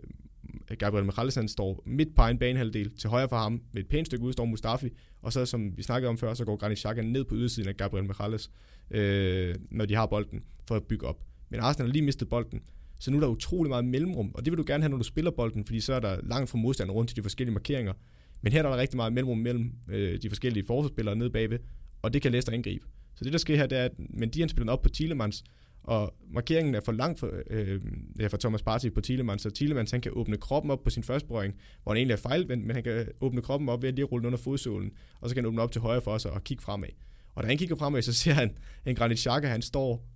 [0.79, 4.25] Gabriel Michalis står midt på en banehalvdel til højre for ham, med et pænt stykke
[4.25, 4.89] ud står Mustafi,
[5.21, 7.77] og så som vi snakkede om før, så går Granit Xhaka ned på ydersiden af
[7.77, 8.49] Gabriel Michalis,
[8.91, 11.23] øh, når de har bolden, for at bygge op.
[11.49, 12.61] Men Arsenal har lige mistet bolden,
[13.05, 15.03] så nu er der utrolig meget mellemrum, og det vil du gerne have, når du
[15.03, 17.93] spiller bolden, fordi så er der langt fra modstanderen rundt til de forskellige markeringer.
[18.41, 21.59] Men her er der rigtig meget mellemrum mellem øh, de forskellige forsvarsspillere nede bagved,
[22.01, 22.85] og det kan Leicester angribe.
[23.15, 25.43] Så det, der sker her, det er, at Mendy spiller op på Thielemans,
[25.83, 27.81] og markeringen er for langt for, øh,
[28.19, 31.03] ja, for Thomas Partey på Thielemans, så Thielemans han kan åbne kroppen op på sin
[31.03, 33.95] første brøring, hvor han egentlig er fejlvendt, men han kan åbne kroppen op ved at
[33.95, 34.91] lige rulle under fodsålen,
[35.21, 36.89] og så kan han åbne op til højre for sig og kigge fremad.
[37.35, 40.07] Og da han kigger fremad, så ser han en Granit Xhaka, han står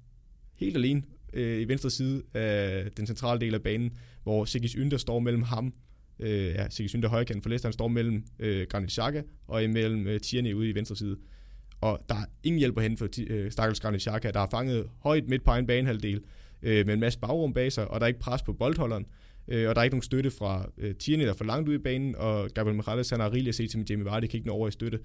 [0.55, 1.03] helt alene
[1.33, 5.43] øh, i venstre side af den centrale del af banen, hvor Sigis Ynder står mellem
[5.43, 5.73] ham,
[6.19, 10.07] øh, ja, Sigis Ynder højkant for Leicester, han står mellem øh, Granit Xhaka og imellem
[10.07, 11.17] øh, Tierney ude i venstre side.
[11.81, 14.89] Og der er ingen hjælp at hente for øh, Stakkels Granit Xhaka, der har fanget
[14.99, 16.21] højt midt på en banehalvdel
[16.61, 19.05] øh, med en masse bagrum bag sig, og der er ikke pres på boldholderen,
[19.47, 21.75] øh, og der er ikke nogen støtte fra øh, Tierney, der er for langt ud
[21.75, 24.37] i banen, og Gabriel Morales, han har rigeligt at se til, med Jamie Vardy kan
[24.37, 24.99] ikke nå over i støtte.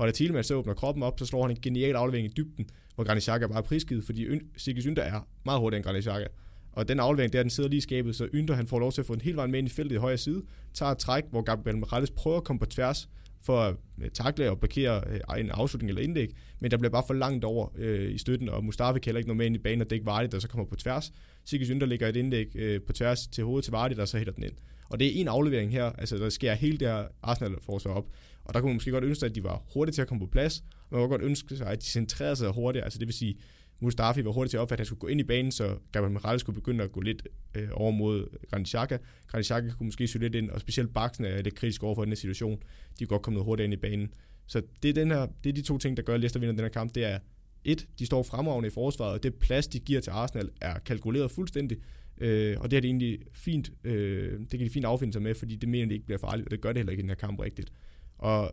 [0.00, 2.66] Og da Thielmann så åbner kroppen op, så slår han en genial aflevering i dybden,
[2.94, 4.26] hvor Granit Xhaka bare er prisgivet, fordi
[4.56, 6.26] Sigis Ynder er meget hurtigere end Granit Xhaka.
[6.72, 9.00] Og den aflevering der, den sidder lige i skabet, så Ynder han får lov til
[9.00, 10.42] at få en helt vejen med ind i feltet i højre side,
[10.74, 13.08] tager et træk, hvor Gabriel Morales prøver at komme på tværs
[13.42, 17.04] for at øh, takle og blokere øh, en afslutning eller indlæg, men der bliver bare
[17.06, 19.58] for langt over øh, i støtten, og Mustafa kan heller ikke nå med ind i
[19.58, 21.12] banen, og det er ikke Vardy, der så kommer på tværs.
[21.44, 24.32] Sigge Ynder lægger et indlæg øh, på tværs til hovedet til Vardy, der så hælder
[24.32, 24.52] den ind.
[24.90, 28.06] Og det er en aflevering her, altså der sker hele det her Arsenal-forsvar op.
[28.50, 30.26] Og der kunne man måske godt ønske, at de var hurtige til at komme på
[30.26, 30.64] plads.
[30.90, 32.84] Man kunne godt ønske sig, at de centrerede sig hurtigt.
[32.84, 33.36] Altså det vil sige,
[33.80, 36.12] Mustafi var hurtigt til at opfatte, at han skulle gå ind i banen, så Gabriel
[36.12, 38.98] Morales skulle begynde at gå lidt øh, over mod Granit Xhaka.
[39.26, 42.02] Granit Xhaka kunne måske søge lidt ind, og specielt Baksen er lidt kritisk over for
[42.02, 42.62] den her situation.
[42.98, 44.14] De kunne godt komme noget hurtigt ind i banen.
[44.46, 46.54] Så det er, den her, det er de to ting, der gør, at Leicester vinder
[46.54, 46.94] den her kamp.
[46.94, 47.18] Det er
[47.64, 51.30] et, de står fremragende i forsvaret, og det plads, de giver til Arsenal, er kalkuleret
[51.30, 51.78] fuldstændig.
[52.18, 55.34] Øh, og det er det egentlig fint, øh, det kan de fint affinde sig med,
[55.34, 57.10] fordi det mener de ikke bliver farligt, og det gør det heller ikke i den
[57.10, 57.72] her kamp rigtigt.
[58.20, 58.52] Og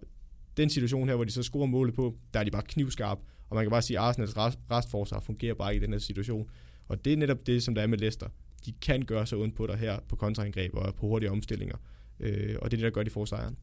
[0.58, 3.56] den situation her, hvor de så scorer målet på, der er de bare knivskarp, og
[3.56, 6.50] man kan bare sige, at Arsenals rest, restforsvar fungerer bare ikke i den her situation.
[6.88, 8.30] Og det er netop det, som der er med Leicester.
[8.66, 11.78] De kan gøre sig uden på dig her på kontraangreb og på hurtige omstillinger.
[12.20, 13.58] Øh, og det er det, der gør, de får sejren.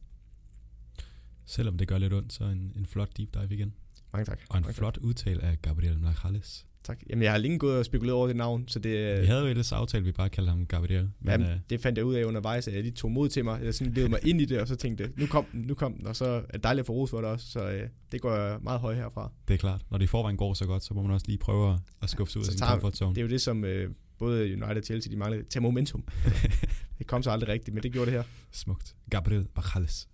[1.45, 3.73] Selvom det gør lidt ondt, så en, en flot deep dive igen.
[4.13, 4.39] Mange tak.
[4.49, 6.65] Og en Mange flot udtale af Gabriel Marjales.
[6.85, 6.99] Tak.
[7.09, 9.21] Jamen, jeg har længe gået og spekuleret over det navn, så det...
[9.21, 11.09] Vi havde jo ellers aftalt, at vi bare kaldte ham Gabriel.
[11.19, 13.45] Men, Jamen, øh, det fandt jeg ud af undervejs, at jeg lige tog mod til
[13.45, 13.59] mig.
[13.63, 15.93] Jeg sådan levede mig ind i det, og så tænkte nu kom den, nu kom
[15.93, 18.21] den, og så er det dejligt at få ros for det også, så øh, det
[18.21, 19.31] går meget højt herfra.
[19.47, 19.81] Det er klart.
[19.91, 22.31] Når det i forvejen går så godt, så må man også lige prøve at skubbe
[22.31, 23.15] sig ud af sin comfort zone.
[23.15, 25.43] Det er jo det, som øh, både United og Chelsea, de manglede.
[25.43, 26.03] Tag momentum.
[26.99, 28.23] det kom så aldrig rigtigt, men det gjorde det her.
[28.51, 28.95] Smukt.
[29.09, 30.07] Gabriel Marjales.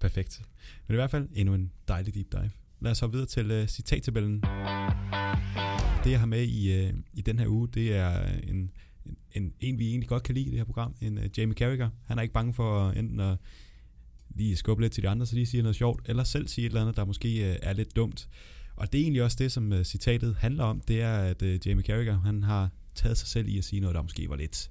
[0.00, 0.42] Perfekt.
[0.88, 2.50] Men i hvert fald endnu en dejlig deep dive.
[2.80, 4.42] Lad os så videre til uh, citattabellen.
[6.04, 8.70] Det jeg har med i, uh, i den her uge, det er en,
[9.06, 10.94] en, en, en, vi egentlig godt kan lide i det her program.
[11.00, 11.88] En uh, Jamie Carragher.
[12.06, 13.36] Han er ikke bange for enten at
[14.34, 16.70] lige skubbe lidt til de andre, så de siger noget sjovt, eller selv sige et
[16.70, 18.28] eller andet, der måske uh, er lidt dumt.
[18.76, 20.80] Og det er egentlig også det, som uh, citatet handler om.
[20.80, 23.94] Det er, at uh, Jamie Carragher, han har taget sig selv i at sige noget,
[23.94, 24.70] der måske var lidt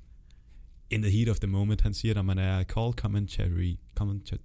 [0.89, 1.81] in the heat of the moment.
[1.81, 4.37] Han siger, når man er call commentary, commentary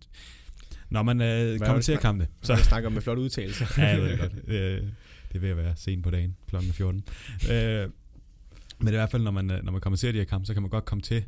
[0.90, 2.28] når man øh, kommenterer kampe.
[2.42, 3.66] Så jeg snakker med flot udtalelse.
[3.78, 4.32] ja, jeg ved det godt.
[4.48, 4.82] Øh,
[5.40, 6.56] det vil være sent på dagen, kl.
[6.72, 7.04] 14.
[7.52, 7.90] øh,
[8.78, 10.70] men i hvert fald, når man, når man kommenterer de her kampe, så kan man
[10.70, 11.24] godt komme til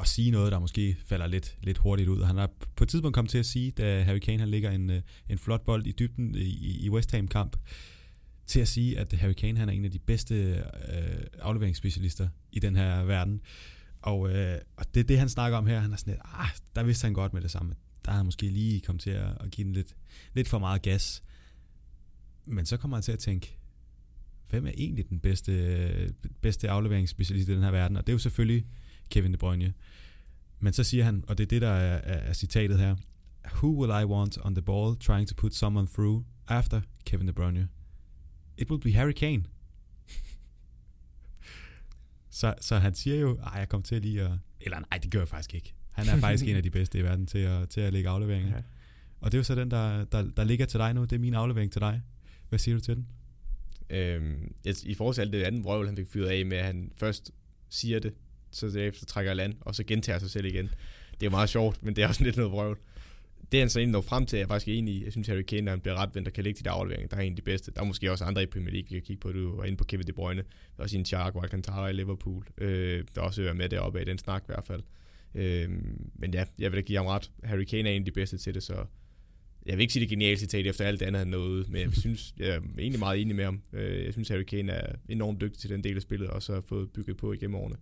[0.00, 2.22] at sige noget, der måske falder lidt, lidt hurtigt ud.
[2.22, 4.90] Han har på et tidspunkt kommet til at sige, da Harry Kane han ligger en,
[4.90, 7.56] øh, en flot bold i dybden i, i West Ham kamp,
[8.46, 12.58] til at sige, at Harry Kane han er en af de bedste øh, afleveringsspecialister i
[12.58, 13.40] den her verden.
[14.02, 15.80] Og, øh, og det er det, han snakker om her.
[15.80, 17.74] Han er sådan lidt, ah, der vidste han godt med det samme
[18.04, 19.94] der har han måske lige kommet til at, at give den lidt,
[20.34, 21.22] lidt for meget gas.
[22.46, 23.58] Men så kommer han til at tænke,
[24.50, 27.96] hvem er egentlig den bedste, bedste afleveringsspecialist i den her verden?
[27.96, 28.66] Og det er jo selvfølgelig
[29.10, 29.74] Kevin De Bruyne.
[30.58, 32.96] Men så siger han, og det er det, der er, er, er citatet her,
[33.54, 37.32] Who will I want on the ball trying to put someone through after Kevin De
[37.32, 37.68] Bruyne?
[38.58, 39.44] It will be Harry Kane.
[42.30, 44.30] så, så han siger jo, at jeg kom til lige at...
[44.60, 45.74] Eller nej, det gør jeg faktisk ikke.
[45.92, 48.56] Han er faktisk en af de bedste i verden til at, til at lægge afleveringer.
[48.56, 48.62] Ja.
[49.20, 51.02] Og det er jo så den, der, der, der ligger til dig nu.
[51.02, 52.02] Det er min aflevering til dig.
[52.48, 53.06] Hvad siger du til den?
[53.90, 56.92] Øhm, I forhold til alt det andet vrøvl, han fik fyret af med, at han
[56.96, 57.30] først
[57.68, 58.14] siger det,
[58.50, 60.64] så derefter trækker land, og så gentager sig selv igen.
[61.10, 62.78] Det er jo meget sjovt, men det er også lidt noget vrøvl.
[63.52, 65.04] Det han så egentlig når frem til, er jeg faktisk enig i.
[65.04, 67.16] Jeg synes, Harry Kane, når han bliver retvendt og kan lægge de der afleveringer, der
[67.16, 67.72] er en af de bedste.
[67.72, 69.32] Der er måske også andre i Premier League, vi kan kigge på.
[69.32, 70.42] Du var inde på Kevin De Bruyne.
[70.42, 72.46] Der er også en Thiago Alcantara i Liverpool.
[72.58, 74.82] Øh, der også er med deroppe i den snak i hvert fald.
[75.34, 75.70] Øh,
[76.14, 77.30] men ja, jeg vil da give ham ret.
[77.44, 78.86] Harry Kane er en af de bedste til det, så
[79.66, 81.92] jeg vil ikke sige det geniale citat efter alt det andet, han nåede, men jeg
[82.04, 83.62] synes, jeg er egentlig meget enig med ham.
[83.72, 86.54] Øh, jeg synes, Harry Kane er enormt dygtig til den del af spillet, og så
[86.54, 87.76] har fået bygget på igennem årene.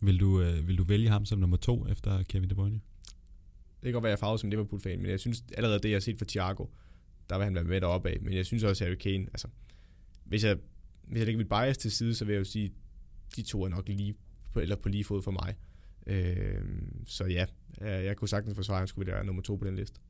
[0.00, 2.80] Vil du, øh, vil du vælge ham som nummer to efter Kevin De Bruyne?
[3.82, 6.00] Det kan godt være, jeg farvet som Liverpool-fan, men jeg synes allerede det, jeg har
[6.00, 6.66] set fra Thiago,
[7.30, 8.18] der vil han være med deroppe af.
[8.20, 9.48] Men jeg synes også, Harry Kane, altså,
[10.24, 10.56] hvis jeg,
[11.02, 12.72] hvis jeg lægger mit bias til side, så vil jeg jo sige,
[13.36, 14.14] de to er nok lige
[14.52, 15.54] på, eller på lige fod for mig.
[16.06, 16.64] Øh,
[17.06, 17.46] så ja,
[17.80, 20.00] jeg kunne sagtens forsvare, at han skulle være nummer to på den liste.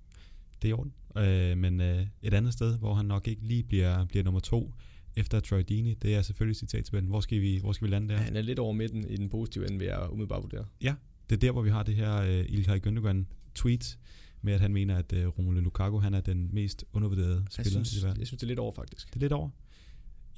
[0.63, 0.93] Det er i orden.
[1.17, 4.75] Øh, men øh, et andet sted, hvor han nok ikke lige bliver, bliver nummer to
[5.17, 7.09] efter Troy Deeney, det er selvfølgelig citatspænden.
[7.09, 8.17] Hvor skal vi, hvor skal vi lande der?
[8.17, 10.65] Han er lidt over midten i den positive ende, vil jeg umiddelbart vurdere.
[10.83, 10.95] Ja,
[11.31, 13.99] det er der, hvor vi har det her uh, Ilkay Gündogan tweet
[14.43, 17.87] med, at han mener, at uh, Romelu Lukaku han er den mest undervurderede spiller jeg
[17.87, 18.21] synes, i verden.
[18.21, 19.09] Jeg synes, det er lidt over, faktisk.
[19.09, 19.51] Det er lidt over?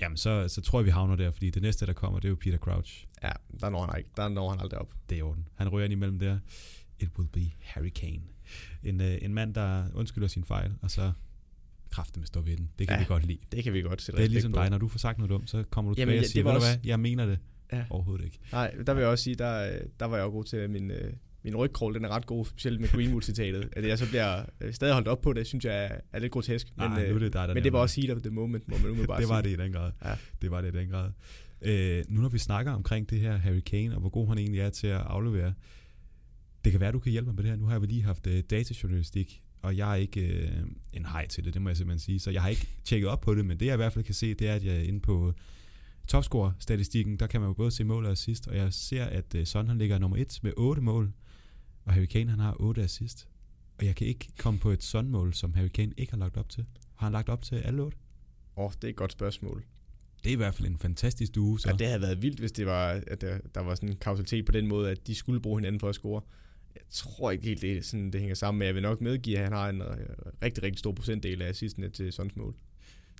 [0.00, 2.30] Jamen, så, så tror jeg, vi havner der, fordi det næste, der kommer, det er
[2.30, 3.06] jo Peter Crouch.
[3.22, 4.10] Ja, der når han, ikke.
[4.16, 4.94] Der når han aldrig op.
[5.10, 5.48] Det er orden.
[5.54, 6.38] Han ryger ind imellem der.
[7.00, 8.22] It will be Harry Kane.
[8.82, 11.12] En, uh, en mand, der undskylder sin fejl, og så
[11.90, 12.70] kræfter med stå ved den.
[12.78, 13.38] Det kan ja, vi godt lide.
[13.52, 14.58] Det kan vi godt Det er ligesom på.
[14.58, 16.52] dig, når du får sagt noget dumt, så kommer du tilbage Jamen, og siger, ved
[16.52, 16.68] også...
[16.68, 17.38] hvad, jeg mener det.
[17.72, 17.84] Ja.
[17.90, 18.38] Overhovedet ikke.
[18.52, 21.12] Nej, der vil jeg også sige, der, der var jeg jo god til min, øh,
[21.42, 23.68] min rygkroll, den er ret god, specielt med Greenwood-citatet.
[23.72, 26.72] At jeg så bliver øh, stadig holdt op på det, synes jeg er, lidt grotesk.
[26.76, 28.68] Men, Nej, nu er det der, der men det var også heat of the moment,
[28.68, 29.92] må man umiddelbart Det var det i den grad.
[30.04, 30.14] Ja.
[30.42, 31.10] Det var det i den grad.
[31.62, 34.60] Øh, nu når vi snakker omkring det her Harry Kane, og hvor god han egentlig
[34.60, 35.54] er til at aflevere,
[36.64, 37.58] det kan være, du kan hjælpe mig med det her.
[37.58, 41.44] Nu har jeg lige haft uh, datajournalistik, og jeg er ikke uh, en hej til
[41.44, 42.20] det, det må jeg simpelthen sige.
[42.20, 44.14] Så jeg har ikke tjekket op på det, men det jeg i hvert fald kan
[44.14, 45.32] se, det er, at jeg er inde på
[46.08, 49.44] topscore-statistikken, der kan man jo både se mål og assist, og jeg ser, at uh,
[49.44, 51.12] Son han ligger nummer 1 med 8 mål,
[51.84, 53.28] og Harry Kane han har 8 assist.
[53.78, 56.36] Og jeg kan ikke komme på et sådan mål, som Harry Kane ikke har lagt
[56.36, 56.66] op til.
[56.94, 57.96] Har han lagt op til alle 8?
[58.56, 59.64] Åh, oh, det er et godt spørgsmål.
[60.24, 61.56] Det er i hvert fald en fantastisk duo.
[61.56, 61.68] Så.
[61.68, 64.46] Ja, det havde været vildt, hvis det var, at der, der var sådan en kausalitet
[64.46, 66.22] på den måde, at de skulle bruge hinanden for at score.
[66.74, 68.66] Jeg tror ikke helt, det, sådan, det hænger sammen med.
[68.66, 69.82] Jeg vil nok medgive, at han har en
[70.42, 72.54] rigtig, rigtig stor procentdel af assistene til Sons mål.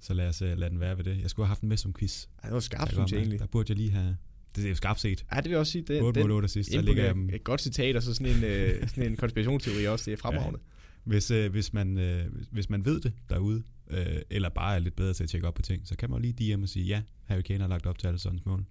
[0.03, 1.21] Så lad os uh, lade den være ved det.
[1.23, 2.27] Jeg skulle have haft den med som quiz.
[2.43, 3.39] Ja, det var skarpt, synes jeg egentlig.
[3.39, 4.17] Der burde jeg lige have,
[4.57, 5.25] det er skarpt set.
[5.33, 5.83] Ja, det vil jeg også sige.
[5.83, 8.45] Det, 8 mål 8 sidst, der ligger jeg Et godt citat, og så sådan en,
[8.45, 10.59] øh, sådan en konspirationsteori også, det er fremragende.
[10.63, 10.73] Ja.
[11.05, 14.97] Hvis, øh, hvis, man, øh, hvis man ved det derude, øh, eller bare er lidt
[14.97, 16.85] bedre til at tjekke op på ting, så kan man jo lige DM og sige,
[16.85, 18.65] ja, Harry Kane har lagt op til Alissons mål.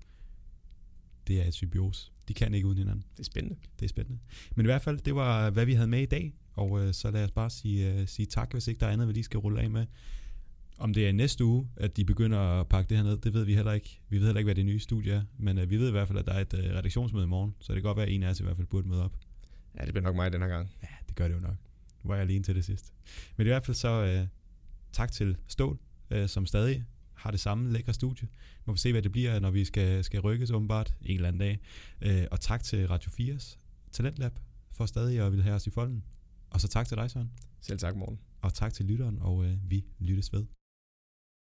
[1.28, 2.12] Det er et symbiose.
[2.32, 3.06] De kan ikke uden hinanden.
[3.12, 3.58] Det er spændende.
[3.80, 4.20] Det er spændende.
[4.56, 6.34] Men i hvert fald, det var, hvad vi havde med i dag.
[6.54, 9.08] Og øh, så lad os bare sige, øh, sige tak, hvis ikke der er andet,
[9.08, 9.86] vi lige skal rulle af med.
[10.78, 13.44] Om det er næste uge, at de begynder at pakke det her ned, det ved
[13.44, 14.02] vi heller ikke.
[14.10, 15.22] Vi ved heller ikke, hvad det nye studie er.
[15.38, 17.56] Men øh, vi ved i hvert fald, at der er et øh, redaktionsmøde i morgen.
[17.60, 19.18] Så det kan godt være, at en af os i hvert fald burde møde op.
[19.80, 20.70] Ja, det bliver nok mig den her gang.
[20.84, 21.56] Ja, det gør det jo nok.
[22.04, 22.94] Nu var jeg alene til det sidst.
[23.38, 24.28] Men i hvert fald så øh,
[24.92, 25.80] tak til Stål,
[26.12, 26.86] øh, som stadig
[27.22, 28.28] har det samme lækre studie.
[28.66, 31.40] Må vi se, hvad det bliver, når vi skal, skal rykkes åbenbart en eller anden
[31.40, 31.60] dag.
[32.02, 33.58] Øh, og tak til Radio 4's
[33.92, 34.40] Talentlab
[34.72, 36.04] for stadig at ville have os i folden.
[36.50, 37.32] Og så tak til dig, Søren.
[37.62, 38.20] Selv tak, morgen.
[38.42, 40.61] Og tak til lytteren, og øh, vi lyttes ved.